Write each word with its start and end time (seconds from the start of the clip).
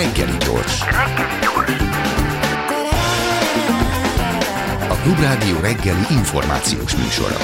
Reggeli 0.00 0.36
gyors. 0.38 0.80
A 4.88 4.94
Klubrádió 5.02 5.60
reggeli 5.60 6.04
információs 6.10 6.96
műsora. 6.96 7.36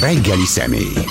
Reggeli 0.00 0.44
személy. 0.44 1.04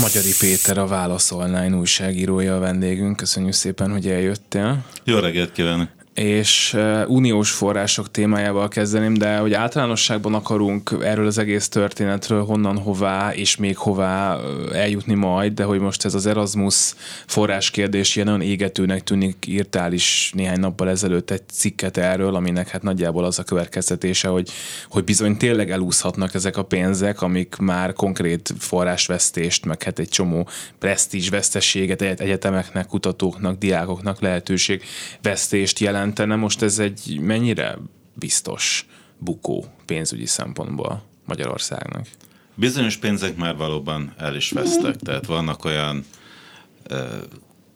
Magyari 0.00 0.32
Péter 0.38 0.78
a 0.78 0.86
Válasz 0.86 1.32
Online 1.32 1.76
újságírója 1.76 2.56
a 2.56 2.58
vendégünk. 2.58 3.16
Köszönjük 3.16 3.54
szépen, 3.54 3.90
hogy 3.90 4.08
eljöttél. 4.08 4.84
Jó 5.04 5.18
reggelt 5.18 5.52
kívánok! 5.52 5.95
És 6.16 6.76
uniós 7.06 7.50
források 7.50 8.10
témájával 8.10 8.68
kezdeném, 8.68 9.14
de 9.14 9.36
hogy 9.36 9.52
általánosságban 9.52 10.34
akarunk 10.34 10.96
erről 11.02 11.26
az 11.26 11.38
egész 11.38 11.68
történetről 11.68 12.44
honnan, 12.44 12.78
hová 12.78 13.34
és 13.34 13.56
még 13.56 13.76
hová 13.76 14.38
eljutni 14.72 15.14
majd, 15.14 15.52
de 15.52 15.64
hogy 15.64 15.80
most 15.80 16.04
ez 16.04 16.14
az 16.14 16.26
Erasmus 16.26 16.94
forráskérdés 17.26 18.16
ilyen 18.16 18.28
nagyon 18.28 18.46
égetőnek 18.46 19.02
tűnik, 19.02 19.36
írtál 19.46 19.92
is 19.92 20.32
néhány 20.34 20.60
nappal 20.60 20.88
ezelőtt 20.88 21.30
egy 21.30 21.42
cikket 21.52 21.96
erről, 21.96 22.34
aminek 22.34 22.68
hát 22.68 22.82
nagyjából 22.82 23.24
az 23.24 23.38
a 23.38 23.42
következtetése, 23.42 24.28
hogy, 24.28 24.50
hogy 24.88 25.04
bizony 25.04 25.36
tényleg 25.36 25.70
elúszhatnak 25.70 26.34
ezek 26.34 26.56
a 26.56 26.64
pénzek, 26.64 27.22
amik 27.22 27.56
már 27.56 27.92
konkrét 27.92 28.54
forrásvesztést, 28.58 29.64
meg 29.64 29.82
hát 29.82 29.98
egy 29.98 30.08
csomó 30.08 30.48
presztízs 30.78 31.28
vesztességet 31.28 32.02
egyetemeknek, 32.02 32.86
kutatóknak, 32.86 33.58
diákoknak 33.58 34.20
lehetőség 34.20 34.82
vesztést 35.22 35.78
jelent 35.78 36.04
jelentene. 36.06 36.36
Most 36.36 36.62
ez 36.62 36.78
egy 36.78 37.18
mennyire 37.20 37.78
biztos 38.14 38.86
bukó 39.18 39.64
pénzügyi 39.86 40.26
szempontból 40.26 41.02
Magyarországnak? 41.24 42.06
Bizonyos 42.54 42.96
pénzek 42.96 43.36
már 43.36 43.56
valóban 43.56 44.14
el 44.18 44.36
is 44.36 44.50
vesztek, 44.50 44.96
tehát 44.96 45.26
vannak 45.26 45.64
olyan 45.64 46.04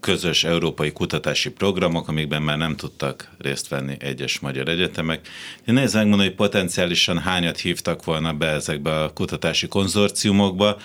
közös 0.01 0.45
európai 0.45 0.93
kutatási 0.93 1.51
programok, 1.51 2.09
amikben 2.09 2.43
már 2.43 2.59
nem 2.59 2.77
tudtak 2.77 3.31
részt 3.39 3.69
venni 3.69 3.97
egyes 3.99 4.39
magyar 4.39 4.69
egyetemek. 4.69 5.29
Én 5.67 5.75
nézd 5.75 5.95
megmondani, 5.95 6.29
hogy 6.29 6.37
potenciálisan 6.37 7.19
hányat 7.19 7.59
hívtak 7.59 8.05
volna 8.05 8.33
be 8.33 8.47
ezekbe 8.47 9.03
a 9.03 9.13
kutatási 9.13 9.69
konzorciumokba. 9.69 10.77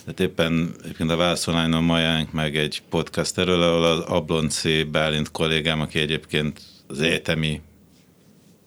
Tehát 0.00 0.20
éppen 0.20 0.74
éppen 0.88 1.08
a 1.08 1.16
Válaszolányon 1.16 1.82
majánk 1.82 2.32
meg 2.32 2.56
egy 2.56 2.82
podcast 2.90 3.38
erről, 3.38 3.62
ahol 3.62 3.84
az 3.84 3.98
Ablonci 3.98 4.82
Bálint 4.82 5.30
kollégám, 5.30 5.80
aki 5.80 5.98
egyébként 5.98 6.60
az 6.92 7.00
egyetemi 7.00 7.60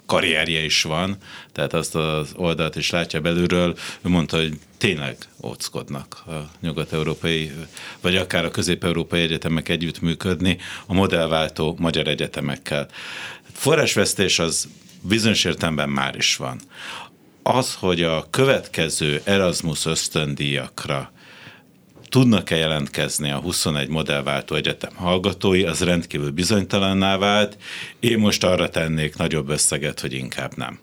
karrierje 0.06 0.64
is 0.64 0.84
van, 0.84 1.18
tehát 1.52 1.74
azt 1.74 1.96
az 1.96 2.32
oldalt 2.36 2.76
is 2.76 2.90
látja 2.90 3.22
belülről, 3.22 3.78
ő 4.02 4.10
mondta, 4.10 4.38
hogy 4.38 4.60
tényleg 4.78 5.18
óckodnak 5.44 6.24
a 6.28 6.50
nyugat-európai, 6.62 7.52
vagy 8.02 8.16
akár 8.16 8.46
a 8.46 8.52
közép-európai 8.52 9.22
egyetemek 9.22 9.70
együttműködni 9.70 10.58
a 10.86 10.94
modellváltó 10.94 11.76
magyar 11.80 12.08
egyetemekkel. 12.08 12.88
Forrásvesztés 13.54 14.40
az 14.40 14.68
bizonyos 15.02 15.44
értelemben 15.44 15.90
már 15.90 16.16
is 16.16 16.36
van. 16.36 16.60
Az, 17.44 17.74
hogy 17.74 18.04
a 18.04 18.28
következő 18.30 19.22
Erasmus 19.24 19.86
ösztöndíjakra 19.86 21.12
tudnak-e 22.16 22.56
jelentkezni 22.56 23.32
a 23.32 23.38
21 23.38 23.90
modellváltó 23.90 24.56
egyetem 24.56 24.96
hallgatói, 24.96 25.64
az 25.64 25.84
rendkívül 25.84 26.32
bizonytalanná 26.32 27.18
vált. 27.18 27.58
Én 28.00 28.18
most 28.18 28.44
arra 28.44 28.70
tennék 28.70 29.16
nagyobb 29.16 29.50
összeget, 29.50 30.00
hogy 30.00 30.14
inkább 30.14 30.52
nem. 30.56 30.80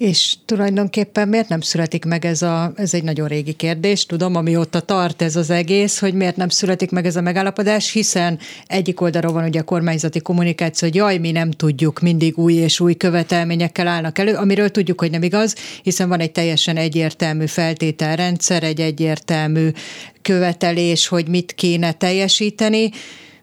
És 0.00 0.34
tulajdonképpen 0.44 1.28
miért 1.28 1.48
nem 1.48 1.60
születik 1.60 2.04
meg 2.04 2.24
ez 2.24 2.42
a, 2.42 2.72
ez 2.76 2.94
egy 2.94 3.02
nagyon 3.02 3.28
régi 3.28 3.52
kérdés, 3.52 4.06
tudom, 4.06 4.34
amióta 4.34 4.80
tart 4.80 5.22
ez 5.22 5.36
az 5.36 5.50
egész, 5.50 5.98
hogy 5.98 6.14
miért 6.14 6.36
nem 6.36 6.48
születik 6.48 6.90
meg 6.90 7.06
ez 7.06 7.16
a 7.16 7.20
megállapodás, 7.20 7.92
hiszen 7.92 8.38
egyik 8.66 9.00
oldalról 9.00 9.32
van 9.32 9.44
ugye 9.44 9.60
a 9.60 9.64
kormányzati 9.64 10.20
kommunikáció, 10.20 10.88
hogy 10.88 10.96
jaj, 10.96 11.18
mi 11.18 11.30
nem 11.30 11.50
tudjuk, 11.50 12.00
mindig 12.00 12.38
új 12.38 12.52
és 12.52 12.80
új 12.80 12.94
követelményekkel 12.94 13.86
állnak 13.86 14.18
elő, 14.18 14.34
amiről 14.34 14.70
tudjuk, 14.70 15.00
hogy 15.00 15.10
nem 15.10 15.22
igaz, 15.22 15.54
hiszen 15.82 16.08
van 16.08 16.20
egy 16.20 16.32
teljesen 16.32 16.76
egyértelmű 16.76 17.46
feltételrendszer, 17.46 18.62
egy 18.62 18.80
egyértelmű 18.80 19.70
követelés, 20.22 21.08
hogy 21.08 21.28
mit 21.28 21.52
kéne 21.54 21.92
teljesíteni, 21.92 22.90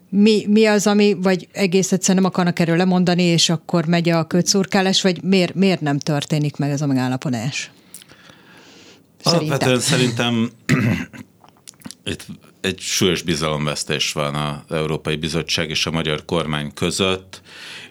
mi, 0.09 0.45
mi 0.47 0.65
az, 0.65 0.87
ami, 0.87 1.13
vagy 1.13 1.47
egész 1.51 1.91
egyszerűen 1.91 2.23
nem 2.23 2.31
akarnak 2.31 2.59
erről 2.59 2.77
lemondani, 2.77 3.23
és 3.23 3.49
akkor 3.49 3.85
megy 3.85 4.09
a 4.09 4.27
kötszurkálás, 4.27 5.01
vagy 5.01 5.23
miért, 5.23 5.53
miért 5.53 5.81
nem 5.81 5.99
történik 5.99 6.55
meg 6.57 6.71
ez 6.71 6.81
a 6.81 6.85
megállapodás? 6.85 7.71
Alapvetően 9.23 9.79
szerintem 9.79 10.49
itt 12.03 12.25
egy 12.61 12.79
súlyos 12.79 13.21
bizalomvesztés 13.21 14.11
van 14.11 14.35
az 14.35 14.75
Európai 14.75 15.15
Bizottság 15.15 15.69
és 15.69 15.85
a 15.85 15.91
magyar 15.91 16.25
kormány 16.25 16.73
között, 16.73 17.41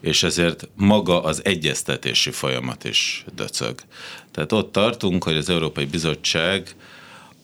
és 0.00 0.22
ezért 0.22 0.68
maga 0.74 1.22
az 1.22 1.44
egyeztetési 1.44 2.30
folyamat 2.30 2.84
is 2.84 3.24
döcög. 3.34 3.74
Tehát 4.30 4.52
ott 4.52 4.72
tartunk, 4.72 5.24
hogy 5.24 5.36
az 5.36 5.48
Európai 5.48 5.84
Bizottság 5.84 6.74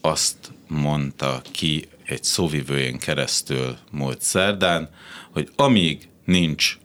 azt 0.01 0.37
mondta 0.69 1.43
ki 1.51 1.89
egy 2.13 2.25
szóvivőjén 2.25 2.99
keresztül 2.99 3.77
múlt 3.91 4.23
szerdán, 4.23 4.91
hogy 5.31 5.49
amíg 5.57 6.09
nincs 6.25 6.77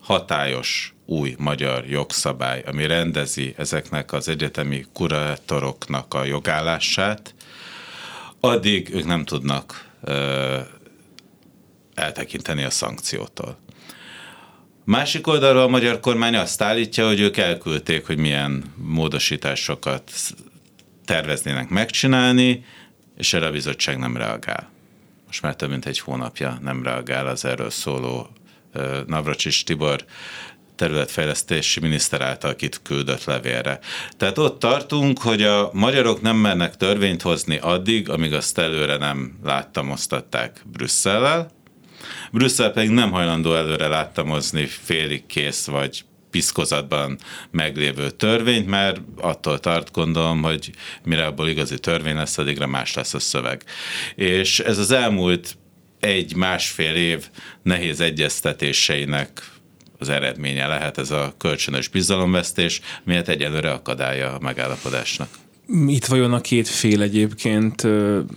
hatályos 0.00 0.94
új 1.06 1.34
magyar 1.38 1.86
jogszabály, 1.86 2.62
ami 2.66 2.86
rendezi 2.86 3.54
ezeknek 3.56 4.12
az 4.12 4.28
egyetemi 4.28 4.86
kurátoroknak 4.92 6.14
a 6.14 6.24
jogállását, 6.24 7.34
addig 8.40 8.94
ők 8.94 9.06
nem 9.06 9.24
tudnak 9.24 9.88
ö, 10.02 10.58
eltekinteni 11.94 12.62
a 12.62 12.70
szankciótól. 12.70 13.58
Másik 14.84 15.26
oldalról 15.26 15.62
a 15.62 15.68
magyar 15.68 16.00
kormány 16.00 16.36
azt 16.36 16.62
állítja, 16.62 17.06
hogy 17.06 17.20
ők 17.20 17.36
elküldték, 17.36 18.06
hogy 18.06 18.18
milyen 18.18 18.74
módosításokat 18.76 20.10
terveznének 21.04 21.68
megcsinálni, 21.68 22.64
és 23.20 23.32
erre 23.32 23.46
a 23.46 23.50
bizottság 23.50 23.98
nem 23.98 24.16
reagál. 24.16 24.70
Most 25.26 25.42
már 25.42 25.56
több 25.56 25.70
mint 25.70 25.86
egy 25.86 25.98
hónapja 25.98 26.58
nem 26.62 26.82
reagál 26.82 27.26
az 27.26 27.44
erről 27.44 27.70
szóló 27.70 28.28
Navracsis 29.06 29.62
Tibor 29.62 30.04
területfejlesztési 30.76 31.80
miniszter 31.80 32.20
által 32.20 32.56
küldött 32.82 33.24
levélre. 33.24 33.78
Tehát 34.16 34.38
ott 34.38 34.58
tartunk, 34.58 35.18
hogy 35.18 35.42
a 35.42 35.70
magyarok 35.72 36.20
nem 36.20 36.36
mernek 36.36 36.76
törvényt 36.76 37.22
hozni 37.22 37.58
addig, 37.58 38.08
amíg 38.08 38.32
azt 38.32 38.58
előre 38.58 38.96
nem 38.96 39.38
láttamoztatták 39.44 40.62
Brüsszellel, 40.72 41.50
Brüsszel 42.32 42.70
pedig 42.70 42.90
nem 42.90 43.10
hajlandó 43.10 43.54
előre 43.54 43.88
láttamozni 43.88 44.66
félig 44.66 45.26
kész 45.26 45.66
vagy 45.66 46.04
piszkozatban 46.30 47.18
meglévő 47.50 48.10
törvényt, 48.10 48.66
mert 48.66 49.00
attól 49.16 49.58
tart 49.58 49.92
gondolom, 49.92 50.42
hogy 50.42 50.70
mire 51.04 51.26
abból 51.26 51.48
igazi 51.48 51.78
törvény 51.78 52.14
lesz, 52.14 52.38
addigra 52.38 52.66
más 52.66 52.94
lesz 52.94 53.14
a 53.14 53.18
szöveg. 53.18 53.62
És 54.14 54.60
ez 54.60 54.78
az 54.78 54.90
elmúlt 54.90 55.56
egy-másfél 56.00 56.94
év 56.94 57.28
nehéz 57.62 58.00
egyeztetéseinek 58.00 59.50
az 59.98 60.08
eredménye 60.08 60.66
lehet 60.66 60.98
ez 60.98 61.10
a 61.10 61.34
kölcsönös 61.38 61.88
bizalomvesztés, 61.88 62.80
miért 63.04 63.28
egyelőre 63.28 63.70
akadálya 63.70 64.34
a 64.34 64.38
megállapodásnak. 64.40 65.28
Itt 65.86 66.04
vajon 66.04 66.32
a 66.32 66.40
két 66.40 66.68
fél 66.68 67.02
egyébként 67.02 67.86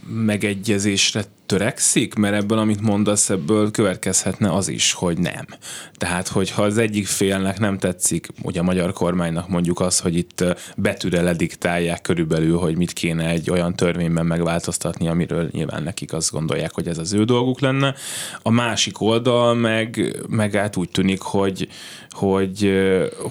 megegyezésre 0.07 1.23
törekszik? 1.45 2.13
Mert 2.13 2.35
ebből, 2.35 2.57
amit 2.57 2.81
mondasz, 2.81 3.29
ebből 3.29 3.71
következhetne 3.71 4.53
az 4.53 4.67
is, 4.67 4.93
hogy 4.93 5.17
nem. 5.17 5.45
Tehát, 5.93 6.27
hogyha 6.27 6.61
az 6.61 6.77
egyik 6.77 7.07
félnek 7.07 7.59
nem 7.59 7.77
tetszik, 7.77 8.27
ugye 8.41 8.59
a 8.59 8.63
magyar 8.63 8.93
kormánynak 8.93 9.49
mondjuk 9.49 9.79
az, 9.79 9.99
hogy 9.99 10.17
itt 10.17 10.43
betűre 10.77 11.21
lediktálják 11.21 12.01
körülbelül, 12.01 12.57
hogy 12.57 12.77
mit 12.77 12.93
kéne 12.93 13.29
egy 13.29 13.49
olyan 13.49 13.75
törvényben 13.75 14.25
megváltoztatni, 14.25 15.07
amiről 15.07 15.49
nyilván 15.51 15.83
nekik 15.83 16.13
azt 16.13 16.31
gondolják, 16.31 16.73
hogy 16.73 16.87
ez 16.87 16.97
az 16.97 17.13
ő 17.13 17.23
dolguk 17.23 17.59
lenne. 17.59 17.95
A 18.41 18.49
másik 18.49 19.01
oldal 19.01 19.53
meg, 19.53 20.15
meg 20.29 20.55
át 20.55 20.75
úgy 20.75 20.89
tűnik, 20.89 21.21
hogy, 21.21 21.67
hogy, 22.09 22.71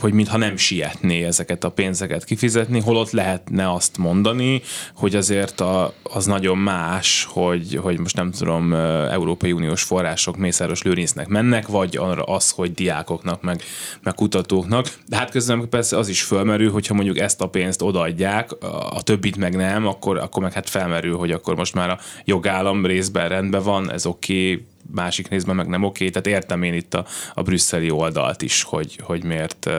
hogy 0.01 0.13
mintha 0.13 0.37
nem 0.37 0.57
sietné 0.57 1.25
ezeket 1.25 1.65
a 1.65 1.71
pénzeket 1.71 2.25
kifizetni, 2.25 2.81
holott 2.81 3.11
lehetne 3.11 3.73
azt 3.73 3.99
mondani, 3.99 4.63
hogy 4.95 5.15
azért 5.15 5.61
a, 5.61 5.95
az 6.03 6.27
nagyon 6.27 6.59
más, 6.59 7.29
hogy, 7.31 7.79
hogy 7.83 7.99
most 8.03 8.17
nem 8.17 8.31
tudom, 8.31 8.73
Európai 9.11 9.53
Uniós 9.53 9.83
források 9.83 10.37
Mészáros 10.37 10.83
Lőrincnek 10.83 11.29
mennek, 11.29 11.67
vagy 11.67 11.97
arra 11.97 12.23
az, 12.23 12.51
hogy 12.51 12.73
diákoknak, 12.73 13.43
meg, 13.43 13.63
meg 14.03 14.15
kutatóknak. 14.15 14.99
De 15.07 15.17
hát 15.17 15.31
közben 15.31 15.69
persze 15.69 15.97
az 15.97 16.09
is 16.09 16.23
fölmerül, 16.23 16.71
hogyha 16.71 16.95
mondjuk 16.95 17.19
ezt 17.19 17.41
a 17.41 17.49
pénzt 17.49 17.83
odaadják, 17.83 18.51
a 18.91 19.03
többit 19.03 19.37
meg 19.37 19.57
nem, 19.57 19.87
akkor, 19.87 20.19
akkor 20.19 20.43
meg 20.43 20.53
hát 20.53 20.69
felmerül, 20.69 21.17
hogy 21.17 21.31
akkor 21.31 21.57
most 21.57 21.75
már 21.75 21.91
a 21.91 21.99
jogállam 22.25 22.87
részben 22.87 23.29
rendben 23.29 23.63
van, 23.63 23.93
ez 23.93 24.07
oké, 24.07 24.53
okay, 24.53 24.67
másik 24.91 25.29
részben 25.29 25.57
meg 25.57 25.67
nem 25.67 25.83
oké, 25.83 26.11
tehát 26.11 26.27
értem 26.27 26.63
én 26.63 26.75
itt 26.75 26.95
a, 26.95 27.07
a 27.35 27.43
brüsszeli 27.43 27.91
oldalt 27.91 28.43
is, 28.43 28.63
hogy, 28.63 28.99
hogy 29.03 29.25
miért, 29.25 29.71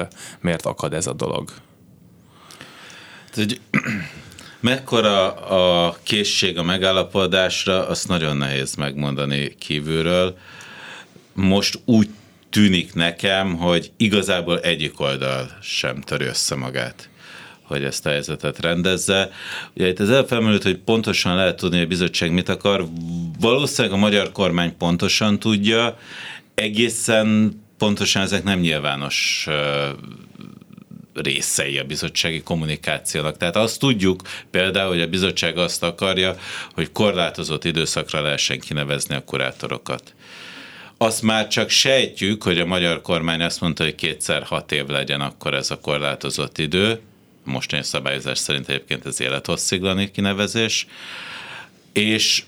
miért 0.42 0.66
akad 0.66 0.94
ez 0.94 1.08
a 1.08 1.14
dolog. 1.14 1.52
Tehát, 3.34 3.60
Mekkora 4.64 5.34
a 5.34 5.98
készség 6.04 6.58
a 6.58 6.64
megállapodásra, 6.64 7.88
azt 7.88 8.08
nagyon 8.08 8.38
nehéz 8.38 8.76
megmondani 8.76 9.56
kívülről. 9.60 10.38
Most 11.34 11.80
úgy 11.86 12.10
tűnik 12.50 12.94
nekem, 12.94 13.56
hogy 13.56 13.92
igazából 13.98 14.60
egyik 14.60 15.00
oldal 15.00 15.58
sem 15.62 16.02
törő 16.02 16.28
össze 16.28 16.56
magát 16.56 17.10
hogy 17.64 17.84
ezt 17.84 18.06
a 18.06 18.10
helyzetet 18.10 18.60
rendezze. 18.60 19.32
Ugye 19.76 19.88
itt 19.88 20.00
az 20.00 20.10
elfelmerült, 20.10 20.64
hogy 20.64 20.78
pontosan 20.78 21.36
lehet 21.36 21.58
tudni, 21.58 21.76
hogy 21.76 21.86
a 21.86 21.90
bizottság 21.90 22.32
mit 22.32 22.50
akar. 22.50 22.88
Valószínűleg 23.40 23.98
a 23.98 24.00
magyar 24.00 24.32
kormány 24.32 24.78
pontosan 24.78 25.40
tudja, 25.40 25.98
egészen 26.56 27.60
pontosan 27.78 28.22
ezek 28.22 28.44
nem 28.44 28.60
nyilvános 28.60 29.48
részei 31.14 31.78
a 31.78 31.84
bizottsági 31.84 32.42
kommunikációnak. 32.42 33.38
Tehát 33.38 33.56
azt 33.56 33.80
tudjuk 33.80 34.22
például, 34.52 34.90
hogy 34.90 35.02
a 35.02 35.08
bizottság 35.08 35.58
azt 35.58 35.84
akarja, 35.84 36.38
hogy 36.74 36.92
korlátozott 36.92 37.66
időszakra 37.66 38.22
lehessen 38.22 38.60
kinevezni 38.60 39.16
a 39.16 39.24
kurátorokat. 39.24 40.14
Azt 40.98 41.22
már 41.22 41.48
csak 41.48 41.70
sejtjük, 41.70 42.44
hogy 42.44 42.60
a 42.60 42.66
magyar 42.66 43.02
kormány 43.02 43.42
azt 43.42 43.62
mondta, 43.62 43.84
hogy 43.84 43.96
kétszer 43.96 44.44
hat 44.44 44.72
év 44.72 44.86
legyen 44.86 45.22
akkor 45.22 45.54
ez 45.54 45.72
a 45.72 45.80
korlátozott 45.80 46.58
idő. 46.58 47.00
Mostani 47.44 47.84
szabályozás 47.84 48.38
szerint 48.38 48.70
egyébként 48.70 49.06
ez 49.06 49.22
élethosszíglani 49.22 50.12
kinevezés. 50.12 50.88
És 51.94 52.44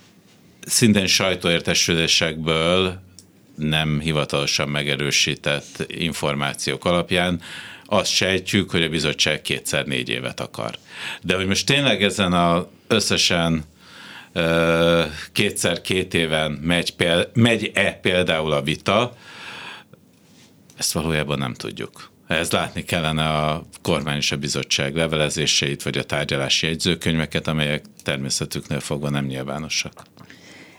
szintén 0.66 1.08
sajtóértesülésekből 1.08 3.04
nem 3.56 4.00
hivatalosan 4.00 4.70
megerősített 4.70 5.86
információk 5.88 6.86
alapján 6.86 7.42
azt 7.86 8.12
sejtjük, 8.12 8.72
hogy 8.72 8.84
a 8.84 8.90
bizottság 8.90 9.42
kétszer 9.42 9.86
négy 9.86 10.10
évet 10.10 10.40
akar. 10.40 10.78
De 11.22 11.36
hogy 11.36 11.46
most 11.46 11.66
tényleg 11.66 12.04
ezen 12.04 12.34
a 12.34 12.68
összesen 12.88 13.64
kétszer 15.32 15.82
két 15.82 16.14
éven 16.14 16.52
megy, 16.52 16.94
megy-e 17.34 17.94
például 17.94 18.52
a 18.52 18.62
vita, 18.62 19.16
ezt 20.78 20.92
valójában 20.92 21.38
nem 21.38 21.54
tudjuk. 21.54 22.12
Ez 22.28 22.52
látni 22.52 22.84
kellene 22.84 23.28
a 23.28 23.66
kormány 23.82 24.18
és 24.18 24.32
a 24.32 24.38
bizottság 24.38 24.96
levelezéseit, 24.96 25.84
vagy 25.84 25.98
a 25.98 26.04
tárgyalási 26.04 26.66
jegyzőkönyveket, 26.66 27.48
amelyek 27.48 27.86
természetüknél 28.04 28.80
fogva 28.80 29.10
nem 29.10 29.26
nyilvánosak. 29.26 30.04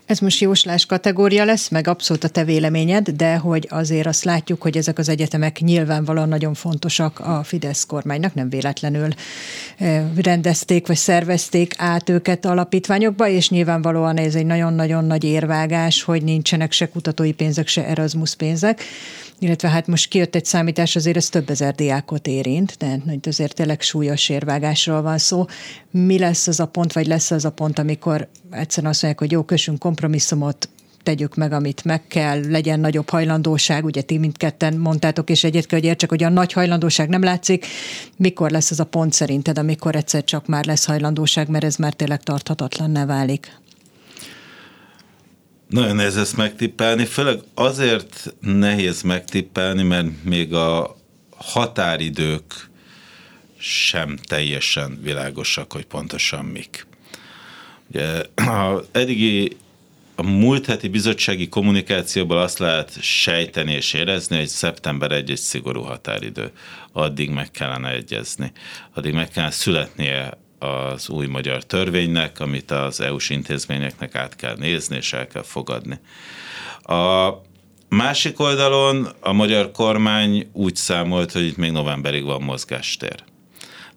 Ez 0.07 0.19
most 0.19 0.41
jóslás 0.41 0.87
kategória 0.87 1.45
lesz, 1.45 1.69
meg 1.69 1.89
abszolút 1.89 2.25
a 2.25 2.29
te 2.29 2.45
véleményed, 2.45 3.11
de 3.11 3.37
hogy 3.37 3.67
azért 3.71 4.07
azt 4.07 4.25
látjuk, 4.25 4.63
hogy 4.63 4.77
ezek 4.77 4.99
az 4.99 5.09
egyetemek 5.09 5.61
nyilvánvalóan 5.61 6.29
nagyon 6.29 6.55
fontosak 6.55 7.21
a 7.21 7.43
Fidesz 7.45 7.85
kormánynak, 7.85 8.35
nem 8.35 8.49
véletlenül 8.49 9.09
eh, 9.79 10.05
rendezték 10.17 10.87
vagy 10.87 10.97
szervezték 10.97 11.75
át 11.77 12.09
őket 12.09 12.45
alapítványokba, 12.45 13.29
és 13.29 13.51
nyilvánvalóan 13.51 14.17
ez 14.17 14.35
egy 14.35 14.47
nagyon-nagyon 14.47 15.05
nagy 15.05 15.25
érvágás, 15.25 16.03
hogy 16.03 16.23
nincsenek 16.23 16.73
se 16.73 16.89
kutatói 16.89 17.33
pénzek, 17.33 17.67
se 17.67 17.87
Erasmus 17.87 18.35
pénzek 18.35 18.83
illetve 19.39 19.69
hát 19.69 19.87
most 19.87 20.09
kijött 20.09 20.35
egy 20.35 20.45
számítás, 20.45 20.97
azért 20.97 21.17
ez 21.17 21.29
több 21.29 21.51
ezer 21.51 21.75
diákot 21.75 22.27
érint, 22.27 22.77
de 22.79 23.01
azért 23.23 23.55
tényleg 23.55 23.81
súlyos 23.81 24.29
érvágásról 24.29 25.03
van 25.03 25.19
szó. 25.19 25.45
Mi 25.91 26.19
lesz 26.19 26.47
az 26.47 26.61
a 26.61 26.67
pont, 26.67 26.93
vagy 26.93 27.07
lesz 27.07 27.31
az 27.31 27.45
a 27.45 27.51
pont, 27.51 27.79
amikor 27.79 28.29
egyszerűen 28.57 28.93
azt 28.93 29.03
mondják, 29.03 29.19
hogy 29.19 29.33
jó, 29.33 29.43
kössünk 29.43 29.79
kompromisszumot, 29.79 30.69
tegyük 31.07 31.35
meg, 31.35 31.53
amit 31.53 31.85
meg 31.85 32.07
kell, 32.07 32.41
legyen 32.49 32.81
nagyobb 32.81 33.09
hajlandóság, 33.09 33.85
ugye 33.85 34.03
ti 34.03 34.19
mindketten 34.19 34.75
mondtátok, 34.75 35.31
és 35.31 35.45
egyet 35.45 35.67
kell, 35.67 35.79
hogy 35.79 35.89
értsek, 35.89 36.09
hogy 36.09 36.23
a 36.23 36.29
nagy 36.29 36.53
hajlandóság 36.53 37.09
nem 37.09 37.23
látszik. 37.23 37.67
Mikor 38.17 38.51
lesz 38.51 38.71
ez 38.71 38.81
a 38.81 38.85
pont 38.85 39.13
szerinted, 39.13 39.59
amikor 39.59 39.97
egyszer 39.97 40.25
csak 40.25 40.47
már 40.47 40.65
lesz 40.65 40.85
hajlandóság, 40.85 41.49
mert 41.49 41.65
ez 41.65 41.77
már 41.77 41.93
tényleg 41.93 42.23
tarthatatlan 42.23 43.07
válik? 43.07 43.59
Nagyon 45.69 45.97
nehéz 45.97 46.17
ezt 46.17 46.37
megtippelni, 46.37 47.05
főleg 47.05 47.39
azért 47.55 48.35
nehéz 48.41 49.03
megtippelni, 49.03 49.83
mert 49.83 50.25
még 50.25 50.55
a 50.55 50.97
határidők 51.37 52.71
sem 53.59 54.17
teljesen 54.29 54.99
világosak, 55.03 55.73
hogy 55.73 55.85
pontosan 55.87 56.45
mik. 56.45 56.87
Ugye, 57.91 58.23
a 58.35 58.83
eddigi 58.93 59.57
a 60.19 60.23
múlt 60.23 60.67
heti 60.67 60.89
bizottsági 60.89 61.49
kommunikációból 61.49 62.39
azt 62.39 62.59
lehet 62.59 63.03
sejteni 63.03 63.73
és 63.73 63.93
érezni, 63.93 64.37
hogy 64.37 64.47
szeptember 64.47 65.13
egy 65.13 65.31
egy 65.31 65.37
szigorú 65.37 65.83
határidő. 65.83 66.51
Addig 66.93 67.31
meg 67.31 67.51
kellene 67.51 67.91
egyezni. 67.91 68.53
Addig 68.95 69.15
meg 69.15 69.29
kellene 69.29 69.53
születnie 69.53 70.39
az 70.59 71.09
új 71.09 71.27
magyar 71.27 71.65
törvénynek, 71.65 72.41
amit 72.41 72.71
az 72.71 73.01
EU-s 73.01 73.31
intézményeknek 73.31 74.15
át 74.15 74.37
kell 74.37 74.57
nézni 74.57 74.97
és 74.97 75.13
el 75.13 75.27
kell 75.27 75.43
fogadni. 75.43 75.99
A 76.83 77.31
másik 77.89 78.41
oldalon 78.41 79.09
a 79.21 79.33
magyar 79.33 79.71
kormány 79.71 80.49
úgy 80.53 80.77
számolt, 80.77 81.33
hogy 81.33 81.47
itt 81.47 81.57
még 81.57 81.71
novemberig 81.71 82.25
van 82.25 82.43
mozgástér. 82.43 83.25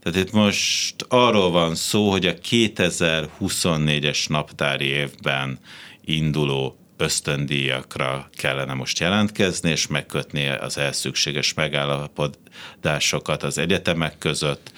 Tehát 0.03 0.19
itt 0.19 0.31
most 0.31 1.05
arról 1.07 1.51
van 1.51 1.75
szó, 1.75 2.09
hogy 2.09 2.25
a 2.25 2.33
2024-es 2.33 4.29
naptári 4.29 4.85
évben 4.85 5.59
induló 6.05 6.77
ösztöndíjakra 6.97 8.29
kellene 8.31 8.73
most 8.73 8.99
jelentkezni, 8.99 9.69
és 9.69 9.87
megkötni 9.87 10.47
az 10.47 10.77
elszükséges 10.77 11.53
megállapodásokat 11.53 13.43
az 13.43 13.57
egyetemek 13.57 14.17
között, 14.17 14.71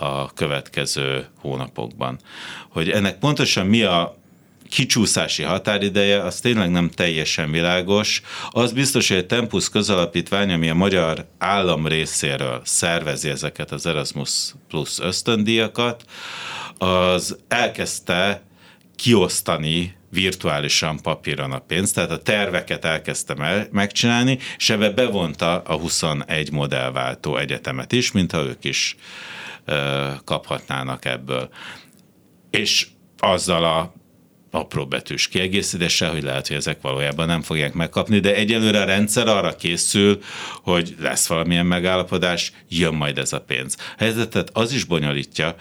a 0.00 0.32
következő 0.32 1.26
hónapokban. 1.40 2.18
Hogy 2.68 2.90
ennek 2.90 3.18
pontosan 3.18 3.66
mi 3.66 3.82
a 3.82 4.16
kicsúszási 4.68 5.42
határideje, 5.42 6.22
az 6.22 6.40
tényleg 6.40 6.70
nem 6.70 6.90
teljesen 6.90 7.50
világos. 7.50 8.22
Az 8.50 8.72
biztos, 8.72 9.08
hogy 9.08 9.16
a 9.16 9.26
Tempus 9.26 9.68
közalapítvány, 9.68 10.52
ami 10.52 10.68
a 10.68 10.74
magyar 10.74 11.26
állam 11.38 11.86
részéről 11.86 12.60
szervezi 12.64 13.28
ezeket 13.28 13.72
az 13.72 13.86
Erasmus 13.86 14.54
Plus 14.68 14.98
ösztöndíjakat, 14.98 16.04
az 16.78 17.38
elkezdte 17.48 18.42
kiosztani 18.96 19.96
virtuálisan 20.10 21.00
papíron 21.02 21.52
a 21.52 21.58
pénzt, 21.58 21.94
tehát 21.94 22.10
a 22.10 22.22
terveket 22.22 22.84
elkezdte 22.84 23.68
megcsinálni, 23.70 24.38
és 24.56 24.70
ebbe 24.70 24.90
bevonta 24.90 25.60
a 25.60 25.74
21 25.74 26.52
modellváltó 26.52 27.36
egyetemet 27.36 27.92
is, 27.92 28.12
mintha 28.12 28.42
ők 28.42 28.64
is 28.64 28.96
kaphatnának 30.24 31.04
ebből. 31.04 31.48
És 32.50 32.86
azzal 33.18 33.64
a 33.64 33.92
apró 34.50 34.86
betűs 34.86 35.28
kiegészítéssel, 35.28 36.10
hogy 36.10 36.22
lehet, 36.22 36.46
hogy 36.46 36.56
ezek 36.56 36.80
valójában 36.80 37.26
nem 37.26 37.42
fogják 37.42 37.72
megkapni, 37.72 38.18
de 38.18 38.34
egyelőre 38.34 38.80
a 38.80 38.84
rendszer 38.84 39.28
arra 39.28 39.56
készül, 39.56 40.18
hogy 40.62 40.94
lesz 41.00 41.26
valamilyen 41.26 41.66
megállapodás, 41.66 42.52
jön 42.68 42.94
majd 42.94 43.18
ez 43.18 43.32
a 43.32 43.40
pénz. 43.40 43.76
A 43.78 43.94
helyzetet 43.98 44.50
az 44.52 44.72
is 44.72 44.84
bonyolítja, 44.84 45.56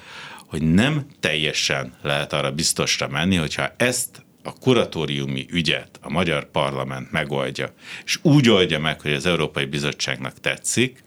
hogy 0.47 0.61
nem 0.61 1.05
teljesen 1.19 1.93
lehet 2.01 2.33
arra 2.33 2.51
biztosra 2.51 3.07
menni, 3.07 3.35
hogyha 3.35 3.73
ezt 3.77 4.25
a 4.43 4.53
kuratóriumi 4.59 5.45
ügyet 5.49 5.99
a 6.01 6.09
magyar 6.09 6.51
parlament 6.51 7.11
megoldja, 7.11 7.73
és 8.05 8.19
úgy 8.21 8.49
oldja 8.49 8.79
meg, 8.79 9.01
hogy 9.01 9.13
az 9.13 9.25
Európai 9.25 9.65
Bizottságnak 9.65 10.39
tetszik, 10.39 11.03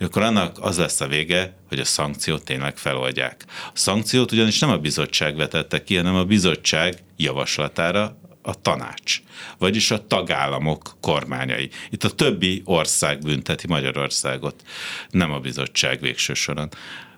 akkor 0.00 0.22
annak 0.22 0.56
az 0.60 0.78
lesz 0.78 1.00
a 1.00 1.06
vége, 1.06 1.56
hogy 1.68 1.78
a 1.78 1.84
szankciót 1.84 2.44
tényleg 2.44 2.76
feloldják. 2.76 3.44
A 3.48 3.78
szankciót 3.78 4.32
ugyanis 4.32 4.58
nem 4.58 4.70
a 4.70 4.78
bizottság 4.78 5.36
vetette 5.36 5.82
ki, 5.82 5.96
hanem 5.96 6.14
a 6.14 6.24
bizottság 6.24 7.02
javaslatára 7.16 8.18
a 8.42 8.60
tanács, 8.60 9.20
vagyis 9.58 9.90
a 9.90 10.06
tagállamok 10.06 10.96
kormányai. 11.00 11.70
Itt 11.90 12.04
a 12.04 12.10
többi 12.10 12.62
ország 12.64 13.18
bünteti 13.18 13.66
Magyarországot, 13.66 14.62
nem 15.10 15.32
a 15.32 15.40
bizottság 15.40 16.00
végső 16.00 16.34
soron. 16.34 16.68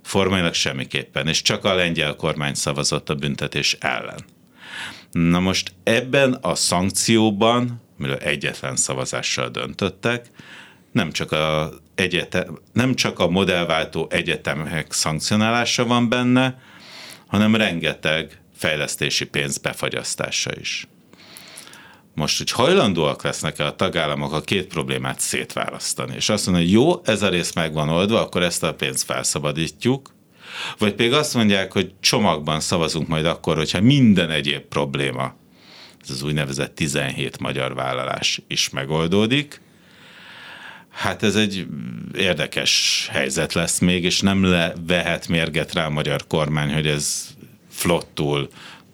Formailag 0.03 0.55
semmiképpen, 0.55 1.29
és 1.29 1.43
csak 1.43 1.65
a 1.65 1.75
lengyel 1.75 2.15
kormány 2.15 2.55
szavazott 2.55 3.09
a 3.09 3.15
büntetés 3.15 3.77
ellen. 3.81 4.25
Na 5.13 5.41
most 5.41 5.73
ebben 5.83 6.33
a 6.33 6.55
szankcióban, 6.55 7.83
miről 7.97 8.17
egyetlen 8.17 8.77
szavazással 8.77 9.49
döntöttek, 9.49 10.27
nem 10.93 11.13
csak 11.13 11.33
a, 11.33 11.73
egyetem, 11.99 12.59
nem 12.73 12.95
csak 12.95 13.19
a 13.19 13.29
modellváltó 13.29 14.07
egyetemek 14.11 14.93
szankcionálása 14.93 15.85
van 15.85 16.09
benne, 16.09 16.63
hanem 17.27 17.55
rengeteg 17.55 18.41
fejlesztési 18.57 19.27
pénz 19.27 19.59
befagyasztása 19.59 20.51
is. 20.61 20.89
Most, 22.15 22.39
hogy 22.39 22.51
hajlandóak 22.51 23.23
lesznek-e 23.23 23.65
a 23.65 23.77
tagállamok 23.77 24.33
a 24.33 24.41
két 24.41 24.67
problémát 24.67 25.21
szétválasztani, 25.21 26.15
és 26.15 26.29
azt 26.29 26.47
mondani, 26.47 26.67
hogy 26.67 26.75
jó, 26.75 27.01
ez 27.05 27.23
a 27.23 27.29
rész 27.29 27.53
meg 27.53 27.73
van 27.73 27.89
oldva, 27.89 28.21
akkor 28.21 28.43
ezt 28.43 28.63
a 28.63 28.75
pénzt 28.75 29.05
felszabadítjuk, 29.05 30.15
vagy 30.79 30.95
pedig 30.95 31.13
azt 31.13 31.35
mondják, 31.35 31.73
hogy 31.73 31.93
csomagban 32.01 32.61
szavazunk 32.61 33.09
majd 33.09 33.27
akkor, 33.27 33.57
hogyha 33.57 33.81
minden 33.81 34.31
egyéb 34.31 34.63
probléma, 34.63 35.35
ez 36.03 36.11
az 36.11 36.23
úgynevezett 36.23 36.75
17 36.75 37.39
magyar 37.39 37.75
vállalás 37.75 38.41
is 38.49 38.71
megoldódik, 38.71 39.61
Hát 40.99 41.23
ez 41.23 41.37
egy 41.37 41.67
érdekes 42.15 43.07
helyzet 43.13 43.53
lesz 43.53 43.79
még, 43.79 44.05
és 44.05 44.21
nem 44.21 44.45
levehet 44.45 45.29
mérget 45.29 45.73
rá 45.73 45.87
a 45.87 45.91
magyar 45.91 46.27
kormány, 46.27 46.73
hogy 46.73 46.87
ez 46.87 47.29
flottul, 47.71 48.49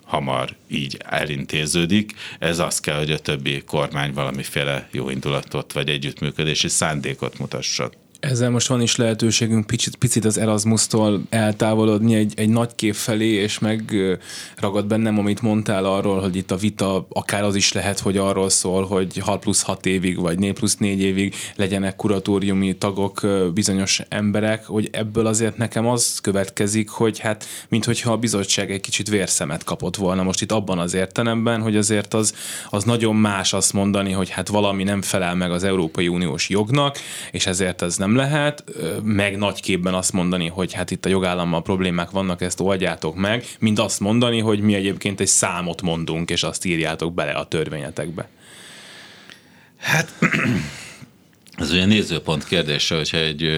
hamar 0.05 0.57
így 0.69 0.97
elintéződik. 1.05 2.13
Ez 2.39 2.59
azt 2.59 2.81
kell, 2.81 2.99
hogy 2.99 3.11
a 3.11 3.19
többi 3.19 3.63
kormány 3.67 4.13
valamiféle 4.13 4.89
jó 4.91 5.11
indulatot 5.11 5.73
vagy 5.73 5.89
együttműködési 5.89 6.69
szándékot 6.69 7.39
mutasson. 7.39 7.93
Ezzel 8.31 8.51
most 8.51 8.67
van 8.67 8.81
is 8.81 8.97
lehetőségünk 8.97 9.67
picit, 9.67 9.97
picit 9.97 10.25
az 10.25 10.39
Erasmus-tól 10.39 11.23
eltávolodni 11.29 12.15
egy, 12.15 12.33
egy 12.37 12.49
nagy 12.49 12.75
kép 12.75 12.95
felé, 12.95 13.27
és 13.27 13.59
megragad 13.59 14.87
bennem, 14.87 15.19
amit 15.19 15.43
mondtál 15.43 15.85
arról, 15.85 16.21
hogy 16.21 16.37
itt 16.37 16.51
a 16.51 16.57
vita 16.57 17.07
akár 17.09 17.43
az 17.43 17.55
is 17.55 17.73
lehet, 17.73 17.99
hogy 17.99 18.17
arról 18.17 18.49
szól, 18.49 18.87
hogy 18.87 19.19
6 19.19 19.41
plusz 19.41 19.63
6 19.63 19.87
évig, 19.87 20.21
vagy 20.21 20.39
4 20.39 20.53
plusz 20.53 20.77
4 20.77 21.01
évig 21.01 21.35
legyenek 21.57 21.97
kuratóriumi 21.97 22.77
tagok 22.77 23.27
bizonyos 23.55 24.03
emberek, 24.09 24.65
hogy 24.65 24.89
ebből 24.93 25.27
azért 25.27 25.57
nekem 25.57 25.87
az 25.87 26.19
következik, 26.23 26.89
hogy 26.89 27.19
hát, 27.19 27.47
minthogyha 27.69 28.13
a 28.13 28.17
bizottság 28.17 28.71
egy 28.71 28.81
kicsit 28.81 29.09
vérszemet 29.09 29.65
kapott 29.65 29.97
volna 29.97 30.23
most 30.23 30.43
itt 30.43 30.53
abban 30.53 30.79
az 30.79 30.95
értelemben, 30.95 31.61
hogy 31.61 31.77
azért 31.77 32.15
az, 32.15 32.35
az 32.71 32.85
nagyon 32.85 33.17
más 33.17 33.53
azt 33.53 33.73
mondani, 33.73 34.13
hogy 34.13 34.31
hát 34.31 34.49
valami 34.49 34.83
nem 34.83 35.03
felel 35.03 35.35
meg 35.35 35.51
az 35.51 35.65
Európai 35.65 36.09
Uniós 36.09 36.49
jognak, 36.49 36.99
és 37.31 37.47
ezért 37.47 37.83
ez 37.83 37.97
nem 37.97 38.13
lehet, 38.17 38.65
meg 39.03 39.37
nagy 39.37 39.61
képben 39.61 39.95
azt 39.95 40.13
mondani, 40.13 40.49
hogy 40.49 40.73
hát 40.73 40.91
itt 40.91 41.05
a 41.05 41.09
jogállammal 41.09 41.63
problémák 41.63 42.11
vannak, 42.11 42.43
ezt 42.43 42.61
oldjátok 42.61 43.17
meg, 43.17 43.47
mint 43.59 43.79
azt 43.79 44.01
mondani, 44.01 44.41
hogy 44.41 44.61
mi 44.61 44.75
egyébként 44.75 45.21
egy 45.21 45.27
számot 45.27 45.83
mondunk, 45.83 46.31
és 46.31 46.43
azt 46.43 46.65
írjátok 46.65 47.15
bele 47.15 47.33
a 47.33 47.49
törvényetekbe. 47.49 48.29
Hát 49.77 50.13
ez 51.57 51.71
ugye 51.71 51.85
nézőpont 51.85 52.45
kérdése, 52.45 52.97
hogyha 52.97 53.19
egy 53.19 53.51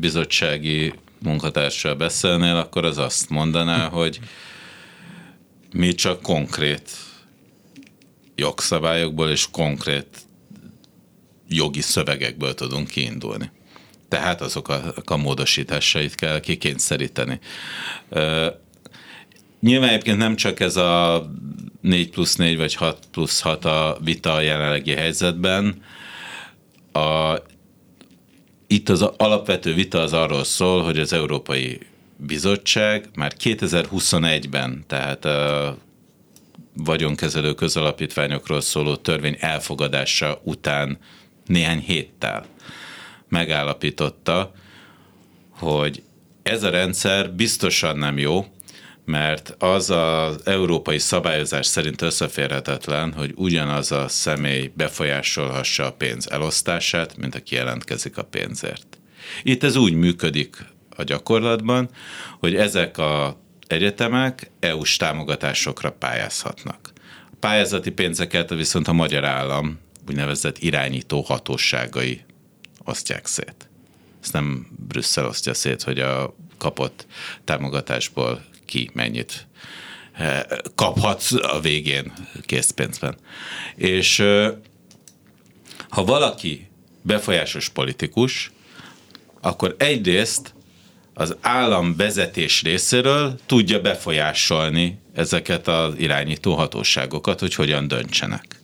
bizottsági 0.00 0.92
munkatársal 1.18 1.94
beszélnél, 1.94 2.56
akkor 2.56 2.84
az 2.84 2.98
azt 2.98 3.30
mondaná, 3.30 3.88
hogy 3.98 4.20
mi 5.72 5.94
csak 5.94 6.22
konkrét 6.22 6.90
jogszabályokból 8.34 9.30
és 9.30 9.46
konkrét 9.50 10.06
jogi 11.48 11.80
szövegekből 11.80 12.54
tudunk 12.54 12.88
kiindulni 12.88 13.50
tehát 14.14 14.40
azok 14.40 14.68
a, 14.68 14.94
a 15.04 15.16
módosításait 15.16 16.14
kell 16.14 16.40
kikényszeríteni. 16.40 17.38
Nyilván 19.60 19.88
egyébként 19.88 20.18
nem 20.18 20.36
csak 20.36 20.60
ez 20.60 20.76
a 20.76 21.26
4 21.80 22.10
plusz 22.10 22.36
4 22.36 22.56
vagy 22.56 22.74
6 22.74 22.98
plusz 23.10 23.40
6 23.40 23.64
a 23.64 23.96
vita 24.00 24.32
a 24.32 24.40
jelenlegi 24.40 24.92
helyzetben. 24.92 25.82
A, 26.92 27.38
itt 28.66 28.88
az 28.88 29.02
alapvető 29.02 29.74
vita 29.74 30.00
az 30.00 30.12
arról 30.12 30.44
szól, 30.44 30.82
hogy 30.82 30.98
az 30.98 31.12
Európai 31.12 31.78
Bizottság 32.16 33.08
már 33.14 33.32
2021-ben, 33.44 34.84
tehát 34.86 35.24
a 35.24 35.76
vagyonkezelő 36.76 37.54
közalapítványokról 37.54 38.60
szóló 38.60 38.96
törvény 38.96 39.36
elfogadása 39.40 40.40
után 40.42 40.98
néhány 41.46 41.80
héttel 41.80 42.46
megállapította, 43.34 44.52
hogy 45.50 46.02
ez 46.42 46.62
a 46.62 46.70
rendszer 46.70 47.32
biztosan 47.32 47.98
nem 47.98 48.18
jó, 48.18 48.46
mert 49.04 49.54
az 49.58 49.90
az 49.90 50.40
európai 50.44 50.98
szabályozás 50.98 51.66
szerint 51.66 52.02
összeférhetetlen, 52.02 53.12
hogy 53.12 53.32
ugyanaz 53.36 53.92
a 53.92 54.08
személy 54.08 54.72
befolyásolhassa 54.74 55.86
a 55.86 55.92
pénz 55.92 56.30
elosztását, 56.30 57.16
mint 57.16 57.34
aki 57.34 57.54
jelentkezik 57.54 58.18
a 58.18 58.22
pénzért. 58.22 58.98
Itt 59.42 59.62
ez 59.62 59.76
úgy 59.76 59.92
működik 59.92 60.56
a 60.96 61.02
gyakorlatban, 61.02 61.88
hogy 62.38 62.54
ezek 62.54 62.98
a 62.98 63.40
egyetemek 63.66 64.50
EU-s 64.60 64.96
támogatásokra 64.96 65.90
pályázhatnak. 65.92 66.92
A 67.32 67.36
pályázati 67.40 67.90
pénzeket 67.90 68.50
viszont 68.50 68.88
a 68.88 68.92
magyar 68.92 69.24
állam 69.24 69.78
úgynevezett 70.08 70.58
irányító 70.58 71.20
hatóságai 71.20 72.20
osztják 72.84 73.26
szét. 73.26 73.68
Ezt 74.22 74.32
nem 74.32 74.66
Brüsszel 74.88 75.26
osztja 75.26 75.54
szét, 75.54 75.82
hogy 75.82 75.98
a 75.98 76.34
kapott 76.58 77.06
támogatásból 77.44 78.44
ki 78.66 78.90
mennyit 78.92 79.46
eh, 80.12 80.42
kaphat 80.74 81.24
a 81.42 81.60
végén 81.60 82.12
készpénzben. 82.42 83.16
És 83.76 84.22
ha 85.88 86.04
valaki 86.04 86.68
befolyásos 87.02 87.68
politikus, 87.68 88.52
akkor 89.40 89.74
egyrészt 89.78 90.54
az 91.14 91.36
állam 91.40 91.96
vezetés 91.96 92.62
részéről 92.62 93.38
tudja 93.46 93.80
befolyásolni 93.80 94.98
ezeket 95.12 95.68
az 95.68 95.94
irányító 95.98 96.54
hatóságokat, 96.54 97.40
hogy 97.40 97.54
hogyan 97.54 97.88
döntsenek 97.88 98.63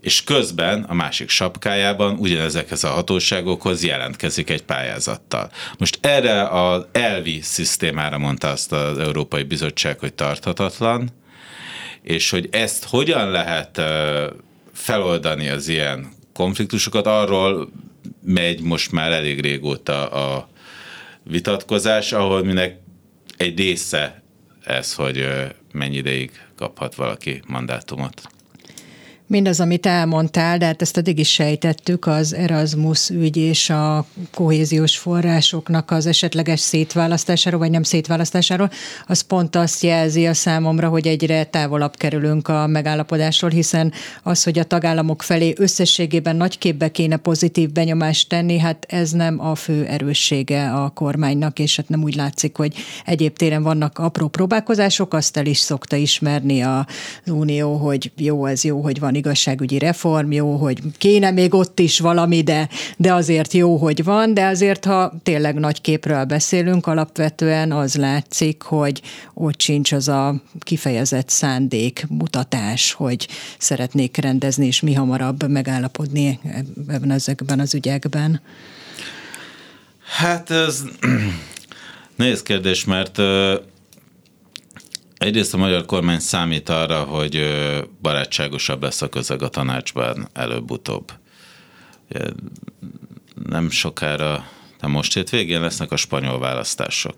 és 0.00 0.24
közben 0.24 0.82
a 0.82 0.94
másik 0.94 1.28
sapkájában 1.28 2.18
ugyanezekhez 2.18 2.84
a 2.84 2.88
hatóságokhoz 2.88 3.84
jelentkezik 3.84 4.50
egy 4.50 4.62
pályázattal. 4.62 5.50
Most 5.78 5.98
erre 6.00 6.48
az 6.48 6.86
elvi 6.92 7.40
szisztémára 7.40 8.18
mondta 8.18 8.48
azt 8.48 8.72
az 8.72 8.98
Európai 8.98 9.42
Bizottság, 9.42 9.98
hogy 9.98 10.14
tarthatatlan, 10.14 11.10
és 12.02 12.30
hogy 12.30 12.48
ezt 12.50 12.84
hogyan 12.84 13.30
lehet 13.30 13.80
feloldani 14.72 15.48
az 15.48 15.68
ilyen 15.68 16.12
konfliktusokat, 16.32 17.06
arról 17.06 17.70
megy 18.22 18.62
most 18.62 18.92
már 18.92 19.12
elég 19.12 19.40
régóta 19.40 20.08
a 20.08 20.48
vitatkozás, 21.22 22.12
ahol 22.12 22.44
minek 22.44 22.78
egy 23.36 23.58
része 23.58 24.22
ez, 24.64 24.94
hogy 24.94 25.28
mennyi 25.72 25.96
ideig 25.96 26.30
kaphat 26.56 26.94
valaki 26.94 27.42
mandátumot. 27.46 28.22
Mindaz, 29.30 29.60
amit 29.60 29.86
elmondtál, 29.86 30.58
de 30.58 30.64
hát 30.64 30.82
ezt 30.82 30.96
eddig 30.96 31.18
is 31.18 31.32
sejtettük, 31.32 32.06
az 32.06 32.34
Erasmus 32.34 33.10
ügy 33.10 33.36
és 33.36 33.70
a 33.70 34.06
kohéziós 34.34 34.98
forrásoknak 34.98 35.90
az 35.90 36.06
esetleges 36.06 36.60
szétválasztásáról, 36.60 37.60
vagy 37.60 37.70
nem 37.70 37.82
szétválasztásáról, 37.82 38.70
az 39.06 39.20
pont 39.20 39.56
azt 39.56 39.82
jelzi 39.82 40.26
a 40.26 40.34
számomra, 40.34 40.88
hogy 40.88 41.06
egyre 41.06 41.44
távolabb 41.44 41.96
kerülünk 41.96 42.48
a 42.48 42.66
megállapodásról, 42.66 43.50
hiszen 43.50 43.92
az, 44.22 44.42
hogy 44.42 44.58
a 44.58 44.64
tagállamok 44.64 45.22
felé 45.22 45.54
összességében 45.56 46.36
nagy 46.36 46.58
képbe 46.58 46.90
kéne 46.90 47.16
pozitív 47.16 47.72
benyomást 47.72 48.28
tenni, 48.28 48.58
hát 48.58 48.86
ez 48.88 49.10
nem 49.10 49.40
a 49.40 49.54
fő 49.54 49.84
erőssége 49.84 50.70
a 50.72 50.88
kormánynak, 50.88 51.58
és 51.58 51.76
hát 51.76 51.88
nem 51.88 52.02
úgy 52.02 52.14
látszik, 52.14 52.56
hogy 52.56 52.74
egyéb 53.06 53.36
téren 53.36 53.62
vannak 53.62 53.98
apró 53.98 54.28
próbálkozások, 54.28 55.14
azt 55.14 55.36
el 55.36 55.46
is 55.46 55.58
szokta 55.58 55.96
ismerni 55.96 56.62
az 56.62 56.84
Unió, 57.26 57.76
hogy 57.76 58.12
jó, 58.16 58.46
ez 58.46 58.64
jó, 58.64 58.80
hogy 58.80 58.98
van 58.98 59.18
igazságügyi 59.20 59.78
reform, 59.78 60.32
jó, 60.32 60.56
hogy 60.56 60.78
kéne 60.98 61.30
még 61.30 61.54
ott 61.54 61.78
is 61.78 61.98
valami, 61.98 62.42
de, 62.42 62.68
de 62.96 63.12
azért 63.12 63.52
jó, 63.52 63.76
hogy 63.76 64.04
van, 64.04 64.34
de 64.34 64.44
azért, 64.44 64.84
ha 64.84 65.12
tényleg 65.22 65.54
nagy 65.54 65.80
képről 65.80 66.24
beszélünk, 66.24 66.86
alapvetően 66.86 67.72
az 67.72 67.94
látszik, 67.94 68.62
hogy 68.62 69.02
ott 69.34 69.60
sincs 69.60 69.92
az 69.92 70.08
a 70.08 70.34
kifejezett 70.60 71.28
szándék, 71.28 72.06
mutatás, 72.08 72.92
hogy 72.92 73.28
szeretnék 73.58 74.16
rendezni, 74.16 74.66
és 74.66 74.80
mi 74.80 74.94
hamarabb 74.94 75.48
megállapodni 75.48 76.40
ebben 76.88 77.10
ezekben 77.10 77.60
az 77.60 77.74
ügyekben. 77.74 78.40
Hát 80.18 80.50
ez 80.50 80.82
nehéz 82.16 82.42
kérdés, 82.42 82.84
mert 82.84 83.18
Egyrészt 85.20 85.54
a 85.54 85.56
magyar 85.56 85.86
kormány 85.86 86.18
számít 86.18 86.68
arra, 86.68 87.02
hogy 87.02 87.46
barátságosabb 88.02 88.82
lesz 88.82 89.02
a 89.02 89.08
közeg 89.08 89.42
a 89.42 89.48
tanácsban 89.48 90.28
előbb-utóbb. 90.32 91.12
Nem 93.46 93.70
sokára, 93.70 94.44
de 94.80 94.86
most 94.86 95.14
hét 95.14 95.30
végén 95.30 95.60
lesznek 95.60 95.92
a 95.92 95.96
spanyol 95.96 96.38
választások. 96.38 97.14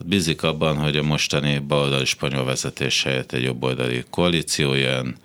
Ott 0.00 0.06
bízik 0.06 0.42
abban, 0.42 0.76
hogy 0.76 0.96
a 0.96 1.02
mostani 1.02 1.58
baloldali 1.58 2.04
spanyol 2.04 2.44
vezetés 2.44 3.02
helyett 3.02 3.32
egy 3.32 3.42
jobboldali 3.42 4.04
koalíció 4.10 4.74
jön, 4.74 5.16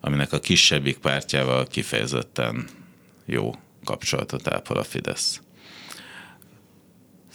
aminek 0.00 0.32
a 0.32 0.40
kisebbik 0.40 0.98
pártjával 0.98 1.66
kifejezetten 1.66 2.68
jó 3.26 3.54
kapcsolatot 3.84 4.48
ápol 4.48 4.76
a 4.76 4.84
Fidesz. 4.84 5.40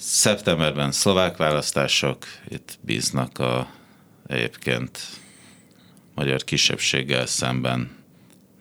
Szeptemberben 0.07 0.91
szlovák 0.91 1.37
választások, 1.37 2.25
itt 2.47 2.77
bíznak 2.81 3.39
a 3.39 3.69
egyébként 4.27 4.99
magyar 6.15 6.43
kisebbséggel 6.43 7.25
szemben 7.25 7.95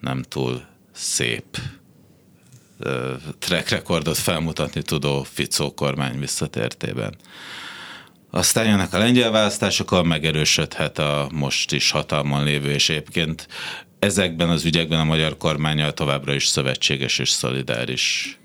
nem 0.00 0.22
túl 0.22 0.64
szép 0.92 1.44
track 3.38 3.68
rekordot 3.68 4.18
felmutatni 4.18 4.82
tudó 4.82 5.22
Ficó 5.22 5.74
kormány 5.74 6.18
visszatértében. 6.18 7.14
Aztán 8.30 8.66
jönnek 8.66 8.92
a 8.92 8.98
lengyel 8.98 9.30
választások, 9.30 9.90
ahol 9.90 10.04
megerősödhet 10.04 10.98
a 10.98 11.28
most 11.32 11.72
is 11.72 11.90
hatalmon 11.90 12.44
lévő, 12.44 12.70
és 12.70 12.88
egyébként 12.88 13.48
ezekben 13.98 14.48
az 14.48 14.64
ügyekben 14.64 15.00
a 15.00 15.04
magyar 15.04 15.36
kormánya 15.36 15.90
továbbra 15.90 16.34
is 16.34 16.46
szövetséges 16.46 17.18
és 17.18 17.30
szolidáris 17.30 18.38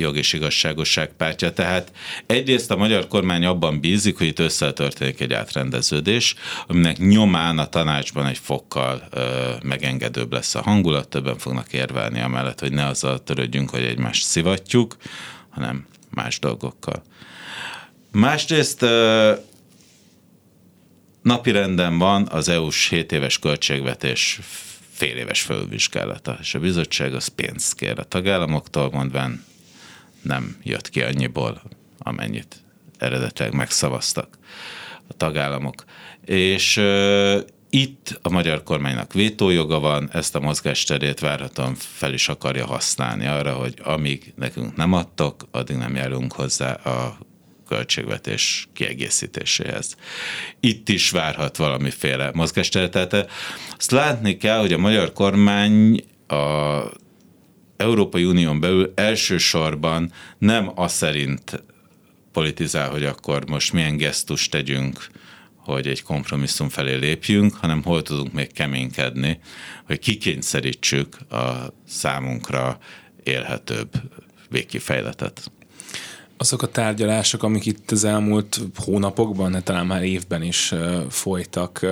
jog 0.00 0.16
és 0.16 0.32
igazságosság 0.32 1.12
pártja. 1.16 1.52
Tehát 1.52 1.92
egyrészt 2.26 2.70
a 2.70 2.76
magyar 2.76 3.06
kormány 3.08 3.44
abban 3.44 3.80
bízik, 3.80 4.18
hogy 4.18 4.26
itt 4.26 4.38
összetörténik 4.38 5.20
egy 5.20 5.32
átrendeződés, 5.32 6.34
aminek 6.66 6.98
nyomán 6.98 7.58
a 7.58 7.66
tanácsban 7.68 8.26
egy 8.26 8.38
fokkal 8.38 9.08
ö, 9.10 9.52
megengedőbb 9.62 10.32
lesz 10.32 10.54
a 10.54 10.62
hangulat, 10.62 11.08
többen 11.08 11.38
fognak 11.38 11.72
érvelni 11.72 12.20
amellett, 12.20 12.60
hogy 12.60 12.72
ne 12.72 12.86
azzal 12.86 13.22
törődjünk, 13.22 13.70
hogy 13.70 13.82
egymást 13.82 14.24
szivatjuk, 14.24 14.96
hanem 15.48 15.86
más 16.10 16.38
dolgokkal. 16.38 17.02
Másrészt 18.12 18.82
ö, 18.82 19.32
napirenden 21.22 21.98
van 21.98 22.28
az 22.30 22.48
EU-s 22.48 22.88
7 22.88 23.12
éves 23.12 23.38
költségvetés 23.38 24.40
fél 24.92 25.16
éves 25.16 25.40
felvizsgálata, 25.40 26.38
és 26.40 26.54
a 26.54 26.58
bizottság 26.58 27.14
az 27.14 27.26
pénzt 27.26 27.74
kér 27.74 27.98
a 27.98 28.04
tagállamoktól, 28.04 28.90
mondván 28.90 29.44
nem 30.22 30.56
jött 30.62 30.88
ki 30.88 31.02
annyiból, 31.02 31.62
amennyit 31.98 32.56
eredetileg 32.98 33.52
megszavaztak 33.52 34.38
a 35.08 35.12
tagállamok. 35.16 35.84
És 36.24 36.76
uh, 36.76 37.38
itt 37.70 38.18
a 38.22 38.30
magyar 38.30 38.62
kormánynak 38.62 39.12
vétójoga 39.12 39.78
van, 39.78 40.08
ezt 40.12 40.34
a 40.34 40.40
mozgásterét 40.40 41.20
várhatóan 41.20 41.74
fel 41.74 42.12
is 42.12 42.28
akarja 42.28 42.66
használni 42.66 43.26
arra, 43.26 43.54
hogy 43.54 43.74
amíg 43.82 44.32
nekünk 44.36 44.76
nem 44.76 44.92
adtok, 44.92 45.48
addig 45.50 45.76
nem 45.76 45.94
járunk 45.94 46.32
hozzá 46.32 46.72
a 46.72 47.18
költségvetés 47.68 48.68
kiegészítéséhez. 48.72 49.96
Itt 50.60 50.88
is 50.88 51.10
várhat 51.10 51.56
valamiféle 51.56 52.30
mozgásteret. 52.34 52.90
Tehát 52.90 53.30
azt 53.78 53.90
látni 53.90 54.36
kell, 54.36 54.58
hogy 54.58 54.72
a 54.72 54.78
magyar 54.78 55.12
kormány 55.12 56.04
a 56.26 56.82
Európai 57.78 58.24
Unión 58.24 58.60
belül 58.60 58.92
elsősorban 58.94 60.12
nem 60.38 60.70
az 60.74 60.92
szerint 60.92 61.62
politizál, 62.32 62.90
hogy 62.90 63.04
akkor 63.04 63.48
most 63.48 63.72
milyen 63.72 63.96
gesztust 63.96 64.50
tegyünk, 64.50 65.06
hogy 65.56 65.86
egy 65.86 66.02
kompromisszum 66.02 66.68
felé 66.68 66.94
lépjünk, 66.94 67.54
hanem 67.54 67.82
hol 67.82 68.02
tudunk 68.02 68.32
még 68.32 68.52
keménykedni, 68.52 69.40
hogy 69.86 69.98
kikényszerítsük 69.98 71.16
a 71.30 71.74
számunkra 71.86 72.78
élhetőbb 73.22 73.90
végkifejletet 74.50 75.50
azok 76.38 76.62
a 76.62 76.66
tárgyalások, 76.66 77.42
amik 77.42 77.66
itt 77.66 77.90
az 77.90 78.04
elmúlt 78.04 78.60
hónapokban, 78.76 79.52
hát 79.52 79.64
talán 79.64 79.86
már 79.86 80.02
évben 80.02 80.42
is 80.42 80.74
folytak, 81.08 81.86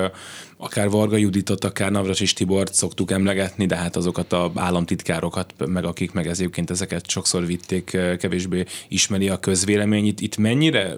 akár 0.56 0.90
Varga 0.90 1.16
Juditot, 1.16 1.64
akár 1.64 1.90
Navracsis 1.90 2.32
Tibort 2.32 2.74
szoktuk 2.74 3.10
emlegetni, 3.10 3.66
de 3.66 3.76
hát 3.76 3.96
azokat 3.96 4.32
a 4.32 4.52
államtitkárokat, 4.54 5.54
meg 5.66 5.84
akik 5.84 6.12
meg 6.12 6.26
ezért 6.26 6.70
ezeket 6.70 7.10
sokszor 7.10 7.46
vitték, 7.46 7.84
kevésbé 8.18 8.64
ismeri 8.88 9.28
a 9.28 9.38
közvélemény. 9.38 10.06
Itt, 10.06 10.20
itt 10.20 10.36
mennyire 10.36 10.96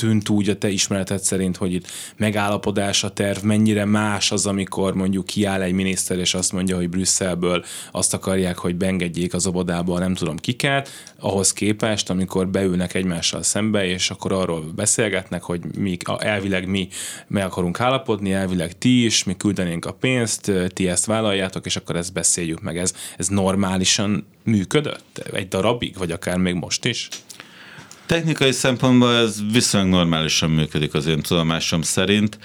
tűnt 0.00 0.28
úgy 0.28 0.48
a 0.48 0.58
te 0.58 0.68
ismereted 0.68 1.18
szerint, 1.18 1.56
hogy 1.56 1.72
itt 1.72 1.86
megállapodás 2.16 3.04
a 3.04 3.10
terv, 3.10 3.42
mennyire 3.42 3.84
más 3.84 4.32
az, 4.32 4.46
amikor 4.46 4.94
mondjuk 4.94 5.26
kiáll 5.26 5.62
egy 5.62 5.72
miniszter, 5.72 6.18
és 6.18 6.34
azt 6.34 6.52
mondja, 6.52 6.76
hogy 6.76 6.88
Brüsszelből 6.88 7.64
azt 7.90 8.14
akarják, 8.14 8.58
hogy 8.58 8.76
beengedjék 8.76 9.34
az 9.34 9.46
obodába, 9.46 9.98
nem 9.98 10.14
tudom 10.14 10.36
kiket, 10.36 10.88
ahhoz 11.18 11.52
képest, 11.52 12.10
amikor 12.10 12.48
beülnek 12.48 12.94
egymással 12.94 13.42
szembe, 13.42 13.86
és 13.86 14.10
akkor 14.10 14.32
arról 14.32 14.60
beszélgetnek, 14.74 15.42
hogy 15.42 15.60
mi, 15.78 15.96
elvileg 16.18 16.68
mi 16.68 16.88
meg 17.26 17.44
akarunk 17.44 17.80
állapodni, 17.80 18.32
elvileg 18.32 18.78
ti 18.78 19.04
is, 19.04 19.24
mi 19.24 19.36
küldenénk 19.36 19.84
a 19.84 19.92
pénzt, 19.92 20.52
ti 20.68 20.88
ezt 20.88 21.06
vállaljátok, 21.06 21.66
és 21.66 21.76
akkor 21.76 21.96
ezt 21.96 22.12
beszéljük 22.12 22.60
meg. 22.60 22.78
Ez, 22.78 22.94
ez 23.16 23.28
normálisan 23.28 24.26
működött? 24.44 25.18
Egy 25.32 25.48
darabig, 25.48 25.96
vagy 25.98 26.10
akár 26.10 26.36
még 26.36 26.54
most 26.54 26.84
is? 26.84 27.08
Technikai 28.10 28.52
szempontból 28.52 29.14
ez 29.14 29.40
viszonylag 29.52 29.90
normálisan 29.90 30.50
működik 30.50 30.94
az 30.94 31.06
én 31.06 31.20
tudomásom 31.20 31.82
szerint. 31.82 32.38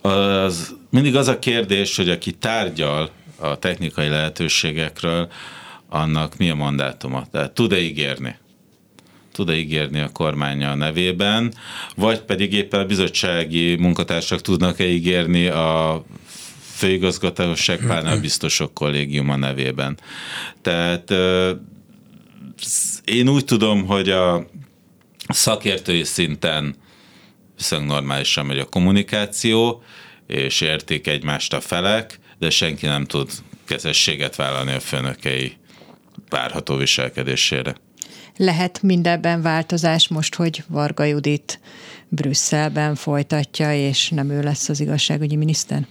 Az, 0.00 0.74
mindig 0.90 1.16
az 1.16 1.28
a 1.28 1.38
kérdés, 1.38 1.96
hogy 1.96 2.10
aki 2.10 2.32
tárgyal 2.32 3.10
a 3.38 3.58
technikai 3.58 4.08
lehetőségekről, 4.08 5.28
annak 5.88 6.36
mi 6.36 6.50
a 6.50 6.54
mandátuma? 6.54 7.26
Tehát 7.30 7.52
tud-e 7.52 7.78
ígérni? 7.78 8.36
tud-e 9.32 9.54
ígérni 9.54 10.00
a 10.00 10.12
kormánya 10.12 10.74
nevében, 10.74 11.54
vagy 11.96 12.20
pedig 12.20 12.52
éppen 12.52 12.80
a 12.80 12.86
bizottsági 12.86 13.76
munkatársak 13.76 14.40
tudnak-e 14.40 14.86
ígérni 14.86 15.46
a 15.46 16.04
főigazgatóság 16.60 17.86
pánál 17.86 18.20
biztosok 18.20 18.74
kollégiuma 18.74 19.36
nevében. 19.36 19.98
Tehát 20.62 21.10
én 23.04 23.28
úgy 23.28 23.44
tudom, 23.44 23.84
hogy 23.84 24.10
a 24.10 24.46
szakértői 25.28 26.04
szinten 26.04 26.74
viszonylag 27.56 27.88
normálisan 27.88 28.46
megy 28.46 28.58
a 28.58 28.64
kommunikáció, 28.64 29.82
és 30.26 30.60
értik 30.60 31.06
egymást 31.06 31.52
a 31.52 31.60
felek, 31.60 32.18
de 32.38 32.50
senki 32.50 32.86
nem 32.86 33.04
tud 33.04 33.30
kezességet 33.64 34.36
vállalni 34.36 34.72
a 34.72 34.80
főnökei 34.80 35.56
várható 36.28 36.76
viselkedésére. 36.76 37.74
Lehet 38.36 38.82
mindebben 38.82 39.42
változás 39.42 40.08
most, 40.08 40.34
hogy 40.34 40.64
Varga 40.68 41.04
Judit 41.04 41.60
Brüsszelben 42.08 42.94
folytatja, 42.94 43.74
és 43.74 44.08
nem 44.08 44.30
ő 44.30 44.42
lesz 44.42 44.68
az 44.68 44.80
igazságügyi 44.80 45.36
miniszter? 45.36 45.86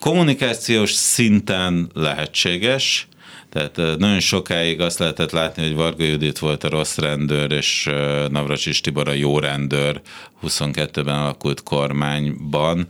Kommunikációs 0.00 0.92
szinten 0.92 1.90
lehetséges, 1.94 3.07
tehát 3.50 3.98
nagyon 3.98 4.20
sokáig 4.20 4.80
azt 4.80 4.98
lehetett 4.98 5.30
látni, 5.30 5.62
hogy 5.62 5.74
Varga 5.74 6.04
Judit 6.04 6.38
volt 6.38 6.64
a 6.64 6.68
rossz 6.68 6.96
rendőr, 6.96 7.52
és 7.52 7.84
Navracsis 8.30 8.80
Tibor 8.80 9.08
a 9.08 9.12
jó 9.12 9.38
rendőr 9.38 10.00
22-ben 10.42 11.18
alakult 11.18 11.62
kormányban 11.62 12.88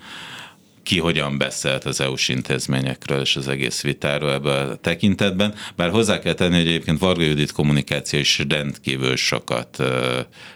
ki 0.83 0.99
hogyan 0.99 1.39
beszélt 1.39 1.85
az 1.85 2.01
EU-s 2.01 2.29
intézményekről 2.29 3.21
és 3.21 3.37
az 3.37 3.49
egész 3.49 3.83
vitáról 3.83 4.33
ebben 4.33 4.69
a 4.69 4.75
tekintetben. 4.75 5.55
Bár 5.77 5.91
hozzá 5.91 6.19
kell 6.19 6.35
tenni, 6.35 6.57
hogy 6.57 6.67
egyébként 6.67 6.99
Varga 6.99 7.23
Judit 7.23 7.53
kommunikáció 7.53 8.19
is 8.19 8.45
rendkívül 8.49 9.17
sokat 9.17 9.83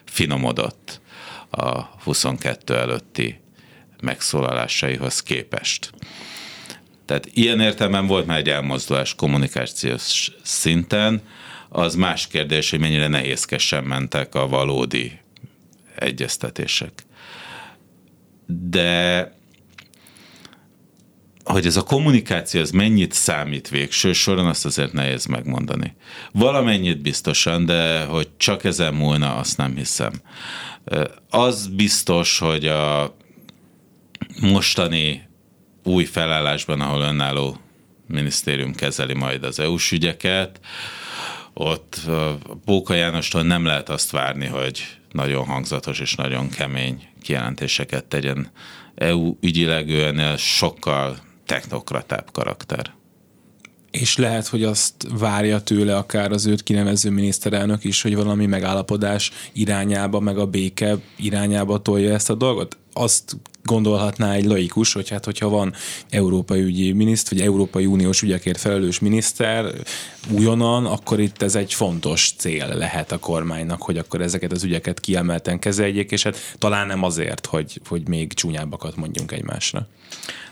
finomodott 0.05 1.01
a 1.51 1.83
22 1.83 2.75
előtti 2.75 3.41
megszólalásaihoz 4.03 5.23
képest. 5.23 5.91
Tehát 7.05 7.29
ilyen 7.33 7.61
értelemben 7.61 8.07
volt 8.07 8.27
már 8.27 8.38
egy 8.38 8.49
elmozdulás 8.49 9.15
kommunikációs 9.15 10.33
szinten, 10.43 11.23
az 11.69 11.95
más 11.95 12.27
kérdés, 12.27 12.71
hogy 12.71 12.81
mennyire 12.81 13.09
nehézkesen 13.09 13.85
mentek 13.85 14.35
a 14.35 14.49
valódi 14.49 15.19
egyeztetések. 15.99 16.93
De 18.47 19.33
hogy 21.45 21.67
ez 21.67 21.77
a 21.77 21.83
kommunikáció 21.83 22.61
az 22.61 22.71
mennyit 22.71 23.12
számít 23.12 23.69
végső 23.69 24.12
soron, 24.12 24.47
azt 24.47 24.65
azért 24.65 24.93
nehéz 24.93 25.27
megmondani. 25.27 25.95
Valamennyit 26.33 27.03
biztosan, 27.03 27.65
de 27.65 28.05
hogy 28.05 28.29
csak 28.37 28.65
ezen 28.65 28.95
múlna, 28.95 29.35
azt 29.35 29.57
nem 29.57 29.77
hiszem. 29.77 30.12
Az 31.31 31.67
biztos, 31.67 32.38
hogy 32.38 32.67
a 32.67 33.17
mostani 34.41 35.29
új 35.85 36.05
felállásban, 36.05 36.81
ahol 36.81 37.01
önálló 37.01 37.57
minisztérium 38.07 38.75
kezeli 38.75 39.14
majd 39.14 39.45
az 39.45 39.59
EU-s 39.59 39.92
ügyeket, 39.92 40.61
ott 41.55 42.01
Bóka 42.64 42.95
Jánostól 42.95 43.42
nem 43.42 43.64
lehet 43.64 43.88
azt 43.88 44.11
várni, 44.11 44.47
hogy 44.47 44.83
nagyon 45.11 45.45
hangzatos 45.45 46.01
és 46.01 46.14
nagyon 46.14 46.49
kemény 46.49 47.09
kijelentéseket 47.23 48.05
tegyen. 48.05 48.51
EU 48.95 49.37
ügyileg 49.40 49.88
ő 49.88 50.35
sokkal 50.37 51.16
technokratább 51.47 52.31
karakter. 52.33 52.92
És 53.92 54.16
lehet, 54.16 54.46
hogy 54.46 54.64
azt 54.64 54.94
várja 55.18 55.61
tőle 55.61 55.96
akár 55.96 56.33
az 56.33 56.46
őt 56.46 56.62
kinevező 56.62 57.11
miniszterelnök 57.11 57.85
is, 57.85 58.02
hogy 58.02 58.16
valami 58.16 58.46
megállapodás 58.46 59.31
irányába, 59.52 60.20
meg 60.20 60.38
a 60.38 60.46
béke 60.46 60.96
irányába 61.16 61.83
tolja 61.83 62.12
ezt 62.14 62.31
a 62.31 62.35
dolgot? 62.35 62.76
Azt 62.92 63.37
gondolhatná 63.64 64.33
egy 64.33 64.44
laikus, 64.44 64.92
hogy 64.92 65.09
hát 65.09 65.24
hogyha 65.24 65.48
van 65.48 65.74
Európai 66.11 66.61
ügyi 66.61 66.92
miniszter, 66.92 67.38
vagy 67.38 67.46
Európai 67.46 67.87
Uniós 67.87 68.22
ügyekért 68.22 68.59
felelős 68.59 68.98
miniszter 68.98 69.72
újonnan, 70.31 70.87
akkor 70.87 71.20
itt 71.20 71.42
ez 71.42 71.55
egy 71.55 71.74
fontos 71.74 72.35
cél 72.38 72.68
lehet 72.74 73.12
a 73.12 73.18
kormánynak, 73.18 73.83
hogy 73.83 73.98
akkor 73.98 74.20
ezeket 74.20 74.52
az 74.52 74.64
ügyeket 74.64 75.00
kiemelten 75.00 75.59
kezeljék, 75.59 76.11
és 76.11 76.22
hát 76.22 76.55
talán 76.59 76.87
nem 76.87 77.02
azért, 77.02 77.46
hogy, 77.46 77.81
hogy 77.88 78.09
még 78.09 78.33
csúnyábbakat 78.33 78.96
mondjunk 78.96 79.33
egymásra. 79.33 79.87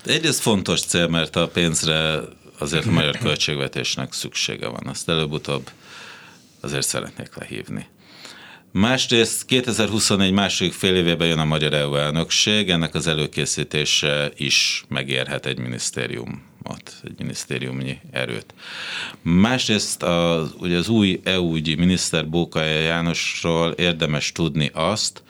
De 0.05 0.13
egyrészt 0.13 0.41
fontos 0.41 0.81
cél, 0.81 1.07
mert 1.07 1.37
a 1.37 1.49
pénzre 1.49 2.21
azért 2.61 2.87
a 2.87 2.91
magyar 2.91 3.19
költségvetésnek 3.19 4.13
szüksége 4.13 4.69
van. 4.69 4.87
Azt 4.87 5.09
előbb-utóbb 5.09 5.71
azért 6.61 6.87
szeretnék 6.87 7.35
lehívni. 7.35 7.87
Másrészt 8.73 9.45
2021 9.45 10.33
második 10.33 10.73
fél 10.73 10.95
évében 10.95 11.29
jön 11.29 11.39
a 11.39 11.45
magyar 11.45 11.73
EU 11.73 11.95
elnökség, 11.95 12.71
ennek 12.71 12.95
az 12.95 13.07
előkészítése 13.07 14.31
is 14.37 14.85
megérhet 14.89 15.47
egy 15.47 15.59
minisztériumot, 15.59 16.95
egy 17.05 17.19
minisztériumnyi 17.19 17.99
erőt. 18.11 18.55
Másrészt 19.23 20.03
az, 20.03 20.55
ugye 20.59 20.77
az 20.77 20.89
új 20.89 21.21
EU-ügyi 21.25 21.75
miniszter 21.75 22.29
Bókaja 22.29 22.81
Jánosról 22.81 23.71
érdemes 23.71 24.33
tudni 24.33 24.71
azt, 24.75 25.23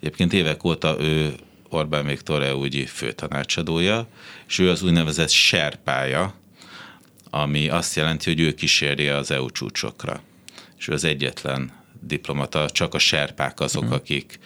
egyébként 0.00 0.32
évek 0.32 0.64
óta 0.64 0.96
ő 1.00 1.34
Orbán 1.68 2.06
Viktor 2.06 2.42
EU-ügyi 2.42 2.86
főtanácsadója, 2.86 4.06
és 4.48 4.58
ő 4.58 4.70
az 4.70 4.82
úgynevezett 4.82 5.30
serpája, 5.30 6.34
ami 7.34 7.68
azt 7.68 7.96
jelenti, 7.96 8.30
hogy 8.30 8.40
ő 8.40 8.54
kíséri 8.54 9.08
az 9.08 9.30
EU 9.30 9.50
csúcsokra. 9.50 10.20
És 10.78 10.88
ő 10.88 10.92
az 10.92 11.04
egyetlen 11.04 11.72
diplomata, 12.00 12.70
csak 12.70 12.94
a 12.94 12.98
serpák 12.98 13.60
azok, 13.60 13.84
mm. 13.84 13.90
akik 13.90 14.38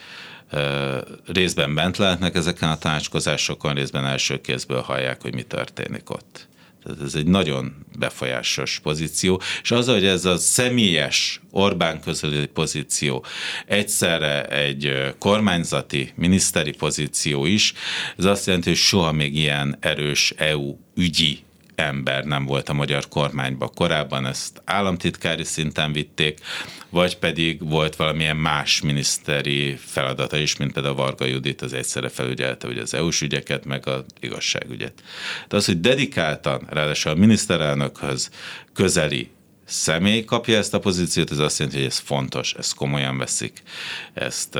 részben 1.27 1.75
bent 1.75 1.97
lehetnek 1.97 2.35
ezeken 2.35 2.69
a 2.69 2.79
tanácskozásokon, 2.79 3.75
részben 3.75 4.07
első 4.07 4.41
kézből 4.41 4.81
hallják, 4.81 5.23
hogy 5.23 5.35
mi 5.35 5.43
történik 5.43 6.11
ott. 6.11 6.49
Tehát 6.83 7.03
ez 7.03 7.15
egy 7.15 7.27
nagyon 7.27 7.87
befolyásos 7.99 8.79
pozíció, 8.79 9.41
és 9.63 9.71
az, 9.71 9.89
hogy 9.89 10.07
ez 10.07 10.25
a 10.25 10.37
személyes 10.37 11.41
Orbán 11.51 12.01
közeli 12.01 12.47
pozíció 12.47 13.25
egyszerre 13.67 14.45
egy 14.45 15.15
kormányzati, 15.19 16.13
miniszteri 16.15 16.73
pozíció 16.73 17.45
is, 17.45 17.73
ez 18.19 18.25
azt 18.25 18.47
jelenti, 18.47 18.69
hogy 18.69 18.79
soha 18.79 19.13
még 19.13 19.37
ilyen 19.37 19.77
erős 19.81 20.31
EU 20.37 20.77
ügyi 20.95 21.46
ember 21.77 22.25
nem 22.25 22.45
volt 22.45 22.69
a 22.69 22.73
magyar 22.73 23.09
kormányban 23.09 23.71
korábban, 23.75 24.27
ezt 24.27 24.63
államtitkári 24.65 25.45
szinten 25.45 25.93
vitték, 25.93 26.41
vagy 26.89 27.19
pedig 27.19 27.69
volt 27.69 27.97
valamilyen 27.97 28.37
más 28.37 28.81
miniszteri 28.81 29.77
feladata 29.77 30.37
is, 30.37 30.57
mint 30.57 30.73
például 30.73 30.95
Varga 30.95 31.25
Judit 31.25 31.63
az 31.63 31.73
egyszerre 31.73 32.09
felügyelte 32.09 32.67
hogy 32.67 32.79
az 32.79 32.95
EU-s 32.95 33.21
ügyeket, 33.21 33.65
meg 33.65 33.87
az 33.87 34.05
igazságügyet. 34.21 35.03
De 35.49 35.57
az, 35.57 35.67
hogy 35.67 35.81
dedikáltan, 35.81 36.67
ráadásul 36.71 37.13
a 37.13 37.15
miniszterelnökhöz 37.15 38.31
közeli 38.73 39.31
személy 39.65 40.25
kapja 40.25 40.57
ezt 40.57 40.75
a 40.75 40.79
pozíciót, 40.79 41.31
ez 41.31 41.39
azt 41.39 41.59
jelenti, 41.59 41.81
hogy 41.81 41.91
ez 41.91 41.99
fontos, 41.99 42.55
ezt 42.55 42.75
komolyan 42.75 43.19
veszik, 43.19 43.63
ezt 44.15 44.59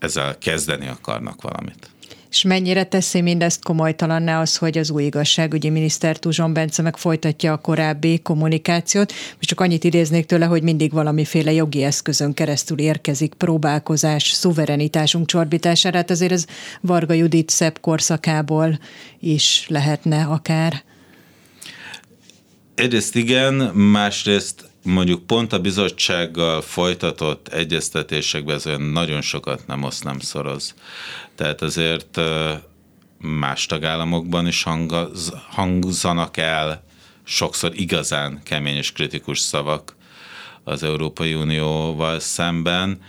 ezzel 0.00 0.38
kezdeni 0.38 0.88
akarnak 0.88 1.42
valamit. 1.42 1.90
És 2.30 2.42
mennyire 2.42 2.84
teszi 2.84 3.20
mindezt 3.20 3.62
komolytalanná 3.62 4.40
az, 4.40 4.56
hogy 4.56 4.78
az 4.78 4.90
új 4.90 5.04
igazságügyi 5.04 5.68
miniszter 5.68 6.16
Tuzson 6.16 6.52
Bence 6.52 6.82
meg 6.82 6.96
folytatja 6.96 7.52
a 7.52 7.56
korábbi 7.56 8.18
kommunikációt. 8.22 9.12
Most 9.12 9.48
csak 9.48 9.60
annyit 9.60 9.84
idéznék 9.84 10.26
tőle, 10.26 10.44
hogy 10.44 10.62
mindig 10.62 10.92
valamiféle 10.92 11.52
jogi 11.52 11.82
eszközön 11.82 12.34
keresztül 12.34 12.78
érkezik 12.78 13.34
próbálkozás, 13.34 14.30
szuverenitásunk 14.30 15.26
csorbítására. 15.26 15.96
Hát 15.96 16.10
azért 16.10 16.32
ez 16.32 16.44
Varga 16.80 17.14
Judit 17.14 17.50
szebb 17.50 17.80
korszakából 17.80 18.78
is 19.20 19.64
lehetne 19.68 20.24
akár. 20.24 20.82
Egyrészt 22.74 23.16
igen, 23.16 23.54
másrészt 23.74 24.69
mondjuk 24.82 25.26
pont 25.26 25.52
a 25.52 25.58
bizottsággal 25.60 26.60
folytatott 26.60 27.48
egyeztetésekben 27.48 28.54
ez 28.54 28.66
olyan 28.66 28.82
nagyon 28.82 29.20
sokat 29.20 29.66
nem 29.66 29.82
oszt, 29.82 30.04
nem 30.04 30.18
szoroz. 30.18 30.74
Tehát 31.34 31.62
azért 31.62 32.20
más 33.18 33.66
tagállamokban 33.66 34.46
is 34.46 34.62
hangaz, 34.62 35.32
hangzanak 35.48 36.36
el 36.36 36.84
sokszor 37.24 37.72
igazán 37.74 38.40
kemény 38.42 38.76
és 38.76 38.92
kritikus 38.92 39.38
szavak 39.38 39.96
az 40.64 40.82
Európai 40.82 41.34
Unióval 41.34 42.20
szemben, 42.20 43.00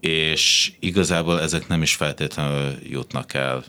és 0.00 0.72
igazából 0.80 1.40
ezek 1.40 1.68
nem 1.68 1.82
is 1.82 1.94
feltétlenül 1.94 2.74
jutnak 2.82 3.34
el 3.34 3.64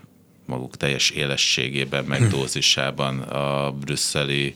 maguk 0.45 0.77
teljes 0.77 1.09
élességében, 1.09 2.05
meg 2.05 2.27
dózisában 2.35 3.19
a 3.19 3.71
brüsszeli 3.71 4.55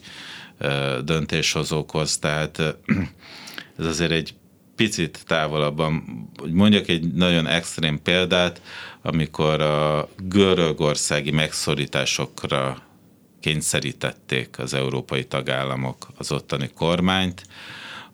döntéshozókhoz, 1.04 2.18
tehát 2.18 2.60
ez 3.80 3.86
azért 3.86 4.12
egy 4.12 4.34
picit 4.76 5.24
távolabban, 5.26 6.04
mondjak 6.52 6.88
egy 6.88 7.14
nagyon 7.14 7.48
extrém 7.48 8.02
példát, 8.02 8.62
amikor 9.02 9.62
a 9.62 10.10
görögországi 10.18 11.32
megszorításokra 11.32 12.82
kényszerítették 13.40 14.60
az 14.60 14.74
európai 14.74 15.26
tagállamok 15.26 16.08
az 16.18 16.32
ottani 16.32 16.70
kormányt, 16.76 17.46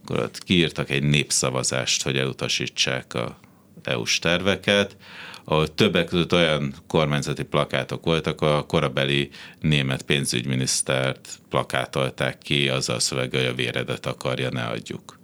akkor 0.01 0.19
ott 0.19 0.43
kiírtak 0.43 0.89
egy 0.89 1.03
népszavazást, 1.03 2.03
hogy 2.03 2.17
elutasítsák 2.17 3.13
a 3.13 3.37
EU-s 3.83 4.19
terveket, 4.19 4.97
ahol 5.43 5.73
többek 5.73 6.05
között 6.05 6.33
olyan 6.33 6.73
kormányzati 6.87 7.43
plakátok 7.43 8.05
voltak, 8.05 8.41
a 8.41 8.65
korabeli 8.65 9.29
német 9.59 10.01
pénzügyminisztert 10.01 11.39
plakátolták 11.49 12.37
ki, 12.37 12.69
azzal 12.69 12.99
szöveggel, 12.99 13.41
hogy 13.41 13.49
a 13.49 13.55
véredet 13.55 14.05
akarja, 14.05 14.49
ne 14.49 14.63
adjuk. 14.63 15.19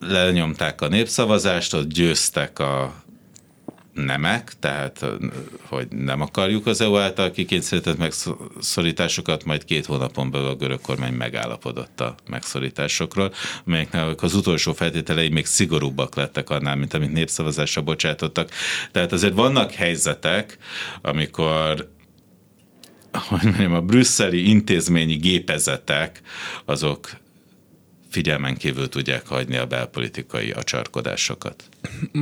Lenyomták 0.00 0.80
a 0.80 0.88
népszavazást, 0.88 1.74
ott 1.74 1.88
győztek 1.88 2.58
a 2.58 3.04
nemek, 3.96 4.52
tehát 4.60 5.04
hogy 5.62 5.88
nem 5.88 6.20
akarjuk 6.20 6.66
az 6.66 6.80
EU 6.80 6.96
által 6.96 7.30
kikényszerített 7.30 7.98
megszorításokat, 7.98 9.44
majd 9.44 9.64
két 9.64 9.86
hónapon 9.86 10.30
belül 10.30 10.46
a 10.46 10.54
görög 10.54 10.80
kormány 10.80 11.12
megállapodott 11.12 12.00
a 12.00 12.14
megszorításokról, 12.28 13.32
amelyeknek 13.66 14.22
az 14.22 14.34
utolsó 14.34 14.72
feltételei 14.72 15.28
még 15.28 15.46
szigorúbbak 15.46 16.14
lettek 16.14 16.50
annál, 16.50 16.76
mint 16.76 16.94
amit 16.94 17.12
népszavazásra 17.12 17.82
bocsátottak. 17.82 18.50
Tehát 18.92 19.12
azért 19.12 19.34
vannak 19.34 19.72
helyzetek, 19.72 20.58
amikor 21.02 21.94
hogy 23.28 23.44
mondjam, 23.44 23.72
a 23.72 23.80
brüsszeli 23.80 24.48
intézményi 24.48 25.14
gépezetek 25.14 26.20
azok 26.64 27.10
figyelmen 28.10 28.56
kívül 28.56 28.88
tudják 28.88 29.26
hagyni 29.26 29.56
a 29.56 29.66
belpolitikai 29.66 30.50
acsarkodásokat. 30.50 31.64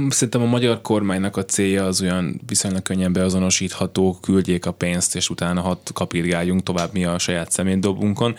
Szerintem 0.09 0.43
a 0.43 0.47
magyar 0.47 0.81
kormánynak 0.81 1.37
a 1.37 1.45
célja 1.45 1.85
az 1.85 2.01
olyan 2.01 2.41
viszonylag 2.47 2.83
könnyen 2.83 3.13
beazonosítható, 3.13 4.19
küldjék 4.21 4.67
a 4.67 4.73
pénzt, 4.73 5.17
és 5.17 5.31
utána 5.31 5.61
hat 5.61 5.91
kapirgáljunk 5.95 6.63
tovább 6.63 6.93
mi 6.93 7.05
a 7.05 7.19
saját 7.19 7.51
szemétdobunkon. 7.51 8.37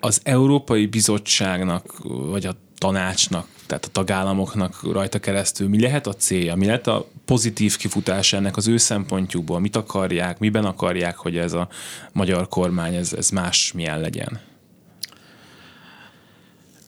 Az 0.00 0.20
Európai 0.22 0.86
Bizottságnak, 0.86 1.98
vagy 2.02 2.46
a 2.46 2.54
tanácsnak, 2.78 3.46
tehát 3.66 3.84
a 3.84 3.88
tagállamoknak 3.92 4.92
rajta 4.92 5.18
keresztül 5.18 5.68
mi 5.68 5.80
lehet 5.80 6.06
a 6.06 6.14
célja, 6.14 6.54
mi 6.54 6.66
lehet 6.66 6.86
a 6.86 7.06
pozitív 7.24 7.76
kifutás 7.76 8.32
ennek 8.32 8.56
az 8.56 8.68
ő 8.68 8.76
szempontjukból, 8.76 9.60
mit 9.60 9.76
akarják, 9.76 10.38
miben 10.38 10.64
akarják, 10.64 11.16
hogy 11.16 11.36
ez 11.36 11.52
a 11.52 11.68
magyar 12.12 12.48
kormány, 12.48 12.94
ez, 12.94 13.12
ez 13.12 13.30
más 13.30 13.72
milyen 13.72 14.00
legyen? 14.00 14.40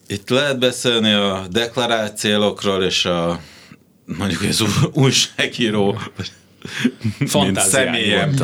Itt 0.07 0.29
lehet 0.29 0.59
beszélni 0.59 1.11
a 1.11 1.47
deklarált 1.51 2.17
célokról 2.17 2.83
és 2.83 3.05
a 3.05 3.39
mondjuk 4.17 4.41
az 4.41 4.63
újságíró 4.93 5.99
mint 7.33 7.59
személyem 7.59 8.35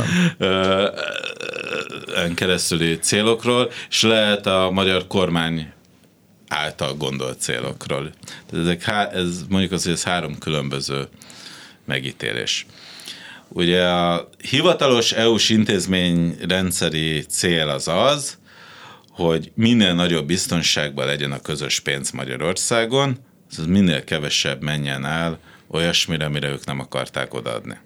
keresztüli 2.35 2.97
célokról, 2.99 3.71
és 3.89 4.01
lehet 4.01 4.45
a 4.45 4.69
magyar 4.71 5.07
kormány 5.07 5.73
által 6.47 6.93
gondolt 6.93 7.39
célokról. 7.39 8.11
Tehát 8.49 8.65
ezek 8.65 8.83
há, 8.83 9.07
ez 9.07 9.45
mondjuk 9.49 9.71
az, 9.71 9.83
hogy 9.83 9.93
ez 9.93 10.03
három 10.03 10.37
különböző 10.37 11.07
megítélés. 11.85 12.65
Ugye 13.47 13.87
a 13.87 14.29
hivatalos 14.49 15.11
EU-s 15.11 15.49
intézmény 15.49 16.37
rendszeri 16.47 17.21
cél 17.21 17.69
az 17.69 17.87
az, 17.87 18.37
hogy 19.09 19.51
minél 19.55 19.93
nagyobb 19.93 20.25
biztonságban 20.25 21.05
legyen 21.05 21.31
a 21.31 21.41
közös 21.41 21.79
pénz 21.79 22.11
Magyarországon, 22.11 23.17
az 23.49 23.65
minél 23.65 24.03
kevesebb 24.03 24.61
menjen 24.61 25.05
el 25.05 25.39
olyasmire, 25.75 26.25
amire 26.25 26.49
ők 26.49 26.65
nem 26.65 26.79
akarták 26.79 27.33
odaadni. 27.33 27.77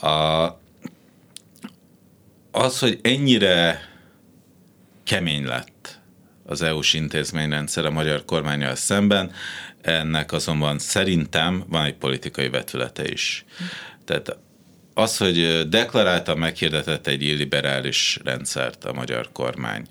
A, 0.00 0.08
az, 2.50 2.78
hogy 2.78 2.98
ennyire 3.02 3.80
kemény 5.04 5.44
lett 5.44 6.00
az 6.44 6.62
EU-s 6.62 6.94
intézményrendszer 6.94 7.84
a 7.84 7.90
magyar 7.90 8.24
kormányjal 8.24 8.74
szemben, 8.74 9.32
ennek 9.80 10.32
azonban 10.32 10.78
szerintem 10.78 11.64
van 11.68 11.84
egy 11.84 11.94
politikai 11.94 12.48
vetülete 12.48 13.08
is. 13.08 13.44
Tehát 14.04 14.38
az, 14.94 15.16
hogy 15.16 15.68
deklaráltan 15.68 16.38
meghirdetett 16.38 17.06
egy 17.06 17.22
illiberális 17.22 18.18
rendszert 18.24 18.84
a 18.84 18.92
magyar 18.92 19.32
kormány, 19.32 19.86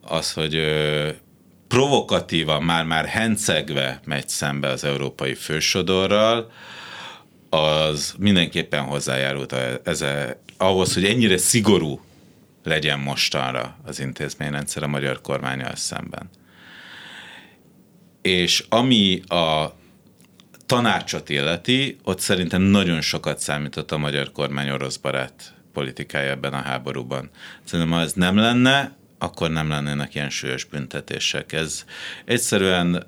az, 0.00 0.32
hogy 0.32 0.54
provokatívan, 1.72 2.62
már-már 2.62 3.06
hencegve 3.06 4.00
megy 4.04 4.28
szembe 4.28 4.68
az 4.68 4.84
európai 4.84 5.34
fősodorral, 5.34 6.50
az 7.50 8.14
mindenképpen 8.18 8.82
hozzájárult 8.82 9.52
ez 9.84 10.00
a, 10.00 10.42
ahhoz, 10.56 10.94
hogy 10.94 11.04
ennyire 11.04 11.36
szigorú 11.38 12.00
legyen 12.64 12.98
mostanra 12.98 13.76
az 13.84 14.00
intézményrendszer 14.00 14.82
a 14.82 14.86
magyar 14.86 15.20
kormányal 15.20 15.76
szemben. 15.76 16.30
És 18.22 18.64
ami 18.68 19.22
a 19.26 19.72
tanácsot 20.66 21.28
illeti, 21.28 21.98
ott 22.04 22.20
szerintem 22.20 22.62
nagyon 22.62 23.00
sokat 23.00 23.38
számított 23.38 23.90
a 23.90 23.98
magyar 23.98 24.32
kormány 24.32 24.70
orosz 24.70 24.96
barát 24.96 25.54
politikája 25.72 26.30
ebben 26.30 26.52
a 26.52 26.62
háborúban. 26.62 27.30
Szerintem, 27.64 27.94
ha 27.94 28.00
ez 28.00 28.12
nem 28.12 28.36
lenne, 28.36 29.00
akkor 29.22 29.50
nem 29.50 29.68
lennének 29.68 30.14
ilyen 30.14 30.30
súlyos 30.30 30.64
büntetések. 30.64 31.52
Ez 31.52 31.84
egyszerűen 32.24 33.06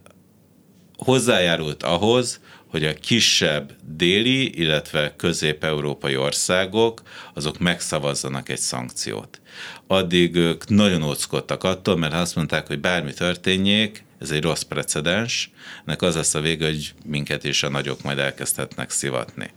hozzájárult 0.96 1.82
ahhoz, 1.82 2.40
hogy 2.66 2.84
a 2.84 2.94
kisebb 2.94 3.76
déli, 3.82 4.58
illetve 4.60 5.16
közép-európai 5.16 6.16
országok, 6.16 7.02
azok 7.34 7.58
megszavazzanak 7.58 8.48
egy 8.48 8.58
szankciót. 8.58 9.40
Addig 9.86 10.34
ők 10.34 10.68
nagyon 10.68 11.02
óckodtak 11.02 11.64
attól, 11.64 11.96
mert 11.96 12.14
azt 12.14 12.34
mondták, 12.34 12.66
hogy 12.66 12.80
bármi 12.80 13.12
történjék, 13.12 14.04
ez 14.18 14.30
egy 14.30 14.42
rossz 14.42 14.62
precedens, 14.62 15.50
ennek 15.86 16.02
az 16.02 16.14
lesz 16.14 16.34
a 16.34 16.40
vége, 16.40 16.66
hogy 16.66 16.94
minket 17.06 17.44
is 17.44 17.62
a 17.62 17.68
nagyok 17.68 18.02
majd 18.02 18.18
elkezdhetnek 18.18 18.90
szivatni. 18.90 19.50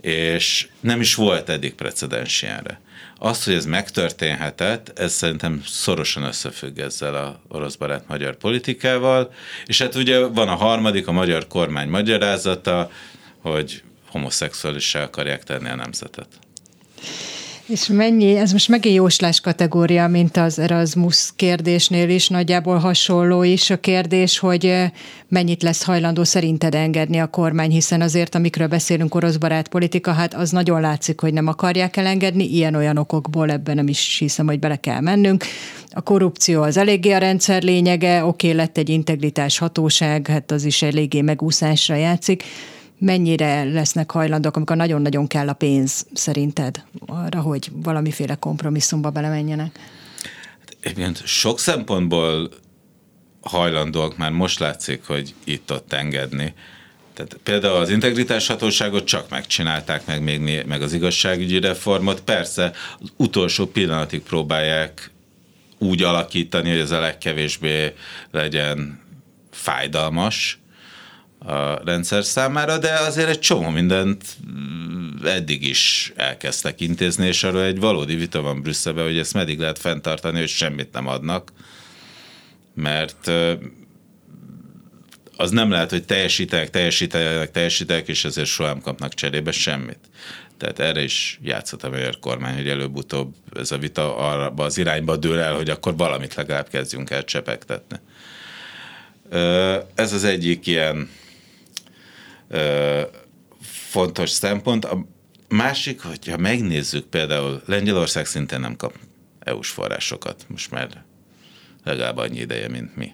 És 0.00 0.68
nem 0.80 1.00
is 1.00 1.14
volt 1.14 1.48
eddig 1.48 1.74
precedens 1.74 2.42
ilyenre. 2.42 2.80
Az, 3.24 3.44
hogy 3.44 3.54
ez 3.54 3.66
megtörténhetett, 3.66 4.98
ez 4.98 5.12
szerintem 5.12 5.62
szorosan 5.66 6.22
összefügg 6.22 6.78
ezzel 6.78 7.14
a 7.14 7.40
orosz 7.48 7.74
barát 7.74 8.08
magyar 8.08 8.36
politikával, 8.36 9.32
és 9.66 9.78
hát 9.78 9.94
ugye 9.94 10.26
van 10.26 10.48
a 10.48 10.54
harmadik, 10.54 11.06
a 11.06 11.12
magyar 11.12 11.46
kormány 11.46 11.88
magyarázata, 11.88 12.90
hogy 13.40 13.82
homoszexuálissá 14.08 15.02
akarják 15.02 15.42
tenni 15.44 15.68
a 15.68 15.74
nemzetet. 15.74 16.28
És 17.66 17.86
mennyi, 17.86 18.36
ez 18.36 18.52
most 18.52 18.68
megint 18.68 18.94
jóslás 18.94 19.40
kategória, 19.40 20.08
mint 20.08 20.36
az 20.36 20.58
Erasmus 20.58 21.30
kérdésnél 21.36 22.08
is, 22.08 22.28
nagyjából 22.28 22.78
hasonló 22.78 23.42
is 23.42 23.70
a 23.70 23.80
kérdés, 23.80 24.38
hogy 24.38 24.74
mennyit 25.28 25.62
lesz 25.62 25.84
hajlandó 25.84 26.24
szerinted 26.24 26.74
engedni 26.74 27.18
a 27.18 27.26
kormány, 27.26 27.70
hiszen 27.70 28.00
azért, 28.00 28.34
amikről 28.34 28.66
beszélünk, 28.66 29.14
orosz 29.14 29.36
barát 29.36 29.68
politika, 29.68 30.12
hát 30.12 30.34
az 30.34 30.50
nagyon 30.50 30.80
látszik, 30.80 31.20
hogy 31.20 31.32
nem 31.32 31.46
akarják 31.46 31.96
elengedni, 31.96 32.44
ilyen-olyan 32.44 32.96
okokból 32.96 33.50
ebben 33.50 33.74
nem 33.74 33.88
is 33.88 34.16
hiszem, 34.18 34.46
hogy 34.46 34.58
bele 34.58 34.76
kell 34.76 35.00
mennünk. 35.00 35.44
A 35.90 36.00
korrupció 36.00 36.62
az 36.62 36.76
eléggé 36.76 37.12
a 37.12 37.18
rendszer 37.18 37.62
lényege, 37.62 38.24
oké, 38.24 38.50
lett 38.50 38.78
egy 38.78 38.88
integritás 38.88 39.58
hatóság, 39.58 40.26
hát 40.26 40.50
az 40.50 40.64
is 40.64 40.82
eléggé 40.82 41.20
megúszásra 41.20 41.94
játszik 41.94 42.44
mennyire 43.04 43.64
lesznek 43.64 44.10
hajlandók, 44.10 44.56
amikor 44.56 44.76
nagyon-nagyon 44.76 45.26
kell 45.26 45.48
a 45.48 45.52
pénz 45.52 46.06
szerinted 46.12 46.84
arra, 47.06 47.40
hogy 47.40 47.70
valamiféle 47.72 48.34
kompromisszumba 48.34 49.10
belemenjenek? 49.10 49.78
Egyébként 50.80 51.26
sok 51.26 51.58
szempontból 51.58 52.50
hajlandóak, 53.40 54.16
már 54.16 54.30
most 54.30 54.58
látszik, 54.58 55.06
hogy 55.06 55.34
itt-ott 55.44 55.92
engedni. 55.92 56.54
Tehát 57.14 57.38
például 57.42 57.76
az 57.76 57.90
integritás 57.90 58.46
hatóságot 58.46 59.04
csak 59.04 59.28
megcsinálták 59.28 60.06
meg, 60.06 60.22
még, 60.22 60.64
meg 60.66 60.82
az 60.82 60.92
igazságügyi 60.92 61.60
reformot. 61.60 62.20
Persze 62.20 62.72
az 63.00 63.12
utolsó 63.16 63.66
pillanatig 63.66 64.22
próbálják 64.22 65.10
úgy 65.78 66.02
alakítani, 66.02 66.70
hogy 66.70 66.78
ez 66.78 66.90
a 66.90 67.00
legkevésbé 67.00 67.92
legyen 68.30 69.00
fájdalmas, 69.50 70.58
a 71.44 71.84
rendszer 71.84 72.24
számára, 72.24 72.78
de 72.78 72.92
azért 72.92 73.28
egy 73.28 73.40
csomó 73.40 73.68
mindent 73.68 74.24
eddig 75.24 75.68
is 75.68 76.12
elkezdtek 76.16 76.80
intézni, 76.80 77.26
és 77.26 77.44
arról 77.44 77.62
egy 77.62 77.80
valódi 77.80 78.14
vita 78.14 78.40
van 78.40 78.62
Brüsszelben, 78.62 79.04
hogy 79.04 79.18
ezt 79.18 79.34
meddig 79.34 79.58
lehet 79.58 79.78
fenntartani, 79.78 80.38
hogy 80.38 80.48
semmit 80.48 80.92
nem 80.92 81.06
adnak, 81.06 81.52
mert 82.74 83.30
az 85.36 85.50
nem 85.50 85.70
lehet, 85.70 85.90
hogy 85.90 86.04
teljesítenek, 86.04 86.70
teljesítenek, 86.70 87.50
teljesítenek, 87.50 88.08
és 88.08 88.24
ezért 88.24 88.48
soha 88.48 88.68
nem 88.68 88.80
kapnak 88.80 89.14
cserébe 89.14 89.52
semmit. 89.52 89.98
Tehát 90.58 90.78
erre 90.78 91.02
is 91.02 91.38
játszott 91.42 91.82
a 91.82 91.88
magyar 91.88 92.18
kormány, 92.18 92.54
hogy 92.54 92.68
előbb-utóbb 92.68 93.34
ez 93.56 93.70
a 93.70 93.78
vita 93.78 94.16
arra 94.16 94.52
az 94.56 94.78
irányba 94.78 95.16
dől 95.16 95.38
el, 95.38 95.54
hogy 95.54 95.70
akkor 95.70 95.96
valamit 95.96 96.34
legalább 96.34 96.68
kezdjünk 96.68 97.10
el 97.10 97.24
csepegtetni. 97.24 97.96
Ez 99.94 100.12
az 100.12 100.24
egyik 100.24 100.66
ilyen 100.66 101.08
fontos 103.60 104.30
szempont. 104.30 104.84
A 104.84 105.06
másik, 105.48 106.00
hogyha 106.00 106.36
megnézzük 106.36 107.06
például 107.06 107.62
Lengyelország 107.66 108.26
szintén 108.26 108.60
nem 108.60 108.76
kap 108.76 108.94
EU-s 109.38 109.70
forrásokat, 109.70 110.44
most 110.48 110.70
már 110.70 111.04
legalább 111.84 112.16
annyi 112.16 112.38
ideje, 112.38 112.68
mint 112.68 112.96
mi. 112.96 113.12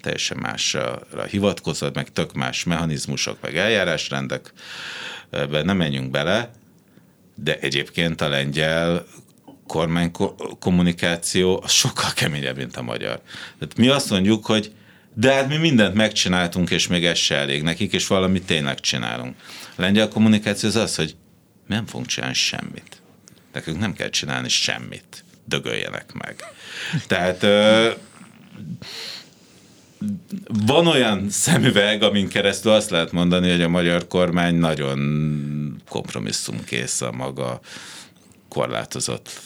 Teljesen 0.00 0.38
másra 0.38 1.02
hivatkozott, 1.30 1.94
meg 1.94 2.12
tök 2.12 2.32
más 2.32 2.64
mechanizmusok, 2.64 3.40
meg 3.40 3.56
eljárásrendek, 3.56 4.52
ebben 5.30 5.64
nem 5.64 5.76
menjünk 5.76 6.10
bele, 6.10 6.50
de 7.34 7.58
egyébként 7.58 8.20
a 8.20 8.28
lengyel 8.28 9.06
kormány 9.66 10.10
kommunikáció 10.58 11.64
sokkal 11.66 12.12
keményebb, 12.14 12.56
mint 12.56 12.76
a 12.76 12.82
magyar. 12.82 13.20
Tehát 13.58 13.76
mi 13.76 13.88
azt 13.88 14.10
mondjuk, 14.10 14.46
hogy 14.46 14.72
de 15.14 15.32
hát 15.32 15.48
mi 15.48 15.56
mindent 15.56 15.94
megcsináltunk, 15.94 16.70
és 16.70 16.86
még 16.86 17.04
ez 17.04 17.18
se 17.18 17.34
elég 17.34 17.62
nekik, 17.62 17.92
és 17.92 18.06
valamit 18.06 18.46
tényleg 18.46 18.80
csinálunk. 18.80 19.34
A 19.76 19.80
lengyel 19.80 20.08
kommunikáció 20.08 20.68
az 20.68 20.76
az, 20.76 20.96
hogy 20.96 21.16
nem 21.66 21.86
fogunk 21.86 22.06
csinálni 22.06 22.34
semmit. 22.34 23.02
Nekünk 23.52 23.78
nem 23.78 23.92
kell 23.92 24.08
csinálni 24.08 24.48
semmit. 24.48 25.24
Dögöljenek 25.44 26.12
meg. 26.12 26.36
Tehát 27.06 27.42
ö, 27.42 27.90
van 30.66 30.86
olyan 30.86 31.30
szemüveg, 31.30 32.02
amin 32.02 32.28
keresztül 32.28 32.72
azt 32.72 32.90
lehet 32.90 33.12
mondani, 33.12 33.50
hogy 33.50 33.62
a 33.62 33.68
magyar 33.68 34.06
kormány 34.06 34.54
nagyon 34.54 35.82
kompromisszumkész 35.88 37.00
a 37.00 37.12
maga 37.12 37.60
korlátozott 38.48 39.40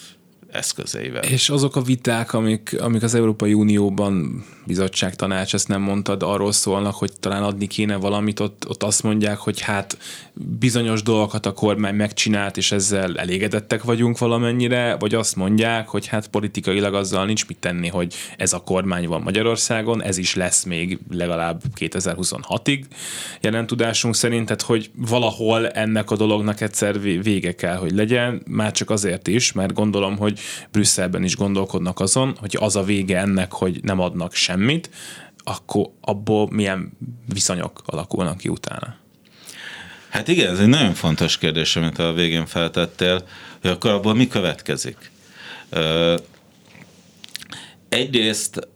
eszközeivel. 0.50 1.22
És 1.22 1.48
azok 1.48 1.76
a 1.76 1.82
viták, 1.82 2.32
amik, 2.32 2.76
amik 2.80 3.02
az 3.02 3.14
Európai 3.14 3.54
Unióban 3.54 4.44
bizottság 4.66 5.14
tanács, 5.14 5.54
ezt 5.54 5.68
nem 5.68 5.80
mondtad, 5.80 6.22
arról 6.22 6.52
szólnak, 6.52 6.94
hogy 6.94 7.12
talán 7.20 7.42
adni 7.42 7.66
kéne 7.66 7.96
valamit, 7.96 8.40
ott, 8.40 8.68
ott 8.68 8.82
azt 8.82 9.02
mondják, 9.02 9.38
hogy 9.38 9.60
hát 9.60 9.98
bizonyos 10.34 11.02
dolgokat 11.02 11.46
a 11.46 11.52
kormány 11.52 11.94
megcsinált, 11.94 12.56
és 12.56 12.72
ezzel 12.72 13.18
elégedettek 13.18 13.82
vagyunk 13.82 14.18
valamennyire, 14.18 14.96
vagy 14.98 15.14
azt 15.14 15.36
mondják, 15.36 15.88
hogy 15.88 16.06
hát 16.06 16.28
politikailag 16.28 16.94
azzal 16.94 17.26
nincs 17.26 17.46
mit 17.46 17.58
tenni, 17.58 17.88
hogy 17.88 18.14
ez 18.36 18.52
a 18.52 18.58
kormány 18.58 19.08
van 19.08 19.20
Magyarországon, 19.20 20.02
ez 20.02 20.18
is 20.18 20.34
lesz 20.34 20.64
még 20.64 20.98
legalább 21.10 21.62
2026-ig 21.78 22.84
jelen 23.40 23.66
tudásunk 23.66 24.14
szerint, 24.14 24.46
tehát 24.46 24.62
hogy 24.62 24.90
valahol 24.94 25.68
ennek 25.68 26.10
a 26.10 26.16
dolognak 26.16 26.60
egyszer 26.60 27.00
vége 27.00 27.54
kell, 27.54 27.76
hogy 27.76 27.92
legyen, 27.92 28.42
már 28.46 28.72
csak 28.72 28.90
azért 28.90 29.28
is, 29.28 29.52
mert 29.52 29.72
gondolom, 29.72 30.16
hogy 30.16 30.40
Brüsszelben 30.72 31.24
is 31.24 31.36
gondolkodnak 31.36 32.00
azon, 32.00 32.36
hogy 32.40 32.56
az 32.60 32.76
a 32.76 32.82
vége 32.82 33.18
ennek, 33.18 33.52
hogy 33.52 33.80
nem 33.82 34.00
adnak 34.00 34.34
semmit, 34.56 34.90
akkor 35.36 35.90
abból 36.00 36.48
milyen 36.50 36.92
viszonyok 37.32 37.82
alakulnak 37.86 38.38
ki 38.38 38.48
utána? 38.48 38.96
Hát 40.08 40.28
igen, 40.28 40.52
ez 40.52 40.58
egy 40.58 40.66
nagyon 40.66 40.94
fontos 40.94 41.38
kérdés, 41.38 41.76
amit 41.76 41.98
a 41.98 42.12
végén 42.12 42.46
feltettél, 42.46 43.28
hogy 43.60 43.70
akkor 43.70 43.90
abból 43.90 44.14
mi 44.14 44.28
következik. 44.28 45.10
Egyrészt 47.88 48.68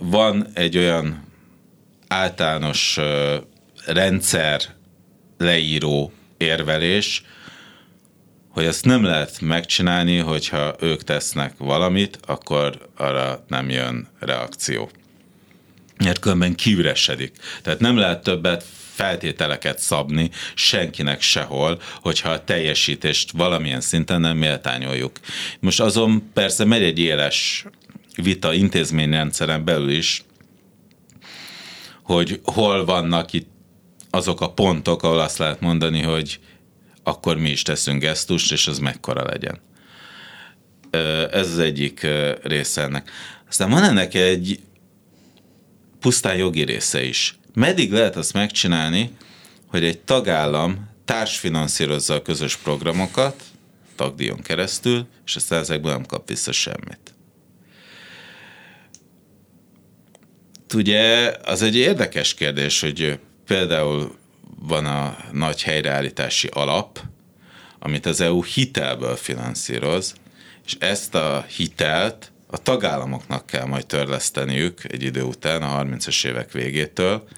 van 0.00 0.46
egy 0.54 0.76
olyan 0.76 1.24
általános 2.08 2.98
rendszer 3.86 4.60
leíró 5.38 6.12
érvelés, 6.36 7.22
hogy 8.48 8.64
ezt 8.64 8.84
nem 8.84 9.04
lehet 9.04 9.40
megcsinálni, 9.40 10.18
hogyha 10.18 10.74
ők 10.80 11.02
tesznek 11.02 11.54
valamit, 11.58 12.18
akkor 12.26 12.88
arra 12.96 13.44
nem 13.48 13.70
jön 13.70 14.08
reakció. 14.18 14.90
Mert 16.04 16.18
különben 16.18 16.54
kiüresedik. 16.54 17.36
Tehát 17.62 17.80
nem 17.80 17.96
lehet 17.96 18.22
többet 18.22 18.64
feltételeket 18.94 19.78
szabni 19.78 20.30
senkinek 20.54 21.20
sehol, 21.20 21.80
hogyha 22.00 22.30
a 22.30 22.44
teljesítést 22.44 23.30
valamilyen 23.30 23.80
szinten 23.80 24.20
nem 24.20 24.36
méltányoljuk. 24.36 25.18
Most 25.60 25.80
azon 25.80 26.30
persze 26.32 26.64
megy 26.64 26.82
egy 26.82 26.98
éles 26.98 27.64
vita 28.22 28.52
intézményrendszeren 28.52 29.64
belül 29.64 29.90
is, 29.90 30.22
hogy 32.02 32.40
hol 32.44 32.84
vannak 32.84 33.32
itt 33.32 33.48
azok 34.10 34.40
a 34.40 34.52
pontok, 34.52 35.02
ahol 35.02 35.20
azt 35.20 35.38
lehet 35.38 35.60
mondani, 35.60 36.02
hogy 36.02 36.40
akkor 37.02 37.36
mi 37.36 37.50
is 37.50 37.62
teszünk 37.62 38.00
gesztust, 38.00 38.52
és 38.52 38.66
az 38.66 38.78
mekkora 38.78 39.24
legyen. 39.24 39.60
Ez 41.30 41.50
az 41.50 41.58
egyik 41.58 42.06
része 42.42 42.82
ennek. 42.82 43.10
Aztán 43.48 43.70
van 43.70 43.82
ennek 43.82 44.14
egy 44.14 44.60
pusztán 46.00 46.36
jogi 46.36 46.62
része 46.62 47.04
is. 47.04 47.38
Meddig 47.54 47.92
lehet 47.92 48.16
azt 48.16 48.32
megcsinálni, 48.32 49.10
hogy 49.66 49.84
egy 49.84 49.98
tagállam 49.98 50.88
társfinanszírozza 51.04 52.14
a 52.14 52.22
közös 52.22 52.56
programokat, 52.56 53.42
tagdíjon 53.96 54.42
keresztül, 54.42 55.06
és 55.26 55.36
aztán 55.36 55.60
ezekből 55.60 55.92
nem 55.92 56.06
kap 56.06 56.28
vissza 56.28 56.52
semmit. 56.52 57.12
ugye 60.74 61.32
az 61.44 61.62
egy 61.62 61.76
érdekes 61.76 62.34
kérdés, 62.34 62.80
hogy 62.80 63.18
például 63.46 64.16
van 64.60 64.86
a 64.86 65.16
nagy 65.32 65.62
helyreállítási 65.62 66.48
alap, 66.52 67.00
amit 67.78 68.06
az 68.06 68.20
EU 68.20 68.42
hitelből 68.42 69.16
finanszíroz, 69.16 70.14
és 70.66 70.76
ezt 70.78 71.14
a 71.14 71.46
hitelt 71.56 72.32
a 72.50 72.58
tagállamoknak 72.58 73.46
kell 73.46 73.64
majd 73.64 73.86
törleszteniük 73.86 74.84
egy 74.84 75.02
idő 75.02 75.22
után, 75.22 75.62
a 75.62 75.84
30-as 75.84 76.26
évek 76.26 76.52
végétől, 76.52 77.28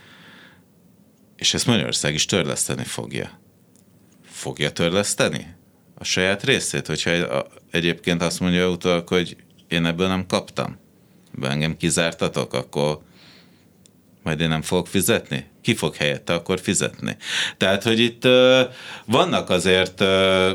és 1.36 1.54
ezt 1.54 1.66
Magyarország 1.66 2.14
is 2.14 2.24
törleszteni 2.24 2.84
fogja. 2.84 3.40
Fogja 4.24 4.70
törleszteni 4.72 5.54
a 5.94 6.04
saját 6.04 6.44
részét, 6.44 6.86
hogyha 6.86 7.46
egyébként 7.70 8.22
azt 8.22 8.40
mondja 8.40 8.70
utólag, 8.70 9.08
hogy 9.08 9.36
én 9.68 9.86
ebből 9.86 10.08
nem 10.08 10.26
kaptam, 10.26 10.78
ebből 11.34 11.50
engem 11.50 11.76
kizártatok, 11.76 12.54
akkor 12.54 13.00
majd 14.22 14.40
én 14.40 14.48
nem 14.48 14.62
fogok 14.62 14.86
fizetni? 14.86 15.50
Ki 15.62 15.74
fog 15.74 15.94
helyette 15.94 16.34
akkor 16.34 16.60
fizetni? 16.60 17.16
Tehát, 17.56 17.82
hogy 17.82 17.98
itt 17.98 18.24
uh, 18.24 18.60
vannak 19.04 19.50
azért 19.50 20.00
uh, 20.00 20.50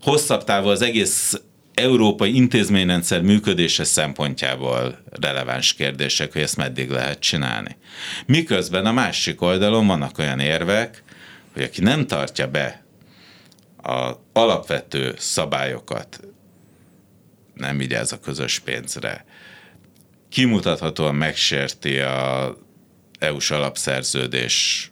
hosszabb 0.00 0.44
távol 0.44 0.70
az 0.70 0.82
egész 0.82 1.40
európai 1.76 2.34
intézményrendszer 2.34 3.22
működése 3.22 3.84
szempontjából 3.84 4.98
releváns 5.10 5.74
kérdések, 5.74 6.32
hogy 6.32 6.42
ezt 6.42 6.56
meddig 6.56 6.90
lehet 6.90 7.18
csinálni. 7.18 7.76
Miközben 8.26 8.86
a 8.86 8.92
másik 8.92 9.40
oldalon 9.40 9.86
vannak 9.86 10.18
olyan 10.18 10.40
érvek, 10.40 11.02
hogy 11.52 11.62
aki 11.62 11.80
nem 11.80 12.06
tartja 12.06 12.50
be 12.50 12.84
az 13.76 14.14
alapvető 14.32 15.14
szabályokat, 15.18 16.20
nem 17.54 17.78
vigyáz 17.78 18.12
a 18.12 18.20
közös 18.20 18.58
pénzre, 18.58 19.24
kimutathatóan 20.28 21.14
megsérti 21.14 21.98
a 21.98 22.56
EU-s 23.18 23.50
alapszerződés 23.50 24.90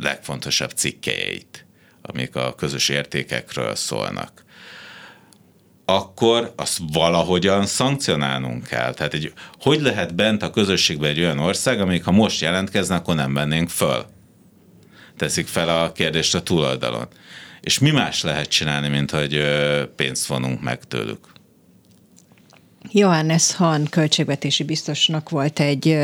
legfontosabb 0.00 0.70
cikkeit, 0.70 1.66
amik 2.02 2.36
a 2.36 2.54
közös 2.54 2.88
értékekről 2.88 3.74
szólnak, 3.74 4.41
akkor 5.84 6.52
azt 6.56 6.78
valahogyan 6.92 7.66
szankcionálnunk 7.66 8.66
kell. 8.66 8.94
Tehát 8.94 9.14
egy, 9.14 9.32
hogy 9.60 9.80
lehet 9.80 10.14
bent 10.14 10.42
a 10.42 10.50
közösségben 10.50 11.10
egy 11.10 11.18
olyan 11.18 11.38
ország, 11.38 11.80
amik 11.80 12.04
ha 12.04 12.10
most 12.10 12.40
jelentkeznek, 12.40 12.98
akkor 12.98 13.14
nem 13.14 13.34
vennénk 13.34 13.68
föl. 13.68 14.04
Teszik 15.16 15.46
fel 15.46 15.82
a 15.82 15.92
kérdést 15.92 16.34
a 16.34 16.42
túloldalon. 16.42 17.08
És 17.60 17.78
mi 17.78 17.90
más 17.90 18.22
lehet 18.22 18.48
csinálni, 18.48 18.88
mint 18.88 19.10
hogy 19.10 19.42
pénzt 19.96 20.26
vonunk 20.26 20.62
meg 20.62 20.84
tőlük? 20.84 21.31
Johannes 22.90 23.54
Hahn 23.54 23.84
költségvetési 23.90 24.64
biztosnak 24.64 25.30
volt 25.30 25.60
egy 25.60 25.98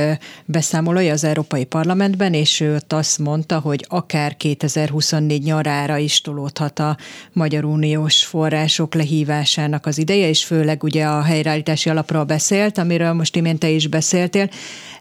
beszámolója 0.44 1.12
az 1.12 1.24
Európai 1.24 1.64
Parlamentben, 1.64 2.34
és 2.34 2.60
ő 2.60 2.74
ott 2.74 2.92
azt 2.92 3.18
mondta, 3.18 3.58
hogy 3.58 3.84
akár 3.88 4.36
2024 4.36 5.42
nyarára 5.42 5.96
is 5.96 6.20
tolódhat 6.20 6.78
a 6.78 6.96
Magyar 7.32 7.64
Uniós 7.64 8.24
források 8.24 8.94
lehívásának 8.94 9.86
az 9.86 9.98
ideje, 9.98 10.28
és 10.28 10.44
főleg 10.44 10.82
ugye 10.82 11.04
a 11.04 11.22
helyreállítási 11.22 11.90
alapról 11.90 12.24
beszélt, 12.24 12.78
amiről 12.78 13.12
most 13.12 13.36
imént 13.36 13.58
te 13.58 13.68
is 13.68 13.86
beszéltél. 13.86 14.48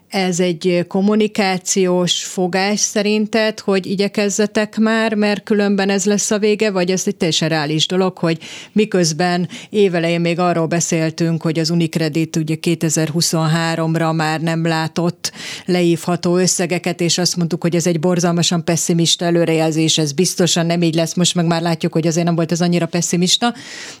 Ez 0.08 0.40
egy 0.40 0.84
kommunikációs 0.88 2.24
fogás 2.24 2.80
szerinted, 2.80 3.60
hogy 3.60 3.86
igyekezzetek 3.86 4.76
már, 4.76 5.14
mert 5.14 5.42
különben 5.42 5.90
ez 5.90 6.04
lesz 6.04 6.30
a 6.30 6.38
vége, 6.38 6.70
vagy 6.70 6.90
ez 6.90 7.02
egy 7.06 7.16
teljesen 7.16 7.48
reális 7.48 7.86
dolog, 7.86 8.18
hogy 8.18 8.38
miközben 8.72 9.48
évelején 9.70 10.20
még 10.20 10.38
arról 10.38 10.66
beszéltünk, 10.66 11.42
hogy 11.42 11.58
az 11.58 11.70
Unicredit 11.70 12.36
ugye 12.36 12.56
2023-ra 12.62 14.14
már 14.14 14.40
nem 14.40 14.66
látott 14.66 15.32
leívható 15.64 16.36
összegeket, 16.36 17.00
és 17.00 17.18
azt 17.18 17.36
mondtuk, 17.36 17.62
hogy 17.62 17.74
ez 17.74 17.86
egy 17.86 18.00
borzalmasan 18.00 18.64
pessimista 18.64 19.24
előrejelzés, 19.24 19.98
ez 19.98 20.12
biztosan 20.12 20.66
nem 20.66 20.82
így 20.82 20.94
lesz, 20.94 21.14
most 21.14 21.34
meg 21.34 21.46
már 21.46 21.62
látjuk, 21.62 21.92
hogy 21.92 22.06
azért 22.06 22.26
nem 22.26 22.34
volt 22.34 22.52
ez 22.52 22.60
annyira 22.60 22.86
pessimista. 22.86 23.54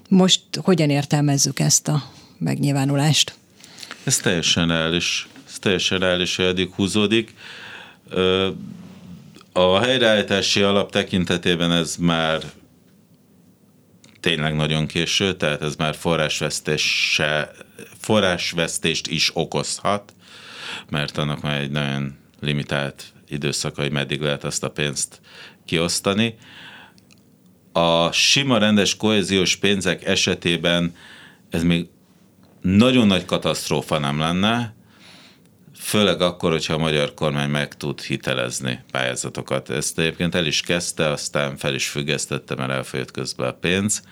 Most 0.08 0.40
hogyan 0.62 0.90
értelmezzük 0.90 1.60
ezt 1.60 1.88
a 1.88 2.02
megnyilvánulást? 2.38 3.34
Ez 4.04 4.16
teljesen 4.16 4.68
reális 4.68 5.28
teljesen 5.58 5.98
reális, 5.98 6.38
eddig 6.38 6.70
húzódik. 6.74 7.34
A 9.52 9.78
helyreállítási 9.78 10.62
alap 10.62 10.90
tekintetében 10.90 11.72
ez 11.72 11.96
már 11.96 12.42
tényleg 14.20 14.56
nagyon 14.56 14.86
késő, 14.86 15.36
tehát 15.36 15.62
ez 15.62 15.76
már 15.76 15.96
forrásvesztést 17.98 19.06
is 19.06 19.30
okozhat, 19.34 20.14
mert 20.90 21.18
annak 21.18 21.42
már 21.42 21.60
egy 21.60 21.70
nagyon 21.70 22.16
limitált 22.40 23.12
időszaka, 23.28 23.82
hogy 23.82 23.92
meddig 23.92 24.20
lehet 24.20 24.44
azt 24.44 24.64
a 24.64 24.70
pénzt 24.70 25.20
kiosztani. 25.64 26.38
A 27.72 28.12
sima 28.12 28.58
rendes 28.58 28.96
kohéziós 28.96 29.56
pénzek 29.56 30.04
esetében 30.04 30.94
ez 31.50 31.62
még 31.62 31.86
nagyon 32.60 33.06
nagy 33.06 33.24
katasztrófa 33.24 33.98
nem 33.98 34.18
lenne, 34.18 34.74
főleg 35.88 36.20
akkor, 36.20 36.50
hogyha 36.50 36.74
a 36.74 36.78
magyar 36.78 37.14
kormány 37.14 37.50
meg 37.50 37.74
tud 37.74 38.00
hitelezni 38.00 38.80
pályázatokat. 38.90 39.70
Ezt 39.70 39.98
egyébként 39.98 40.34
el 40.34 40.46
is 40.46 40.60
kezdte, 40.60 41.08
aztán 41.08 41.56
fel 41.56 41.74
is 41.74 41.88
függesztette, 41.88 42.54
mert 42.54 42.70
elfolyott 42.70 43.10
közben 43.10 43.48
a 43.48 43.52
pénz. 43.52 44.02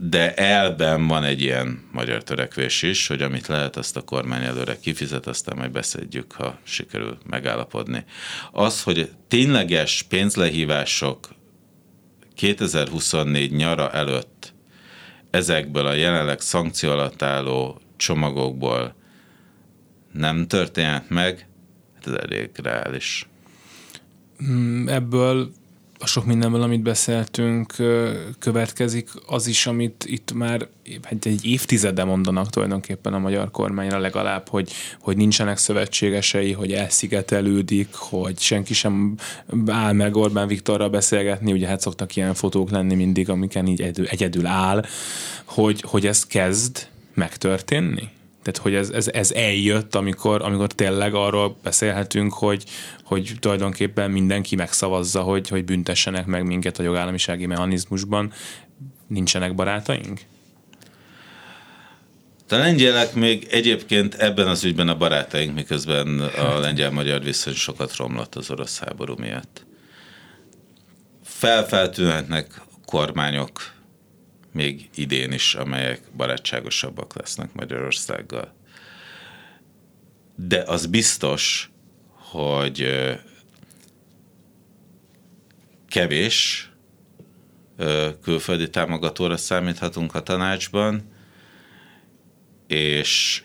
De 0.00 0.34
elben 0.34 1.06
van 1.06 1.24
egy 1.24 1.40
ilyen 1.40 1.88
magyar 1.92 2.22
törekvés 2.22 2.82
is, 2.82 3.06
hogy 3.06 3.22
amit 3.22 3.46
lehet, 3.46 3.76
azt 3.76 3.96
a 3.96 4.00
kormány 4.00 4.44
előre 4.44 4.78
kifizet, 4.78 5.26
aztán 5.26 5.56
majd 5.56 5.70
beszedjük, 5.70 6.32
ha 6.32 6.58
sikerül 6.62 7.18
megállapodni. 7.26 8.04
Az, 8.52 8.82
hogy 8.82 9.10
tényleges 9.28 10.02
pénzlehívások 10.02 11.28
2024 12.34 13.52
nyara 13.52 13.90
előtt 13.90 14.54
ezekből 15.30 15.86
a 15.86 15.92
jelenleg 15.92 16.40
szankció 16.40 16.90
alatt 16.90 17.22
álló 17.22 17.80
csomagokból 17.96 19.00
nem 20.12 20.46
történt 20.46 21.10
meg, 21.10 21.46
hát 21.94 22.06
ez 22.06 22.12
elég 22.12 22.50
reális. 22.62 23.28
Mm, 24.44 24.88
ebből 24.88 25.52
a 26.02 26.06
sok 26.06 26.24
mindenből, 26.24 26.62
amit 26.62 26.82
beszéltünk, 26.82 27.74
következik 28.38 29.10
az 29.26 29.46
is, 29.46 29.66
amit 29.66 30.04
itt 30.06 30.32
már 30.32 30.68
egy 31.20 31.44
évtizede 31.44 32.04
mondanak 32.04 32.50
tulajdonképpen 32.50 33.14
a 33.14 33.18
magyar 33.18 33.50
kormányra 33.50 33.98
legalább, 33.98 34.48
hogy, 34.48 34.72
hogy 35.00 35.16
nincsenek 35.16 35.58
szövetségesei, 35.58 36.52
hogy 36.52 36.72
elszigetelődik, 36.72 37.94
hogy 37.94 38.38
senki 38.38 38.74
sem 38.74 39.14
áll 39.66 39.92
meg 39.92 40.16
Orbán 40.16 40.48
Viktorral 40.48 40.88
beszélgetni, 40.88 41.52
ugye 41.52 41.66
hát 41.66 41.80
szoktak 41.80 42.16
ilyen 42.16 42.34
fotók 42.34 42.70
lenni 42.70 42.94
mindig, 42.94 43.28
amiken 43.28 43.66
így 43.66 43.80
egyedül, 43.80 44.06
egyedül 44.06 44.46
áll, 44.46 44.84
hogy, 45.44 45.84
hogy 45.86 46.06
ez 46.06 46.26
kezd 46.26 46.88
megtörténni? 47.14 48.10
Tehát, 48.42 48.58
hogy 48.58 48.74
ez, 48.74 48.90
ez, 48.90 49.08
ez 49.08 49.30
eljött, 49.30 49.94
amikor, 49.94 50.42
amikor 50.42 50.72
tényleg 50.72 51.14
arról 51.14 51.56
beszélhetünk, 51.62 52.32
hogy, 52.32 52.64
hogy 53.04 53.32
tulajdonképpen 53.40 54.10
mindenki 54.10 54.56
megszavazza, 54.56 55.20
hogy, 55.20 55.48
hogy 55.48 55.64
büntessenek 55.64 56.26
meg 56.26 56.46
minket 56.46 56.78
a 56.78 56.82
jogállamisági 56.82 57.46
mechanizmusban. 57.46 58.32
Nincsenek 59.06 59.54
barátaink? 59.54 60.20
A 62.48 62.56
lengyelek 62.56 63.14
még 63.14 63.46
egyébként 63.50 64.14
ebben 64.14 64.48
az 64.48 64.64
ügyben 64.64 64.88
a 64.88 64.96
barátaink, 64.96 65.54
miközben 65.54 66.20
a 66.20 66.58
lengyel-magyar 66.58 67.22
viszony 67.22 67.54
sokat 67.54 67.96
romlott 67.96 68.34
az 68.34 68.50
orosz 68.50 68.78
háború 68.78 69.14
miatt. 69.18 69.66
Felfeltűnhetnek 71.24 72.60
kormányok, 72.84 73.72
még 74.52 74.90
idén 74.94 75.32
is, 75.32 75.54
amelyek 75.54 76.00
barátságosabbak 76.16 77.14
lesznek 77.14 77.52
Magyarországgal. 77.52 78.54
De 80.34 80.62
az 80.66 80.86
biztos, 80.86 81.70
hogy 82.08 82.88
kevés 85.88 86.70
külföldi 88.22 88.70
támogatóra 88.70 89.36
számíthatunk 89.36 90.14
a 90.14 90.22
tanácsban, 90.22 91.10
és 92.66 93.42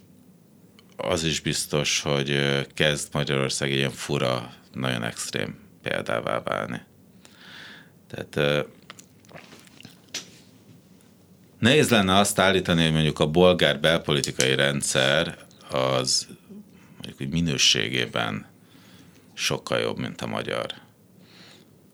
az 0.97 1.23
is 1.23 1.39
biztos, 1.39 2.01
hogy 2.01 2.39
kezd 2.73 3.13
Magyarország 3.13 3.71
ilyen 3.71 3.91
fura, 3.91 4.53
nagyon 4.73 5.03
extrém 5.03 5.59
példává 5.81 6.41
válni. 6.41 6.81
Tehát 8.07 8.65
Nehéz 11.59 11.89
lenne 11.89 12.15
azt 12.15 12.39
állítani, 12.39 12.83
hogy 12.83 12.91
mondjuk 12.91 13.19
a 13.19 13.27
bolgár 13.27 13.79
belpolitikai 13.79 14.55
rendszer 14.55 15.37
az 15.71 16.27
mondjuk 16.91 17.17
hogy 17.17 17.29
minőségében 17.29 18.45
sokkal 19.33 19.79
jobb, 19.79 19.97
mint 19.97 20.21
a 20.21 20.27
magyar. 20.27 20.73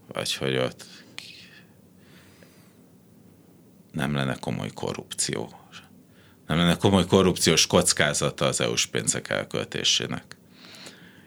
Vagy 0.08 0.36
hogy 0.36 0.58
ott 0.58 0.86
nem 3.92 4.14
lenne 4.14 4.36
komoly 4.36 4.70
korrupció. 4.74 5.60
nem 6.48 6.58
lenne 6.58 6.78
komoly 6.78 7.06
korrupciós 7.06 7.68
kockázata 7.68 8.46
az 8.46 8.62
EU-s 8.62 8.86
pénzek 8.86 9.30
elköltésének. 9.30 10.38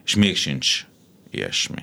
És 0.05 0.15
még 0.15 0.37
sincs 0.37 0.87
ilyesmi. 1.31 1.83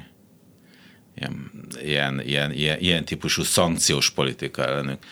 Ilyen, 1.15 1.51
ilyen, 1.81 2.21
ilyen, 2.21 2.51
ilyen, 2.51 2.79
ilyen 2.79 3.05
típusú 3.05 3.43
szankciós 3.43 4.11
politika 4.11 4.65
ellenük. 4.65 5.05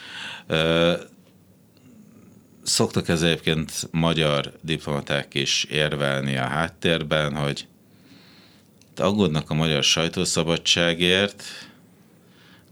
Szoktak 2.63 3.07
ez 3.07 3.21
egyébként 3.21 3.87
magyar 3.91 4.53
diplomaták 4.61 5.33
is 5.33 5.63
érvelni 5.63 6.37
a 6.37 6.47
háttérben, 6.47 7.35
hogy 7.35 7.67
aggódnak 8.95 9.49
a 9.49 9.53
magyar 9.53 9.83
sajtószabadságért, 9.83 11.43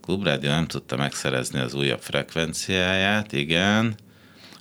Klubrádió 0.02 0.50
nem 0.50 0.68
tudta 0.68 0.96
megszerezni 0.96 1.60
az 1.60 1.74
újabb 1.74 2.02
frekvenciáját, 2.02 3.34
igen, 3.34 3.96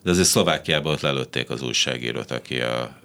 de 0.02 0.10
azért 0.10 0.28
Szlovákiában 0.28 0.92
ott 0.92 1.00
lelőtték 1.00 1.50
az 1.50 1.62
újságírót, 1.62 2.30
aki 2.30 2.60
a 2.60 2.98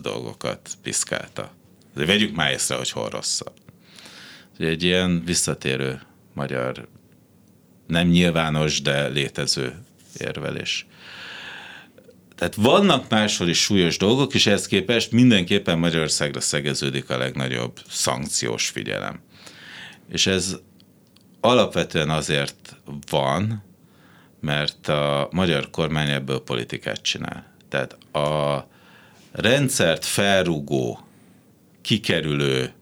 dolgokat 0.00 0.70
piszkálta. 0.82 1.50
De 1.94 2.04
vegyük 2.04 2.34
már 2.34 2.52
észre, 2.52 2.76
hogy 2.76 2.90
hol 2.90 3.08
rosszabb. 3.08 3.52
Egy 4.58 4.82
ilyen 4.82 5.24
visszatérő 5.24 6.00
magyar, 6.34 6.88
nem 7.86 8.08
nyilvános, 8.08 8.82
de 8.82 9.08
létező 9.08 9.74
érvelés. 10.18 10.86
Tehát 12.40 12.54
vannak 12.54 13.08
máshol 13.08 13.48
is 13.48 13.58
súlyos 13.62 13.96
dolgok, 13.96 14.34
és 14.34 14.46
ehhez 14.46 14.66
képest 14.66 15.12
mindenképpen 15.12 15.78
Magyarországra 15.78 16.40
szegeződik 16.40 17.10
a 17.10 17.18
legnagyobb 17.18 17.80
szankciós 17.88 18.68
figyelem. 18.68 19.20
És 20.08 20.26
ez 20.26 20.56
alapvetően 21.40 22.10
azért 22.10 22.76
van, 23.10 23.64
mert 24.40 24.88
a 24.88 25.28
magyar 25.30 25.70
kormány 25.70 26.10
ebből 26.10 26.40
politikát 26.40 27.02
csinál. 27.02 27.54
Tehát 27.68 27.92
a 28.14 28.66
rendszert 29.32 30.04
felrugó, 30.04 31.06
kikerülő, 31.82 32.72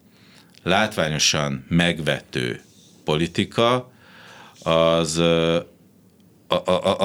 látványosan 0.63 1.65
megvető 1.69 2.63
politika 3.05 3.91
az, 4.63 5.23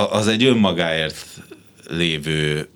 az 0.10 0.28
egy 0.28 0.44
önmagáért 0.44 1.26
lévő 1.88 2.70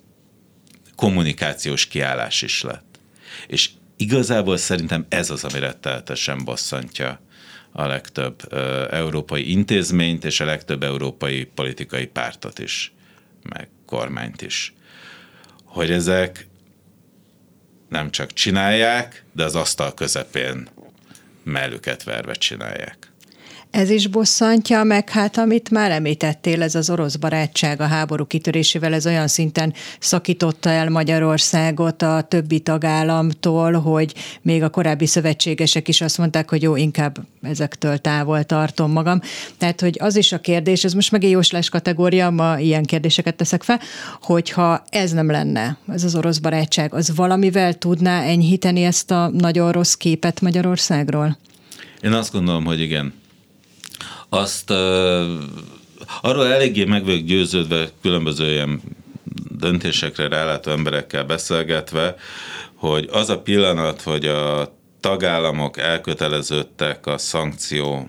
kommunikációs 0.96 1.86
kiállás 1.88 2.42
is 2.42 2.62
lett. 2.62 3.00
És 3.48 3.70
igazából 3.98 4.58
szerintem 4.58 5.06
ez 5.10 5.30
az, 5.30 5.44
ami 5.44 5.60
retteltesen 5.60 6.44
bosszantja 6.44 7.20
a 7.72 7.86
legtöbb 7.86 8.54
ö, 8.54 8.88
európai 8.92 9.52
intézményt 9.52 10.26
és 10.26 10.40
a 10.40 10.46
legtöbb 10.46 10.84
európai 10.84 11.46
politikai 11.46 12.06
pártot 12.06 12.60
is, 12.60 12.94
meg 13.50 13.70
kormányt 13.86 14.42
is. 14.42 14.74
Hogy 15.64 15.92
ezek 15.92 16.48
nem 17.90 18.12
csak 18.12 18.34
csinálják, 18.34 19.24
de 19.34 19.44
az 19.44 19.56
asztal 19.56 19.94
közepén 19.94 20.68
mellüket 21.44 22.04
verve 22.04 22.34
csinálják. 22.34 23.12
Ez 23.72 23.90
is 23.90 24.08
bosszantja, 24.08 24.84
meg 24.84 25.10
hát 25.10 25.38
amit 25.38 25.70
már 25.70 25.92
említettél, 25.92 26.62
ez 26.62 26.76
az 26.76 26.90
orosz 26.90 27.16
barátság 27.16 27.82
a 27.82 27.86
háború 27.86 28.26
kitörésével, 28.26 28.94
ez 28.94 29.06
olyan 29.06 29.28
szinten 29.28 29.74
szakította 30.00 30.70
el 30.70 30.90
Magyarországot 30.90 32.02
a 32.02 32.22
többi 32.22 32.60
tagállamtól, 32.60 33.74
hogy 33.74 34.14
még 34.42 34.64
a 34.64 34.70
korábbi 34.70 35.06
szövetségesek 35.06 35.88
is 35.88 36.02
azt 36.02 36.18
mondták, 36.18 36.50
hogy 36.50 36.62
jó, 36.62 36.76
inkább 36.76 37.18
ezektől 37.42 37.98
távol 37.98 38.44
tartom 38.44 38.92
magam. 38.92 39.22
Tehát, 39.58 39.82
hogy 39.82 39.98
az 40.00 40.16
is 40.16 40.32
a 40.32 40.40
kérdés, 40.40 40.84
ez 40.84 40.94
most 40.94 41.12
megint 41.12 41.34
jóslás 41.34 41.70
kategória, 41.70 42.30
ma 42.30 42.60
ilyen 42.60 42.84
kérdéseket 42.84 43.36
teszek 43.36 43.64
fel, 43.64 43.80
hogyha 44.22 44.84
ez 44.90 45.12
nem 45.12 45.32
lenne, 45.32 45.78
ez 45.88 46.04
az 46.04 46.16
orosz 46.16 46.38
barátság, 46.38 46.94
az 46.94 47.16
valamivel 47.16 47.74
tudná 47.74 48.22
enyhíteni 48.24 48.84
ezt 48.84 49.12
a 49.12 49.28
nagyon 49.28 49.72
rossz 49.72 49.94
képet 49.94 50.42
Magyarországról? 50.42 51.38
Én 52.02 52.12
azt 52.12 52.32
gondolom, 52.32 52.66
hogy 52.66 52.80
igen 52.80 53.14
azt 54.30 54.70
arról 56.22 56.48
eléggé 56.48 56.84
meg 56.84 57.06
vagyok 57.06 57.22
győződve 57.22 57.90
különböző 58.02 58.52
ilyen 58.52 58.82
döntésekre 59.58 60.28
rálátó 60.28 60.72
emberekkel 60.72 61.24
beszélgetve, 61.24 62.16
hogy 62.76 63.10
az 63.12 63.30
a 63.30 63.42
pillanat, 63.42 64.02
hogy 64.02 64.26
a 64.26 64.76
tagállamok 65.00 65.78
elköteleződtek 65.78 67.06
a 67.06 67.18
szankció, 67.18 68.08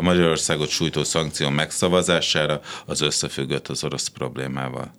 Magyarországot 0.00 0.68
sújtó 0.68 1.04
szankció 1.04 1.48
megszavazására, 1.48 2.60
az 2.86 3.00
összefüggött 3.00 3.68
az 3.68 3.84
orosz 3.84 4.08
problémával. 4.08 4.92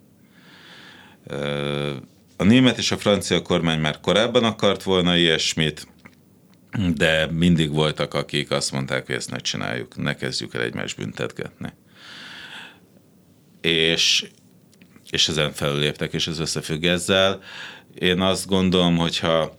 A 2.36 2.44
német 2.44 2.78
és 2.78 2.90
a 2.90 2.98
francia 2.98 3.42
kormány 3.42 3.80
már 3.80 4.00
korábban 4.00 4.44
akart 4.44 4.82
volna 4.82 5.16
ilyesmit, 5.16 5.86
de 6.94 7.26
mindig 7.26 7.70
voltak, 7.70 8.14
akik 8.14 8.50
azt 8.50 8.72
mondták, 8.72 9.06
hogy 9.06 9.14
ezt 9.14 9.30
ne 9.30 9.38
csináljuk, 9.38 9.96
ne 9.96 10.14
kezdjük 10.14 10.54
el 10.54 10.62
egymást 10.62 10.96
büntetgetni. 10.96 11.72
És, 13.60 14.26
és 15.10 15.28
ezen 15.28 15.52
felüléptek, 15.52 16.12
és 16.12 16.26
ez 16.26 16.38
összefügg 16.38 16.84
ezzel. 16.84 17.42
Én 17.94 18.20
azt 18.20 18.46
gondolom, 18.46 18.96
hogyha 18.96 19.58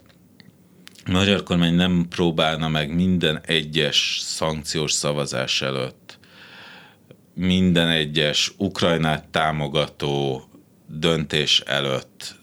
a 1.05 1.11
magyar 1.11 1.43
kormány 1.43 1.73
nem 1.73 2.05
próbálna 2.09 2.67
meg 2.67 2.95
minden 2.95 3.41
egyes 3.45 4.19
szankciós 4.23 4.91
szavazás 4.91 5.61
előtt, 5.61 6.19
minden 7.33 7.89
egyes 7.89 8.53
Ukrajnát 8.57 9.27
támogató 9.27 10.43
döntés 10.87 11.59
előtt 11.59 12.35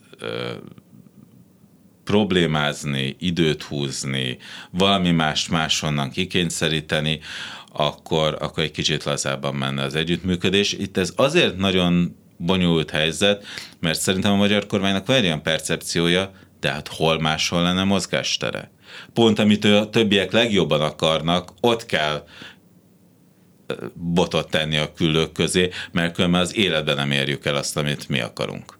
problémázni, 2.08 3.16
időt 3.18 3.62
húzni, 3.62 4.38
valami 4.70 5.10
mást 5.10 5.50
máshonnan 5.50 6.10
kikényszeríteni, 6.10 7.20
akkor, 7.72 8.36
akkor 8.40 8.62
egy 8.62 8.70
kicsit 8.70 9.04
lazábban 9.04 9.54
menne 9.54 9.82
az 9.82 9.94
együttműködés. 9.94 10.72
Itt 10.72 10.96
ez 10.96 11.12
azért 11.16 11.56
nagyon 11.56 12.16
bonyolult 12.36 12.90
helyzet, 12.90 13.44
mert 13.80 14.00
szerintem 14.00 14.32
a 14.32 14.36
magyar 14.36 14.66
kormánynak 14.66 15.06
van 15.06 15.16
egy 15.16 15.24
olyan 15.24 15.42
percepciója, 15.42 16.30
de 16.60 16.70
hát 16.70 16.88
hol 16.88 17.20
máshol 17.20 17.62
lenne 17.62 17.84
mozgástere. 17.84 18.70
Pont 19.12 19.38
amit 19.38 19.64
a 19.64 19.90
többiek 19.90 20.32
legjobban 20.32 20.80
akarnak, 20.80 21.52
ott 21.60 21.86
kell 21.86 22.26
botot 23.94 24.50
tenni 24.50 24.76
a 24.76 24.92
küldők 24.92 25.32
közé, 25.32 25.70
mert 25.92 26.14
különben 26.14 26.40
az 26.40 26.56
életben 26.56 26.96
nem 26.96 27.10
érjük 27.10 27.46
el 27.46 27.56
azt, 27.56 27.76
amit 27.76 28.08
mi 28.08 28.20
akarunk. 28.20 28.77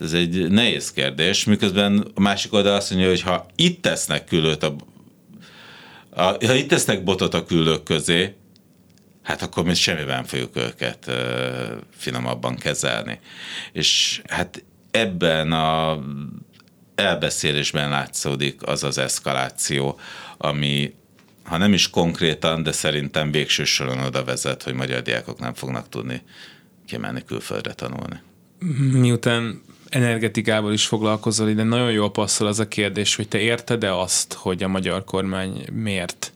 Ez 0.00 0.12
egy 0.12 0.50
nehéz 0.50 0.92
kérdés, 0.92 1.44
miközben 1.44 2.06
a 2.14 2.20
másik 2.20 2.52
oldal 2.52 2.74
azt 2.74 2.90
mondja, 2.90 3.08
hogy 3.08 3.20
ha 3.20 3.46
itt 3.56 3.82
tesznek 3.82 4.24
küldőt 4.24 4.62
a, 4.62 4.76
a 6.10 6.22
ha 6.22 6.54
itt 6.54 6.68
tesznek 6.68 7.04
botot 7.04 7.34
a 7.34 7.44
küldők 7.44 7.82
közé, 7.82 8.34
hát 9.22 9.42
akkor 9.42 9.64
mi 9.64 9.74
semmiben 9.74 10.24
fogjuk 10.24 10.56
őket 10.56 11.04
uh, 11.06 11.14
finomabban 11.96 12.56
kezelni. 12.56 13.18
És 13.72 14.22
hát 14.28 14.64
ebben 14.90 15.52
a 15.52 15.98
elbeszélésben 16.94 17.88
látszódik 17.88 18.66
az 18.66 18.84
az 18.84 18.98
eszkaláció, 18.98 19.98
ami 20.38 20.94
ha 21.44 21.56
nem 21.56 21.72
is 21.72 21.90
konkrétan, 21.90 22.62
de 22.62 22.72
szerintem 22.72 23.30
végső 23.30 23.64
soron 23.64 23.98
oda 23.98 24.24
vezet, 24.24 24.62
hogy 24.62 24.74
magyar 24.74 25.02
diákok 25.02 25.38
nem 25.38 25.54
fognak 25.54 25.88
tudni 25.88 26.22
kimenni 26.86 27.24
külföldre 27.24 27.72
tanulni. 27.72 28.20
Miután 28.92 29.62
energetikával 29.90 30.72
is 30.72 30.86
foglalkozol, 30.86 31.52
de 31.52 31.62
nagyon 31.62 31.90
jól 31.92 32.10
passzol 32.10 32.46
az 32.46 32.58
a 32.58 32.68
kérdés, 32.68 33.16
hogy 33.16 33.28
te 33.28 33.38
érted-e 33.38 33.94
azt, 33.94 34.32
hogy 34.32 34.62
a 34.62 34.68
magyar 34.68 35.04
kormány 35.04 35.64
miért 35.72 36.32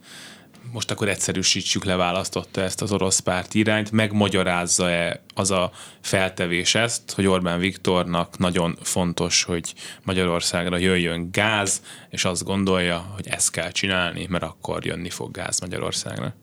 most 0.74 0.90
akkor 0.90 1.08
egyszerűsítsük 1.08 1.84
le, 1.84 1.96
választotta 1.96 2.60
ezt 2.60 2.82
az 2.82 2.92
orosz 2.92 3.18
párt 3.18 3.54
irányt, 3.54 3.90
megmagyarázza-e 3.90 5.20
az 5.34 5.50
a 5.50 5.72
feltevés 6.00 6.74
ezt, 6.74 7.12
hogy 7.12 7.26
Orbán 7.26 7.58
Viktornak 7.58 8.38
nagyon 8.38 8.78
fontos, 8.82 9.42
hogy 9.42 9.74
Magyarországra 10.02 10.76
jöjjön 10.76 11.28
gáz, 11.32 11.82
és 12.10 12.24
azt 12.24 12.44
gondolja, 12.44 12.98
hogy 13.14 13.28
ezt 13.28 13.50
kell 13.50 13.70
csinálni, 13.70 14.26
mert 14.28 14.44
akkor 14.44 14.84
jönni 14.84 15.10
fog 15.10 15.30
gáz 15.30 15.60
Magyarországra? 15.60 16.34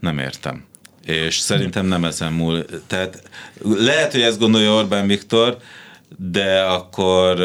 Nem 0.00 0.18
értem 0.18 0.67
és 1.08 1.38
szerintem 1.38 1.86
nem 1.86 2.04
ezen 2.04 2.32
múl. 2.32 2.64
Tehát 2.86 3.22
lehet, 3.62 4.12
hogy 4.12 4.20
ezt 4.20 4.38
gondolja 4.38 4.72
Orbán 4.72 5.06
Viktor, 5.06 5.56
de 6.16 6.60
akkor 6.60 7.40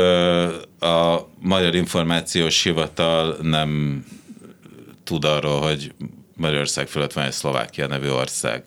a 0.79 1.27
Magyar 1.39 1.75
Információs 1.75 2.63
Hivatal 2.63 3.37
nem 3.41 4.03
tud 5.03 5.25
arról, 5.25 5.61
hogy 5.61 5.93
Magyarország 6.35 6.87
fölött 6.87 7.13
van 7.13 7.23
egy 7.23 7.31
Szlovákia 7.31 7.87
nevű 7.87 8.09
ország. 8.09 8.63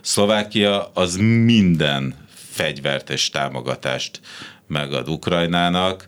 Szlovákia 0.00 0.90
az 0.94 1.16
minden 1.44 2.14
fegyvert 2.50 3.10
és 3.10 3.30
támogatást 3.30 4.20
megad 4.66 5.08
Ukrajnának, 5.08 6.06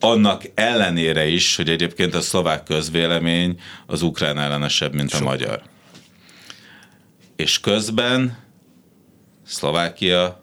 annak 0.00 0.42
ellenére 0.54 1.26
is, 1.26 1.56
hogy 1.56 1.68
egyébként 1.68 2.14
a 2.14 2.20
szlovák 2.20 2.62
közvélemény 2.62 3.60
az 3.86 4.02
ukrán 4.02 4.38
ellenesebb, 4.38 4.94
mint 4.94 5.12
a 5.12 5.16
Sok. 5.16 5.26
magyar 5.26 5.72
és 7.36 7.60
közben 7.60 8.42
Szlovákia 9.46 10.42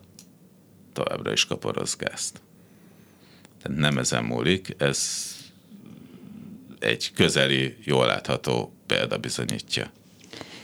továbbra 0.94 1.32
is 1.32 1.46
kap 1.46 1.66
orosz 1.66 1.96
gázt. 1.96 2.42
Tehát 3.62 3.80
nem 3.80 3.98
ezen 3.98 4.24
múlik, 4.24 4.76
ez 4.78 5.30
egy 6.80 7.12
közeli, 7.14 7.78
jól 7.84 8.06
látható 8.06 8.74
példa 8.88 9.18
bizonyítja. 9.18 9.92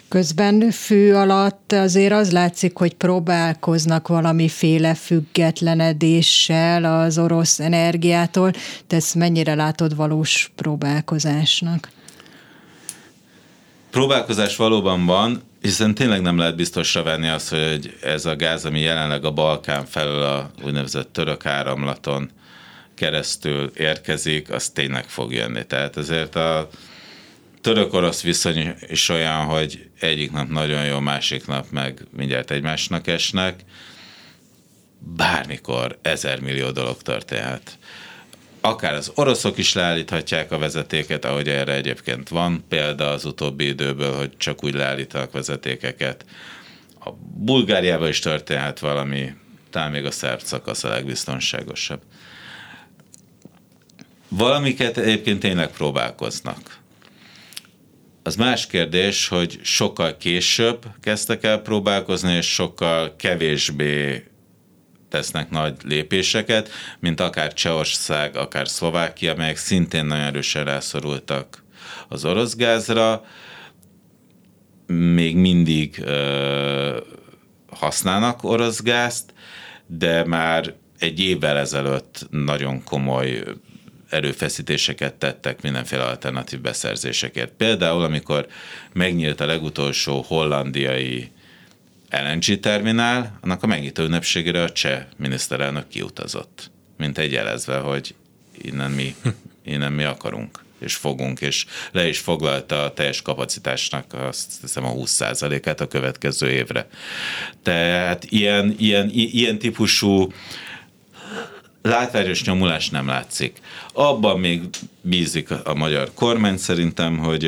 Közben 0.08 0.72
fű 0.72 1.12
alatt 1.12 1.72
azért 1.72 2.14
az 2.14 2.32
látszik, 2.32 2.78
hogy 2.78 2.94
próbálkoznak 2.94 4.08
valamiféle 4.08 4.94
függetlenedéssel 4.94 7.02
az 7.02 7.18
orosz 7.18 7.60
energiától. 7.60 8.52
Te 8.88 8.96
ezt 8.96 9.16
mennyire 9.16 9.56
látod 9.56 9.96
valós 9.96 10.52
próbálkozásnak? 10.56 11.90
Próbálkozás 13.90 14.56
valóban 14.56 15.06
van, 15.06 15.42
hiszen 15.68 15.96
tényleg 15.96 16.22
nem 16.22 16.38
lehet 16.38 16.56
biztosra 16.56 17.04
venni 17.04 17.28
azt, 17.28 17.50
hogy 17.50 17.98
ez 18.02 18.26
a 18.26 18.36
gáz, 18.36 18.66
ami 18.66 18.80
jelenleg 18.80 19.26
a 19.26 19.32
Balkán 19.32 19.86
felől 19.86 20.24
a 20.24 20.52
úgynevezett 20.64 21.14
török 21.14 21.46
áramlaton 21.46 22.30
keresztül 22.96 23.72
érkezik, 23.76 24.52
az 24.52 24.70
tényleg 24.70 25.06
fog 25.10 25.34
jönni. 25.34 25.66
Tehát 25.66 25.98
ezért 25.98 26.36
a 26.36 26.70
török-orosz 27.62 28.22
viszony 28.22 28.76
is 28.88 29.10
olyan, 29.10 29.46
hogy 29.46 29.90
egyik 30.00 30.32
nap 30.32 30.50
nagyon 30.50 30.86
jó, 30.86 31.00
másik 31.00 31.48
nap 31.48 31.66
meg 31.72 32.06
mindjárt 32.18 32.52
egymásnak 32.52 33.08
esnek. 33.08 33.60
Bármikor 35.00 35.98
ezer 36.02 36.40
millió 36.40 36.72
dolog 36.72 37.02
történhet. 37.02 37.78
Akár 38.68 38.94
az 38.94 39.12
oroszok 39.16 39.58
is 39.58 39.74
leállíthatják 39.74 40.52
a 40.52 40.58
vezetéket, 40.58 41.26
ahogy 41.26 41.48
erre 41.48 41.74
egyébként 41.74 42.30
van 42.30 42.64
példa 42.70 43.10
az 43.10 43.26
utóbbi 43.26 43.68
időből, 43.68 44.16
hogy 44.16 44.38
csak 44.38 44.64
úgy 44.64 44.74
leállítanak 44.74 45.32
vezetékeket. 45.32 46.26
A 47.00 47.10
Bulgáriában 47.34 48.08
is 48.08 48.20
történhet 48.20 48.80
valami, 48.80 49.34
talán 49.70 49.92
még 49.92 50.06
a 50.06 50.12
szerb 50.12 50.42
szakasz 50.42 50.84
a 50.84 50.90
legbiztonságosabb. 50.90 52.02
Valamiket 54.28 54.98
egyébként 54.98 55.40
tényleg 55.40 55.72
próbálkoznak. 55.72 56.78
Az 58.24 58.36
más 58.36 58.68
kérdés, 58.68 59.28
hogy 59.28 59.60
sokkal 59.62 60.18
később 60.18 60.86
kezdtek 61.02 61.44
el 61.44 61.62
próbálkozni, 61.62 62.34
és 62.34 62.54
sokkal 62.54 63.16
kevésbé 63.16 64.24
tesznek 65.10 65.50
nagy 65.50 65.76
lépéseket, 65.84 66.70
mint 67.00 67.20
akár 67.20 67.54
Csehország, 67.54 68.36
akár 68.36 68.68
Szlovákia, 68.68 69.36
melyek 69.36 69.58
szintén 69.58 70.06
nagyon 70.06 70.26
erősen 70.26 70.64
rászorultak 70.64 71.64
az 72.08 72.26
orosz 72.26 72.56
gázra, 72.56 73.26
még 74.88 75.36
mindig 75.36 76.00
ö, 76.00 77.00
használnak 77.70 78.44
orosz 78.44 78.82
gázt, 78.82 79.34
de 79.88 80.26
már 80.26 80.74
egy 81.00 81.20
évvel 81.20 81.58
ezelőtt 81.58 82.28
nagyon 82.30 82.84
komoly 82.84 83.44
erőfeszítéseket 84.10 85.14
tettek 85.14 85.62
mindenféle 85.62 86.04
alternatív 86.04 86.62
beszerzésekért. 86.62 87.52
Például, 87.52 88.04
amikor 88.04 88.48
megnyílt 88.94 89.40
a 89.42 89.46
legutolsó 89.46 90.26
hollandiai 90.28 91.32
LNG 92.10 92.60
terminál, 92.60 93.38
annak 93.42 93.64
a 93.64 93.68
megnyitó 93.68 94.04
ünnepségére 94.04 94.64
a 94.64 94.70
cseh 94.70 95.06
miniszterelnök 95.18 95.88
kiutazott, 95.88 96.72
mint 96.98 97.18
egy 97.18 97.32
jelezve, 97.32 97.78
hogy 97.78 98.16
innen 98.62 98.92
mi, 98.92 99.16
innen 99.74 99.92
mi 99.92 100.04
akarunk 100.04 100.66
és 100.80 100.96
fogunk, 100.96 101.42
és 101.42 101.66
le 101.92 102.08
is 102.08 102.20
foglalta 102.20 102.84
a 102.84 102.94
teljes 102.94 103.22
kapacitásnak 103.22 104.14
azt 104.14 104.52
hiszem 104.62 104.86
a 104.86 104.94
20%-át 104.94 105.82
a 105.82 105.88
következő 105.88 106.50
évre. 106.50 106.88
Tehát 107.64 108.26
ilyen, 108.30 108.76
ilyen, 108.78 109.10
ilyen 109.14 109.60
típusú 109.60 110.32
látványos 111.82 112.44
nyomulás 112.44 112.90
nem 112.90 113.08
látszik. 113.08 113.60
Abban 113.94 114.40
még 114.40 114.62
bízik 115.02 115.52
a 115.52 115.74
magyar 115.74 116.12
kormány 116.14 116.58
szerintem, 116.58 117.18
hogy 117.18 117.44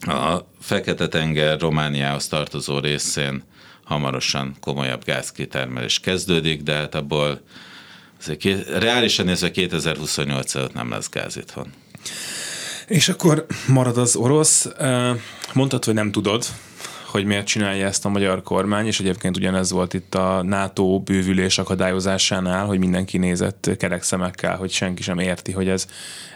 a 0.00 0.46
Fekete-tenger 0.60 1.60
Romániához 1.60 2.28
tartozó 2.28 2.78
részén 2.78 3.42
hamarosan 3.84 4.56
komolyabb 4.60 5.04
gázkitermelés 5.04 6.00
kezdődik, 6.00 6.62
de 6.62 6.74
hát 6.74 6.94
abból 6.94 7.40
azért 8.18 8.68
reálisan 8.68 9.26
nézve 9.26 9.50
2028 9.50 10.54
előtt 10.54 10.74
nem 10.74 10.90
lesz 10.90 11.10
gáz 11.10 11.36
itthon. 11.36 11.72
És 12.86 13.08
akkor 13.08 13.46
marad 13.68 13.98
az 13.98 14.16
orosz. 14.16 14.68
Mondtad, 15.52 15.84
hogy 15.84 15.94
nem 15.94 16.12
tudod, 16.12 16.44
hogy 17.06 17.24
miért 17.24 17.46
csinálja 17.46 17.86
ezt 17.86 18.04
a 18.04 18.08
magyar 18.08 18.42
kormány, 18.42 18.86
és 18.86 19.00
egyébként 19.00 19.36
ugyanez 19.36 19.70
volt 19.70 19.94
itt 19.94 20.14
a 20.14 20.42
NATO 20.42 21.00
bővülés 21.00 21.58
akadályozásánál, 21.58 22.66
hogy 22.66 22.78
mindenki 22.78 23.18
nézett 23.18 23.70
kerek 23.78 24.02
szemekkel, 24.02 24.56
hogy 24.56 24.70
senki 24.70 25.02
sem 25.02 25.18
érti, 25.18 25.52
hogy 25.52 25.68
ez, 25.68 25.86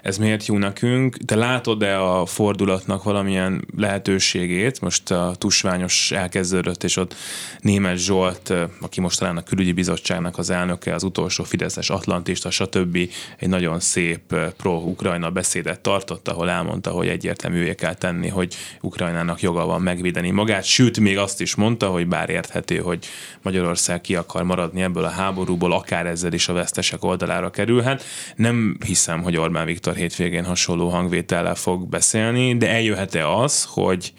ez 0.03 0.19
miért 0.19 0.47
jó 0.47 0.59
nekünk. 0.59 1.17
Te 1.17 1.35
látod-e 1.35 2.03
a 2.03 2.27
fordulatnak 2.27 3.03
valamilyen 3.03 3.65
lehetőségét? 3.77 4.81
Most 4.81 5.11
a 5.11 5.35
tusványos 5.39 6.13
elkezdődött, 6.13 6.85
és 6.85 6.97
ott 6.97 7.15
Némes 7.61 8.05
Zsolt, 8.05 8.55
aki 8.81 9.01
most 9.01 9.19
talán 9.19 9.37
a 9.37 9.43
külügyi 9.43 9.73
bizottságnak 9.73 10.39
az 10.39 10.51
elnöke, 10.51 10.95
az 10.95 11.03
utolsó 11.03 11.45
Fideszes 11.45 11.91
atlantista, 11.91 12.51
stb. 12.51 12.99
egy 13.39 13.49
nagyon 13.49 13.81
szép 13.81 14.35
pro-Ukrajna 14.57 15.31
beszédet 15.31 15.81
tartott, 15.81 16.29
ahol 16.29 16.51
elmondta, 16.51 16.91
hogy 16.91 17.09
egyértelművé 17.09 17.75
kell 17.75 17.95
tenni, 17.95 18.29
hogy 18.29 18.55
Ukrajnának 18.81 19.41
joga 19.41 19.67
van 19.67 19.83
megvédeni 19.83 20.31
magát, 20.31 20.65
sőt, 20.71 21.01
még 21.01 21.19
azt 21.19 21.41
is 21.41 21.55
mondta, 21.55 21.89
hogy 21.89 22.07
bár 22.07 22.31
érthető, 22.31 22.79
hogy 22.79 23.07
Magyarország 23.43 24.01
ki 24.01 24.15
akar 24.15 24.43
maradni 24.43 24.83
ebből 24.83 25.05
a 25.05 25.09
háborúból, 25.09 25.73
akár 25.73 26.07
ezzel 26.07 26.33
is 26.33 26.49
a 26.49 26.53
vesztesek 26.53 27.05
oldalára 27.05 27.51
kerülhet. 27.51 28.05
Nem 28.37 28.77
hiszem, 28.87 29.23
hogy 29.23 29.37
Orbán 29.37 29.67
Viktor 29.67 29.95
hétvégén 29.95 30.45
hasonló 30.45 30.89
hangvétellel 30.89 31.55
fog 31.55 31.89
beszélni, 31.89 32.57
de 32.57 32.69
eljöhet-e 32.69 33.29
az, 33.29 33.65
hogy, 33.65 34.13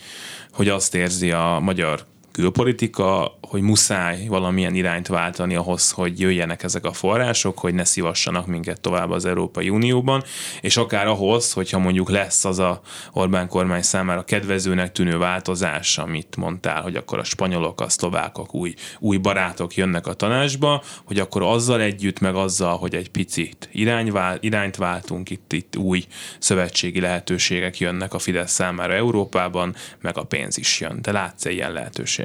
hogy 0.52 0.70
azt 0.70 0.96
érzi 0.96 1.32
a 1.32 1.60
magyar 1.62 2.10
külpolitika, 2.32 3.38
hogy 3.42 3.62
muszáj 3.62 4.26
valamilyen 4.28 4.76
irányt 4.76 5.08
váltani 5.08 5.56
ahhoz, 5.56 5.92
hogy 5.92 6.20
jöjjenek 6.20 6.64
ezek 6.64 6.86
a 6.86 6.94
források, 6.94 7.60
hogy 7.60 7.74
ne 7.74 7.84
szívassanak 7.84 8.48
minket 8.48 8.82
tovább 8.82 9.10
az 9.10 9.26
Európai 9.26 9.70
Unióban, 9.70 10.24
és 10.62 10.78
akár 10.78 11.08
ahhoz, 11.08 11.54
hogyha 11.54 11.80
mondjuk 11.80 12.10
lesz 12.10 12.46
az 12.46 12.60
a 12.60 12.82
Orbán 13.12 13.48
kormány 13.48 13.82
számára 13.82 14.24
kedvezőnek 14.24 14.92
tűnő 14.92 15.18
változás, 15.18 15.98
amit 15.98 16.36
mondtál, 16.36 16.82
hogy 16.82 16.96
akkor 16.96 17.20
a 17.20 17.24
spanyolok, 17.24 17.82
a 17.82 17.90
szlovákok, 17.90 18.54
új, 18.54 18.74
új 19.00 19.18
barátok 19.18 19.76
jönnek 19.76 20.08
a 20.08 20.14
tanácsba, 20.14 20.84
hogy 21.04 21.20
akkor 21.20 21.42
azzal 21.42 21.82
együtt, 21.82 22.20
meg 22.20 22.36
azzal, 22.36 22.78
hogy 22.78 22.96
egy 22.96 23.10
picit 23.10 23.70
irányvál, 23.72 24.38
irányt 24.40 24.76
váltunk, 24.76 25.30
itt, 25.30 25.54
itt 25.54 25.76
új 25.78 26.04
szövetségi 26.40 27.00
lehetőségek 27.00 27.80
jönnek 27.80 28.14
a 28.14 28.20
Fidesz 28.20 28.52
számára 28.52 28.94
Európában, 28.94 29.76
meg 30.02 30.18
a 30.18 30.24
pénz 30.24 30.58
is 30.58 30.80
jön. 30.80 31.02
Te 31.02 31.12
látsz 31.12 31.46
ilyen 31.46 31.72
lehetőséget? 31.72 32.21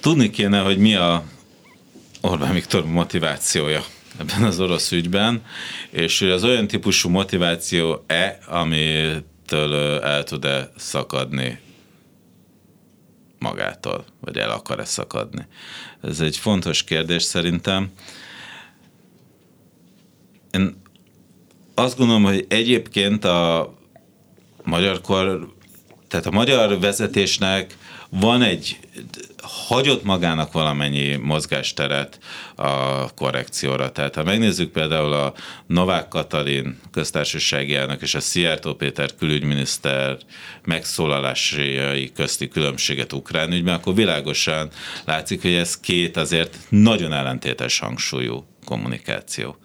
Tudni 0.00 0.30
kéne, 0.30 0.60
hogy 0.60 0.78
mi 0.78 0.94
a 0.94 1.24
Orbán 2.20 2.52
Viktor 2.52 2.86
motivációja 2.86 3.84
ebben 4.18 4.42
az 4.42 4.60
orosz 4.60 4.92
ügyben, 4.92 5.44
és 5.90 6.18
hogy 6.18 6.30
az 6.30 6.44
olyan 6.44 6.66
típusú 6.66 7.08
motiváció-e, 7.08 8.38
amitől 8.46 10.00
el 10.00 10.24
tud-e 10.24 10.70
szakadni 10.76 11.58
magától, 13.38 14.04
vagy 14.20 14.36
el 14.36 14.50
akar-e 14.50 14.84
szakadni. 14.84 15.46
Ez 16.02 16.20
egy 16.20 16.36
fontos 16.36 16.84
kérdés 16.84 17.22
szerintem. 17.22 17.92
Én 20.50 20.82
azt 21.74 21.96
gondolom, 21.96 22.22
hogy 22.22 22.46
egyébként 22.48 23.24
a 23.24 23.74
magyar 24.62 25.00
kor, 25.00 25.53
tehát 26.14 26.28
a 26.28 26.36
magyar 26.36 26.80
vezetésnek 26.80 27.76
van 28.08 28.42
egy 28.42 28.78
hagyott 29.42 30.04
magának 30.04 30.52
valamennyi 30.52 31.16
mozgásteret 31.16 32.18
a 32.54 33.14
korrekcióra. 33.14 33.92
Tehát 33.92 34.14
ha 34.14 34.22
megnézzük 34.22 34.70
például 34.70 35.12
a 35.12 35.34
Novák 35.66 36.08
Katalin 36.08 36.80
köztársasági 36.90 37.74
elnök 37.74 38.02
és 38.02 38.14
a 38.14 38.20
Szijjártó 38.20 38.74
Péter 38.74 39.14
külügyminiszter 39.18 40.16
megszólalásai 40.64 42.12
közti 42.12 42.48
különbséget 42.48 43.12
ukrán 43.12 43.52
ügyben, 43.52 43.74
akkor 43.74 43.94
világosan 43.94 44.68
látszik, 45.04 45.42
hogy 45.42 45.54
ez 45.54 45.80
két 45.80 46.16
azért 46.16 46.56
nagyon 46.68 47.12
ellentétes 47.12 47.78
hangsúlyú 47.78 48.46
kommunikáció 48.64 49.56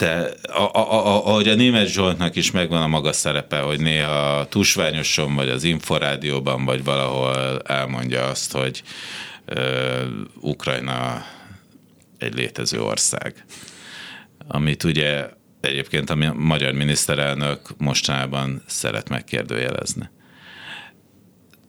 te, 0.00 0.30
a, 0.42 0.78
a, 0.78 1.26
a, 1.26 1.36
a 1.36 1.54
német 1.54 1.86
Zsoltnak 1.86 2.36
is 2.36 2.50
megvan 2.50 2.82
a 2.82 2.86
maga 2.86 3.12
szerepe, 3.12 3.58
hogy 3.58 3.80
néha 3.80 4.46
tusványosan, 4.48 5.34
vagy 5.34 5.48
az 5.48 5.64
Inforádióban, 5.64 6.64
vagy 6.64 6.84
valahol 6.84 7.58
elmondja 7.58 8.24
azt, 8.24 8.52
hogy 8.52 8.82
uh, 9.48 10.02
Ukrajna 10.40 11.24
egy 12.18 12.34
létező 12.34 12.82
ország. 12.82 13.44
Amit 14.48 14.84
ugye 14.84 15.28
egyébként 15.60 16.10
a 16.10 16.32
magyar 16.34 16.72
miniszterelnök 16.72 17.60
mostanában 17.78 18.62
szeret 18.66 19.08
megkérdőjelezni. 19.08 20.10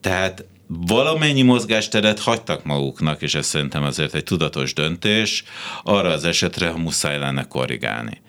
Tehát 0.00 0.44
valamennyi 0.66 1.42
mozgásteret 1.42 2.18
hagytak 2.18 2.64
maguknak, 2.64 3.22
és 3.22 3.34
ez 3.34 3.46
szerintem 3.46 3.82
azért 3.82 4.14
egy 4.14 4.24
tudatos 4.24 4.72
döntés, 4.72 5.44
arra 5.82 6.08
az 6.08 6.24
esetre, 6.24 6.68
ha 6.68 6.78
muszáj 6.78 7.18
lenne 7.18 7.44
korrigálni. 7.44 8.20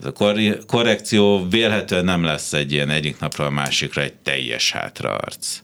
Ez 0.00 0.06
a 0.06 0.12
korrekció 0.66 1.48
vélhetően 1.48 2.04
nem 2.04 2.24
lesz 2.24 2.52
egy 2.52 2.72
ilyen 2.72 2.90
egyik 2.90 3.18
napra 3.18 3.46
a 3.46 3.50
másikra 3.50 4.02
egy 4.02 4.14
teljes 4.14 4.70
hátraarc. 4.70 5.62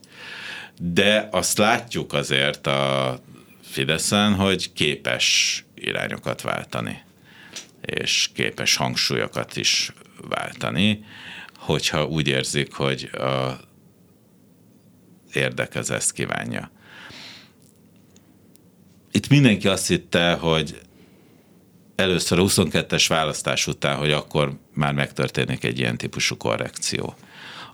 De 0.80 1.28
azt 1.32 1.58
látjuk 1.58 2.12
azért 2.12 2.66
a 2.66 3.18
Fideszen, 3.62 4.34
hogy 4.34 4.72
képes 4.72 5.64
irányokat 5.74 6.42
váltani, 6.42 7.02
és 7.80 8.30
képes 8.34 8.76
hangsúlyokat 8.76 9.56
is 9.56 9.92
váltani, 10.28 11.04
hogyha 11.56 12.06
úgy 12.06 12.28
érzik, 12.28 12.72
hogy 12.72 13.10
a 13.12 13.60
érdek 15.36 15.74
ezt 15.74 16.12
kívánja. 16.12 16.70
Itt 19.12 19.28
mindenki 19.28 19.68
azt 19.68 19.86
hitte, 19.86 20.32
hogy 20.32 20.80
először 21.96 22.38
a 22.38 22.42
22-es 22.42 23.04
választás 23.08 23.66
után, 23.66 23.96
hogy 23.96 24.12
akkor 24.12 24.52
már 24.74 24.92
megtörténik 24.92 25.64
egy 25.64 25.78
ilyen 25.78 25.96
típusú 25.96 26.36
korrekció. 26.36 27.14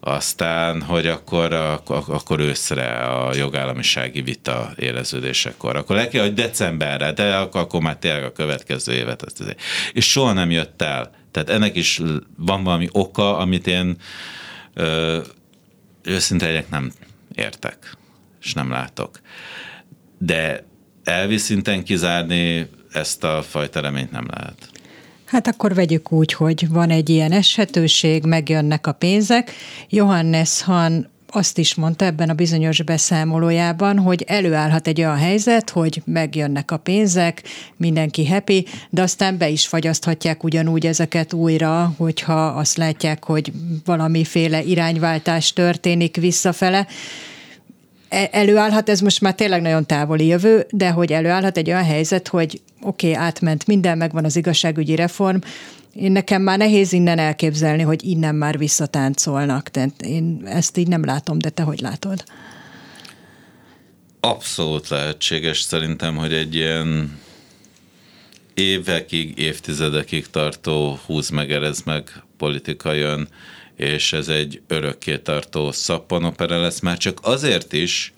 Aztán, 0.01 0.83
hogy 0.83 1.07
akkor, 1.07 1.53
akkor 1.87 2.41
őszre 2.41 2.97
a 2.97 3.35
jogállamisági 3.35 4.23
vita 4.23 4.73
éleződésekor. 4.77 5.77
Akkor 5.77 5.97
le 5.97 6.09
kell, 6.09 6.23
hogy 6.23 6.35
decemberre, 6.35 7.13
de 7.13 7.37
akkor 7.37 7.81
már 7.81 7.97
tényleg 7.97 8.25
a 8.25 8.33
következő 8.33 8.93
évet. 8.93 9.23
Azt 9.23 9.57
És 9.93 10.11
soha 10.11 10.33
nem 10.33 10.51
jött 10.51 10.83
el. 10.83 11.11
Tehát 11.31 11.51
ennek 11.51 11.77
is 11.77 12.01
van 12.37 12.65
valami 12.65 12.89
oka, 12.93 13.39
amit 13.39 13.67
én 13.67 13.97
ö, 14.75 15.19
őszintén 16.03 16.65
nem 16.71 16.93
értek, 17.35 17.97
és 18.41 18.53
nem 18.55 18.71
látok. 18.71 19.21
De 20.19 20.65
elvi 21.05 21.37
szinten 21.37 21.85
kizárni 21.85 22.69
ezt 22.93 23.25
a 23.25 23.43
fajta 23.43 23.81
reményt 23.81 24.11
nem 24.11 24.27
lehet. 24.31 24.71
Hát 25.25 25.47
akkor 25.47 25.75
vegyük 25.75 26.13
úgy, 26.13 26.33
hogy 26.33 26.69
van 26.69 26.91
egy 26.91 27.09
ilyen 27.09 27.33
esetőség, 27.33 28.25
megjönnek 28.25 28.87
a 28.87 28.93
pénzek. 28.93 29.53
Johannes 29.89 30.63
Han 30.63 31.12
azt 31.35 31.59
is 31.59 31.75
mondta 31.75 32.05
ebben 32.05 32.29
a 32.29 32.35
bizonyos 32.35 32.83
beszámolójában, 32.83 33.99
hogy 33.99 34.25
előállhat 34.27 34.87
egy 34.87 35.01
olyan 35.01 35.17
helyzet, 35.17 35.71
hogy 35.71 36.03
megjönnek 36.05 36.71
a 36.71 36.77
pénzek, 36.77 37.43
mindenki 37.77 38.27
happy, 38.27 38.67
de 38.91 39.03
aztán 39.03 39.39
be 39.39 39.49
is 39.49 39.67
fagyaszthatják 39.67 40.45
ugyanúgy 40.45 40.87
ezeket 40.87 41.33
újra, 41.33 41.95
hogyha 41.97 42.47
azt 42.47 42.77
látják, 42.77 43.25
hogy 43.25 43.53
valamiféle 43.85 44.63
irányváltás 44.63 45.53
történik 45.53 46.17
visszafele. 46.17 46.87
E, 48.09 48.29
előállhat, 48.33 48.89
ez 48.89 49.01
most 49.01 49.21
már 49.21 49.35
tényleg 49.35 49.63
nagyon 49.63 49.87
távoli 49.87 50.27
jövő, 50.27 50.67
de 50.71 50.91
hogy 50.91 51.13
előállhat 51.13 51.57
egy 51.57 51.69
olyan 51.69 51.85
helyzet, 51.85 52.29
hogy 52.29 52.61
oké, 52.83 53.11
okay, 53.11 53.23
átment 53.25 53.67
minden, 53.67 53.99
megvan 53.99 54.25
az 54.25 54.37
igazságügyi 54.37 54.95
reform, 54.95 55.37
én 55.95 56.13
nekem 56.13 56.43
már 56.43 56.59
nehéz 56.59 56.93
innen 56.93 57.19
elképzelni, 57.19 57.83
hogy 57.83 58.05
innen 58.05 58.35
már 58.35 58.59
visszatáncolnak. 58.59 59.69
Tehát 59.69 60.03
én 60.03 60.43
ezt 60.45 60.77
így 60.77 60.89
nem 60.89 61.05
látom, 61.05 61.39
de 61.39 61.51
te 61.51 61.63
hogy 61.63 61.81
látod? 61.81 62.25
Abszolút 64.21 64.89
lehetséges 64.89 65.61
szerintem, 65.61 66.17
hogy 66.17 66.33
egy 66.33 66.55
ilyen 66.55 67.19
évekig, 68.55 69.39
évtizedekig 69.39 70.31
tartó 70.31 70.99
húz 71.07 71.29
meg, 71.29 71.53
erez 71.53 71.83
meg 71.83 72.23
politika 72.37 72.93
jön, 72.93 73.29
és 73.77 74.13
ez 74.13 74.29
egy 74.29 74.61
örökké 74.67 75.19
tartó 75.19 75.73
szappanopera 75.73 76.61
lesz, 76.61 76.81
már 76.81 76.97
csak 76.97 77.19
azért 77.23 77.73
is, 77.73 78.13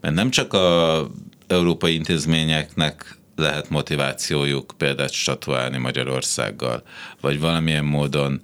mert 0.00 0.14
nem 0.14 0.30
csak 0.30 0.52
a 0.52 1.10
európai 1.46 1.94
intézményeknek 1.94 3.16
lehet 3.36 3.68
motivációjuk 3.68 4.74
példát 4.78 5.12
statuálni 5.12 5.78
Magyarországgal, 5.78 6.82
vagy 7.20 7.40
valamilyen 7.40 7.84
módon 7.84 8.42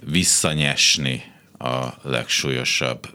visszanyesni 0.00 1.22
a 1.58 1.88
legsúlyosabb 2.02 3.08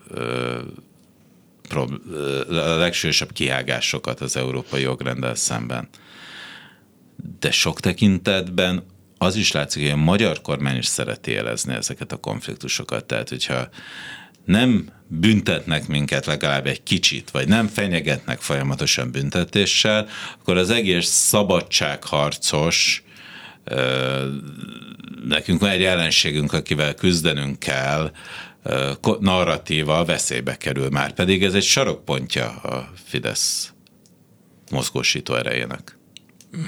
a 2.49 2.75
legsúlyosabb 2.77 3.31
kihágásokat 3.31 4.21
az 4.21 4.37
európai 4.37 4.81
jogrenddel 4.81 5.35
szemben. 5.35 5.89
De 7.39 7.51
sok 7.51 7.79
tekintetben 7.79 8.83
az 9.17 9.35
is 9.35 9.51
látszik, 9.51 9.81
hogy 9.81 9.91
a 9.91 9.95
magyar 9.95 10.41
kormány 10.41 10.77
is 10.77 10.85
szereti 10.85 11.31
élezni 11.31 11.73
ezeket 11.73 12.11
a 12.11 12.17
konfliktusokat. 12.17 13.05
Tehát, 13.05 13.29
hogyha 13.29 13.69
nem 14.49 14.89
büntetnek 15.07 15.87
minket 15.87 16.25
legalább 16.25 16.67
egy 16.67 16.83
kicsit, 16.83 17.31
vagy 17.31 17.47
nem 17.47 17.67
fenyegetnek 17.67 18.41
folyamatosan 18.41 19.11
büntetéssel, 19.11 20.07
akkor 20.39 20.57
az 20.57 20.69
egész 20.69 21.07
szabadságharcos 21.07 23.03
nekünk 25.27 25.59
van 25.59 25.69
egy 25.69 25.83
ellenségünk, 25.83 26.53
akivel 26.53 26.93
küzdenünk 26.93 27.59
kell, 27.59 28.11
narratíva 29.19 30.05
veszélybe 30.05 30.57
kerül 30.57 30.89
már, 30.89 31.13
pedig 31.13 31.43
ez 31.43 31.53
egy 31.53 31.63
sarokpontja 31.63 32.49
a 32.49 32.91
Fidesz 33.05 33.73
mozgósító 34.71 35.35
erejének. 35.35 35.98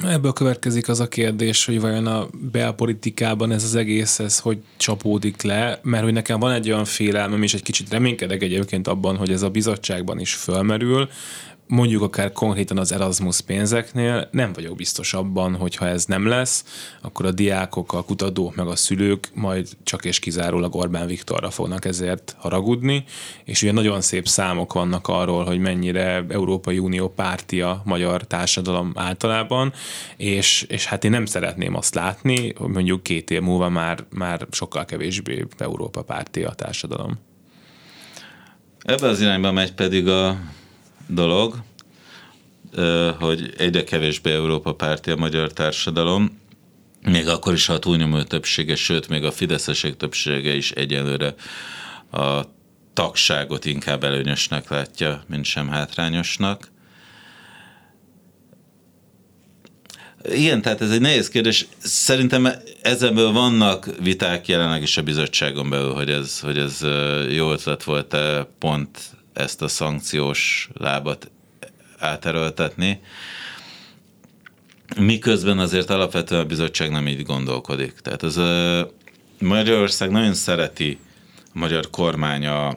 Ebből 0.04 0.34
következik 0.34 0.88
az 0.88 1.00
a 1.00 1.08
kérdés, 1.08 1.66
hogy 1.66 1.80
vajon 1.80 2.08
a 2.08 2.28
belpolitikában 2.52 3.52
ez 3.52 3.64
az 3.64 3.76
egész, 3.76 4.20
ez 4.20 4.40
hogy 4.40 4.58
csapódik 4.78 5.42
le, 5.42 5.80
mert 5.84 6.04
hogy 6.04 6.14
nekem 6.14 6.40
van 6.40 6.52
egy 6.52 6.72
olyan 6.72 6.86
félelmem, 6.86 7.44
és 7.44 7.54
egy 7.54 7.64
kicsit 7.64 7.90
reménykedek 7.90 8.42
egyébként 8.42 8.88
abban, 8.88 9.18
hogy 9.18 9.32
ez 9.32 9.42
a 9.42 9.50
bizottságban 9.50 10.20
is 10.20 10.34
fölmerül, 10.34 11.10
mondjuk 11.72 12.02
akár 12.02 12.32
konkrétan 12.32 12.78
az 12.78 12.92
Erasmus 12.92 13.42
pénzeknél 13.42 14.28
nem 14.32 14.54
vagyok 14.54 14.76
biztos 14.76 15.14
abban, 15.14 15.56
hogy 15.56 15.76
ha 15.76 15.88
ez 15.88 16.06
nem 16.06 16.28
lesz, 16.28 16.66
akkor 17.02 17.26
a 17.26 17.32
diákok, 17.32 17.94
a 17.94 18.04
kutatók 18.04 18.56
meg 18.56 18.68
a 18.68 18.76
szülők 18.76 19.30
majd 19.34 19.68
csak 19.84 20.06
és 20.06 20.20
kizárólag 20.20 20.76
Orbán 20.76 21.08
Viktorra 21.08 21.50
fognak 21.50 21.86
ezért 21.86 22.36
haragudni, 22.40 23.04
és 23.44 23.62
ugye 23.62 23.72
nagyon 23.72 24.02
szép 24.02 24.28
számok 24.28 24.74
vannak 24.74 25.08
arról, 25.08 25.46
hogy 25.46 25.60
mennyire 25.60 26.26
Európai 26.30 26.80
Unió 26.80 27.10
pártia 27.10 27.82
magyar 27.86 28.28
társadalom 28.28 28.92
általában, 28.96 29.74
és, 30.18 30.66
és 30.70 30.86
hát 30.86 31.04
én 31.04 31.12
nem 31.12 31.26
szeretném 31.26 31.76
azt 31.76 31.96
látni, 31.96 32.54
hogy 32.58 32.70
mondjuk 32.70 33.04
két 33.04 33.30
év 33.30 33.42
múlva 33.42 33.70
már, 33.70 34.06
már 34.10 34.48
sokkal 34.50 34.86
kevésbé 34.86 35.46
Európa 35.58 36.02
pártia 36.02 36.50
a 36.50 36.54
társadalom. 36.54 37.20
Ebben 38.84 39.10
az 39.10 39.22
irányba 39.22 39.52
megy 39.52 39.74
pedig 39.74 40.08
a 40.08 40.38
dolog, 41.12 41.56
hogy 43.20 43.54
egyre 43.58 43.84
kevésbé 43.84 44.32
Európa 44.32 44.74
párti 44.74 45.12
a 45.12 45.16
magyar 45.16 45.54
társadalom, 45.54 46.40
még 47.06 47.28
akkor 47.28 47.54
is, 47.54 47.66
ha 47.66 47.74
a 47.74 47.80
túlnyomó 47.80 48.24
többsége, 48.24 48.76
sőt, 48.76 49.08
még 49.08 49.24
a 49.24 49.32
fideszesek 49.32 49.98
többsége 49.98 50.54
is 50.54 50.72
egyelőre 50.72 51.36
a 52.12 52.42
tagságot 52.94 53.66
inkább 53.66 54.04
előnyösnek 54.04 54.70
látja, 54.70 55.24
mint 55.28 55.46
sem 55.46 55.68
hátrányosnak. 55.68 56.72
Igen, 60.24 60.62
tehát 60.62 60.82
ez 60.82 60.92
egy 60.92 61.02
nehéz 61.02 61.30
kérdés. 61.30 61.68
Szerintem 61.78 62.48
ezenből 62.82 63.32
vannak 63.32 63.90
viták 64.00 64.48
jelenleg 64.48 64.82
is 64.82 64.98
a 64.98 65.02
bizottságon 65.02 65.70
belül, 65.70 65.94
hogy 65.94 66.10
ez, 66.10 66.40
hogy 66.40 66.58
ez 66.58 66.82
jó 67.30 67.52
ötlet 67.52 67.84
volt-e 67.84 68.48
pont 68.60 69.00
ezt 69.34 69.62
a 69.62 69.68
szankciós 69.68 70.70
lábat 70.74 71.32
áterőltetni. 72.00 73.02
Miközben 75.00 75.60
azért 75.60 75.90
alapvetően 75.90 76.42
a 76.42 76.46
bizottság 76.46 76.92
nem 76.92 77.08
így 77.08 77.24
gondolkodik. 77.24 77.94
Tehát 77.94 78.24
az 78.24 78.40
Magyarország 79.40 80.12
nagyon 80.12 80.34
szereti 80.34 81.00
a 81.36 81.50
magyar 81.54 81.90
kormány 81.90 82.46
a, 82.46 82.68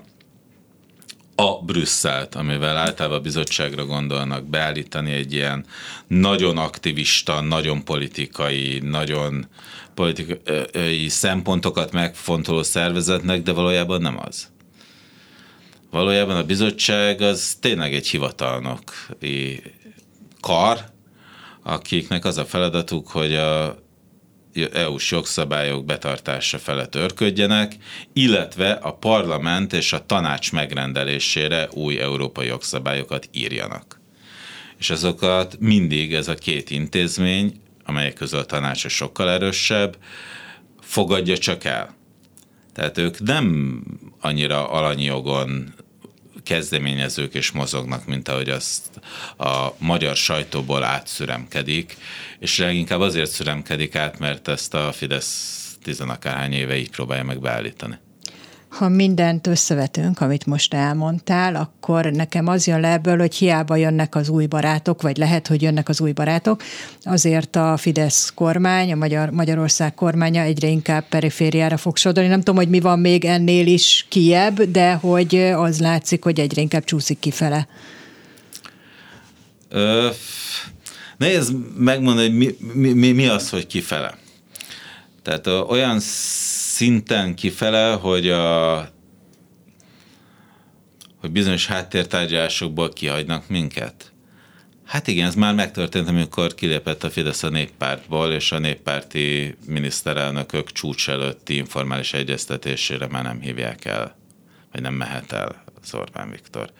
a 1.34 1.62
Brüsszelt, 1.62 2.34
amivel 2.34 2.76
általában 2.76 3.18
a 3.18 3.22
bizottságra 3.22 3.84
gondolnak, 3.84 4.44
beállítani 4.44 5.12
egy 5.12 5.32
ilyen 5.32 5.64
nagyon 6.06 6.58
aktivista, 6.58 7.40
nagyon 7.40 7.84
politikai, 7.84 8.78
nagyon 8.82 9.46
politikai 9.94 11.08
szempontokat 11.08 11.92
megfontoló 11.92 12.62
szervezetnek, 12.62 13.42
de 13.42 13.52
valójában 13.52 14.00
nem 14.00 14.18
az 14.20 14.52
valójában 15.94 16.36
a 16.36 16.44
bizottság 16.44 17.20
az 17.20 17.56
tényleg 17.60 17.94
egy 17.94 18.08
hivatalnok 18.08 18.82
kar, 20.40 20.78
akiknek 21.62 22.24
az 22.24 22.38
a 22.38 22.44
feladatuk, 22.44 23.08
hogy 23.08 23.34
a 23.34 23.82
EU-s 24.72 25.10
jogszabályok 25.10 25.84
betartása 25.84 26.58
felett 26.58 26.94
örködjenek, 26.94 27.76
illetve 28.12 28.70
a 28.70 28.92
parlament 28.92 29.72
és 29.72 29.92
a 29.92 30.06
tanács 30.06 30.52
megrendelésére 30.52 31.68
új 31.72 31.98
európai 31.98 32.46
jogszabályokat 32.46 33.28
írjanak. 33.32 34.00
És 34.78 34.90
azokat 34.90 35.56
mindig 35.60 36.14
ez 36.14 36.28
a 36.28 36.34
két 36.34 36.70
intézmény 36.70 37.62
amelyek 37.84 38.14
közül 38.14 38.38
a 38.38 38.44
tanács 38.44 38.86
sokkal 38.86 39.30
erősebb, 39.30 39.96
fogadja 40.80 41.38
csak 41.38 41.64
el. 41.64 41.94
Tehát 42.72 42.98
ők 42.98 43.20
nem 43.20 43.80
annyira 44.20 44.70
alanyi 44.70 45.04
kezdeményezők 46.44 47.34
és 47.34 47.50
mozognak, 47.50 48.06
mint 48.06 48.28
ahogy 48.28 48.48
azt 48.48 49.00
a 49.38 49.68
magyar 49.78 50.16
sajtóból 50.16 50.84
átszüremkedik, 50.84 51.96
és 52.38 52.58
leginkább 52.58 53.00
azért 53.00 53.30
szüremkedik 53.30 53.96
át, 53.96 54.18
mert 54.18 54.48
ezt 54.48 54.74
a 54.74 54.92
Fidesz 54.92 55.76
tizenakárhány 55.82 56.52
éve 56.52 56.76
így 56.76 56.90
próbálja 56.90 57.24
meg 57.24 57.40
beállítani 57.40 57.98
ha 58.74 58.88
mindent 58.88 59.46
összevetünk, 59.46 60.20
amit 60.20 60.46
most 60.46 60.74
elmondtál, 60.74 61.54
akkor 61.54 62.04
nekem 62.04 62.46
az 62.46 62.66
jön 62.66 62.80
le 62.80 62.92
ebből, 62.92 63.18
hogy 63.18 63.34
hiába 63.34 63.76
jönnek 63.76 64.14
az 64.14 64.28
új 64.28 64.46
barátok, 64.46 65.02
vagy 65.02 65.16
lehet, 65.16 65.46
hogy 65.46 65.62
jönnek 65.62 65.88
az 65.88 66.00
új 66.00 66.12
barátok, 66.12 66.62
azért 67.02 67.56
a 67.56 67.76
Fidesz 67.76 68.32
kormány, 68.34 68.92
a 68.92 68.96
Magyar, 68.96 69.30
Magyarország 69.30 69.94
kormánya 69.94 70.42
egyre 70.42 70.68
inkább 70.68 71.08
perifériára 71.08 71.76
fog 71.76 71.96
sodorni. 71.96 72.28
Nem 72.28 72.38
tudom, 72.38 72.56
hogy 72.56 72.68
mi 72.68 72.80
van 72.80 72.98
még 72.98 73.24
ennél 73.24 73.66
is 73.66 74.06
kiebb, 74.08 74.62
de 74.62 74.92
hogy 74.92 75.36
az 75.36 75.80
látszik, 75.80 76.24
hogy 76.24 76.40
egyre 76.40 76.60
inkább 76.60 76.84
csúszik 76.84 77.18
kifele. 77.18 77.68
Ö, 79.68 80.08
nehéz 81.16 81.52
megmondani, 81.76 82.28
hogy 82.28 82.36
mi, 82.72 82.92
mi, 82.92 83.12
mi 83.12 83.26
az, 83.26 83.50
hogy 83.50 83.66
kifele. 83.66 84.18
Tehát 85.22 85.46
olyan 85.46 86.00
szinten 86.74 87.34
kifele, 87.34 87.92
hogy 87.92 88.28
a 88.28 88.92
hogy 91.20 91.30
bizonyos 91.30 91.66
háttértárgyalásokból 91.66 92.88
kihagynak 92.88 93.48
minket. 93.48 94.12
Hát 94.84 95.06
igen, 95.06 95.26
ez 95.26 95.34
már 95.34 95.54
megtörtént, 95.54 96.08
amikor 96.08 96.54
kilépett 96.54 97.04
a 97.04 97.10
Fidesz 97.10 97.42
a 97.42 97.48
néppártból, 97.48 98.32
és 98.32 98.52
a 98.52 98.58
néppárti 98.58 99.56
miniszterelnökök 99.66 100.72
csúcs 100.72 101.08
előtti 101.08 101.56
informális 101.56 102.12
egyeztetésére 102.12 103.06
már 103.06 103.22
nem 103.22 103.40
hívják 103.40 103.84
el, 103.84 104.16
vagy 104.72 104.80
nem 104.80 104.94
mehet 104.94 105.32
el 105.32 105.64
az 105.82 105.94
Orbán 105.94 106.30
Viktor. 106.30 106.70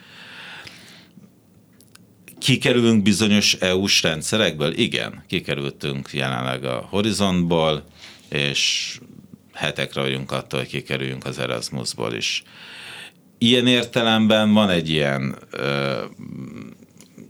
Kikerülünk 2.39 3.03
bizonyos 3.03 3.53
EU-s 3.53 4.03
rendszerekből? 4.03 4.73
Igen, 4.73 5.25
kikerültünk 5.27 6.09
jelenleg 6.13 6.65
a 6.65 6.87
horizontból, 6.91 7.85
és 8.29 8.99
hetekre 9.55 10.01
vagyunk 10.01 10.33
attól, 10.33 10.61
hogy 10.61 10.69
kikerüljünk 10.69 11.25
az 11.25 11.39
Erasmusból 11.39 12.15
is. 12.15 12.43
Ilyen 13.39 13.67
értelemben 13.67 14.53
van 14.53 14.71
egy 14.71 14.89
ilyen 14.89 15.37
ö, 15.51 16.03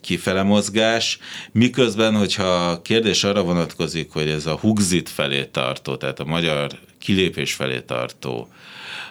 kifele 0.01 0.43
mozgás, 0.43 1.19
miközben, 1.53 2.17
hogyha 2.17 2.69
a 2.71 2.83
kérdés 2.83 3.25
arra 3.25 3.43
vonatkozik, 3.43 4.13
hogy 4.13 4.29
ez 4.29 4.47
a 4.47 4.57
Hugzit 4.57 5.09
felé 5.09 5.45
tartó, 5.45 5.97
tehát 5.97 6.21
a 6.21 6.25
magyar 6.25 6.71
kilépés 6.99 7.53
felé 7.53 7.81
tartó 7.81 8.49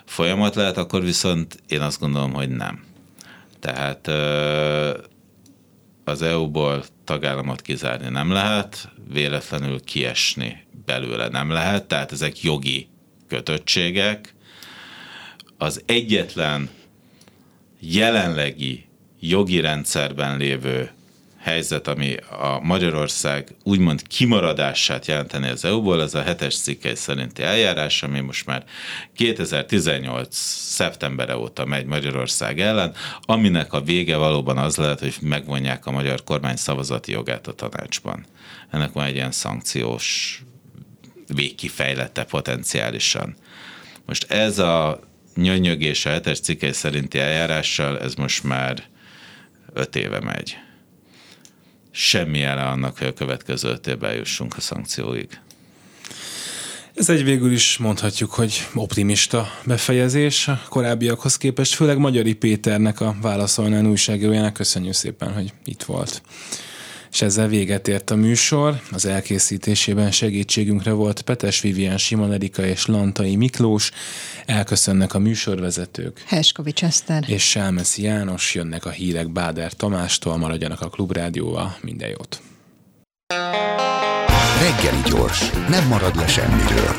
folyamat 0.05 0.55
lehet, 0.55 0.77
akkor 0.77 1.03
viszont 1.03 1.57
én 1.67 1.81
azt 1.81 1.99
gondolom, 1.99 2.33
hogy 2.33 2.49
nem. 2.49 2.83
Tehát 3.59 4.07
az 6.03 6.21
EU-ból 6.21 6.83
tagállamot 7.03 7.61
kizárni 7.61 8.09
nem 8.09 8.31
lehet, 8.31 8.89
véletlenül 9.13 9.83
kiesni 9.83 10.65
belőle 10.85 11.27
nem 11.27 11.49
lehet, 11.49 11.87
tehát 11.87 12.11
ezek 12.11 12.41
jogi 12.41 12.87
kötöttségek. 13.27 14.33
Az 15.57 15.81
egyetlen 15.85 16.69
jelenlegi 17.79 18.85
jogi 19.19 19.59
rendszerben 19.59 20.37
lévő 20.37 20.91
helyzet, 21.43 21.87
ami 21.87 22.15
a 22.29 22.59
Magyarország 22.61 23.55
úgymond 23.63 24.07
kimaradását 24.07 25.05
jelenteni 25.05 25.49
az 25.49 25.65
EU-ból, 25.65 25.99
az 25.99 26.15
a 26.15 26.21
hetes 26.21 26.57
cikkely 26.57 26.95
szerinti 26.95 27.43
eljárás, 27.43 28.03
ami 28.03 28.19
most 28.19 28.45
már 28.45 28.63
2018. 29.15 30.35
szeptembere 30.35 31.37
óta 31.37 31.65
megy 31.65 31.85
Magyarország 31.85 32.59
ellen, 32.59 32.93
aminek 33.21 33.73
a 33.73 33.81
vége 33.81 34.17
valóban 34.17 34.57
az 34.57 34.75
lehet, 34.75 34.99
hogy 34.99 35.15
megvonják 35.21 35.85
a 35.85 35.91
magyar 35.91 36.23
kormány 36.23 36.55
szavazati 36.55 37.11
jogát 37.11 37.47
a 37.47 37.53
tanácsban. 37.53 38.25
Ennek 38.71 38.91
van 38.91 39.05
egy 39.05 39.15
ilyen 39.15 39.31
szankciós 39.31 40.41
végkifejlette 41.27 42.23
potenciálisan. 42.23 43.35
Most 44.05 44.31
ez 44.31 44.59
a 44.59 44.99
nyönyögés 45.35 46.05
a 46.05 46.09
hetes 46.09 46.39
cikkely 46.39 46.71
szerinti 46.71 47.19
eljárással, 47.19 47.99
ez 47.99 48.13
most 48.13 48.43
már 48.43 48.83
öt 49.73 49.95
éve 49.95 50.19
megy. 50.19 50.57
Semmi 51.91 52.37
jele 52.37 52.61
annak, 52.61 52.97
hogy 52.97 53.07
a 53.07 53.13
következő 53.13 53.69
öt 53.69 53.87
évben 53.87 54.13
jussunk 54.13 54.57
a 54.57 54.61
szankcióig. 54.61 55.39
Ez 56.93 57.09
egy 57.09 57.23
végül 57.23 57.51
is 57.51 57.77
mondhatjuk, 57.77 58.31
hogy 58.31 58.67
optimista 58.73 59.51
befejezés 59.65 60.47
a 60.47 60.61
korábbiakhoz 60.69 61.37
képest, 61.37 61.73
főleg 61.73 61.97
Magyari 61.97 62.33
Péternek 62.33 63.01
a 63.01 63.15
válaszolnán 63.21 63.87
újságírójának. 63.87 64.53
Köszönjük 64.53 64.93
szépen, 64.93 65.33
hogy 65.33 65.53
itt 65.65 65.83
volt 65.83 66.21
és 67.13 67.21
ezzel 67.21 67.47
véget 67.47 67.87
ért 67.87 68.09
a 68.09 68.15
műsor. 68.15 68.81
Az 68.91 69.05
elkészítésében 69.05 70.11
segítségünkre 70.11 70.91
volt 70.91 71.21
Petes 71.21 71.61
Vivian 71.61 71.97
Simon 71.97 72.31
Erika 72.31 72.65
és 72.65 72.85
Lantai 72.85 73.35
Miklós. 73.35 73.91
Elköszönnek 74.45 75.13
a 75.13 75.19
műsorvezetők. 75.19 76.23
Heskovics 76.25 76.83
Eszter. 76.83 77.23
És 77.27 77.49
Sálmeszi 77.49 78.01
János. 78.01 78.55
Jönnek 78.55 78.85
a 78.85 78.89
hírek 78.89 79.31
Báder 79.31 79.73
Tamástól. 79.73 80.37
Maradjanak 80.37 80.81
a 80.81 80.89
Klubrádióval. 80.89 81.77
Minden 81.81 82.09
jót. 82.09 82.41
Reggeli 84.59 85.01
gyors. 85.09 85.49
Nem 85.69 85.87
marad 85.87 86.15
le 86.15 86.27
semmiről. 86.27 86.95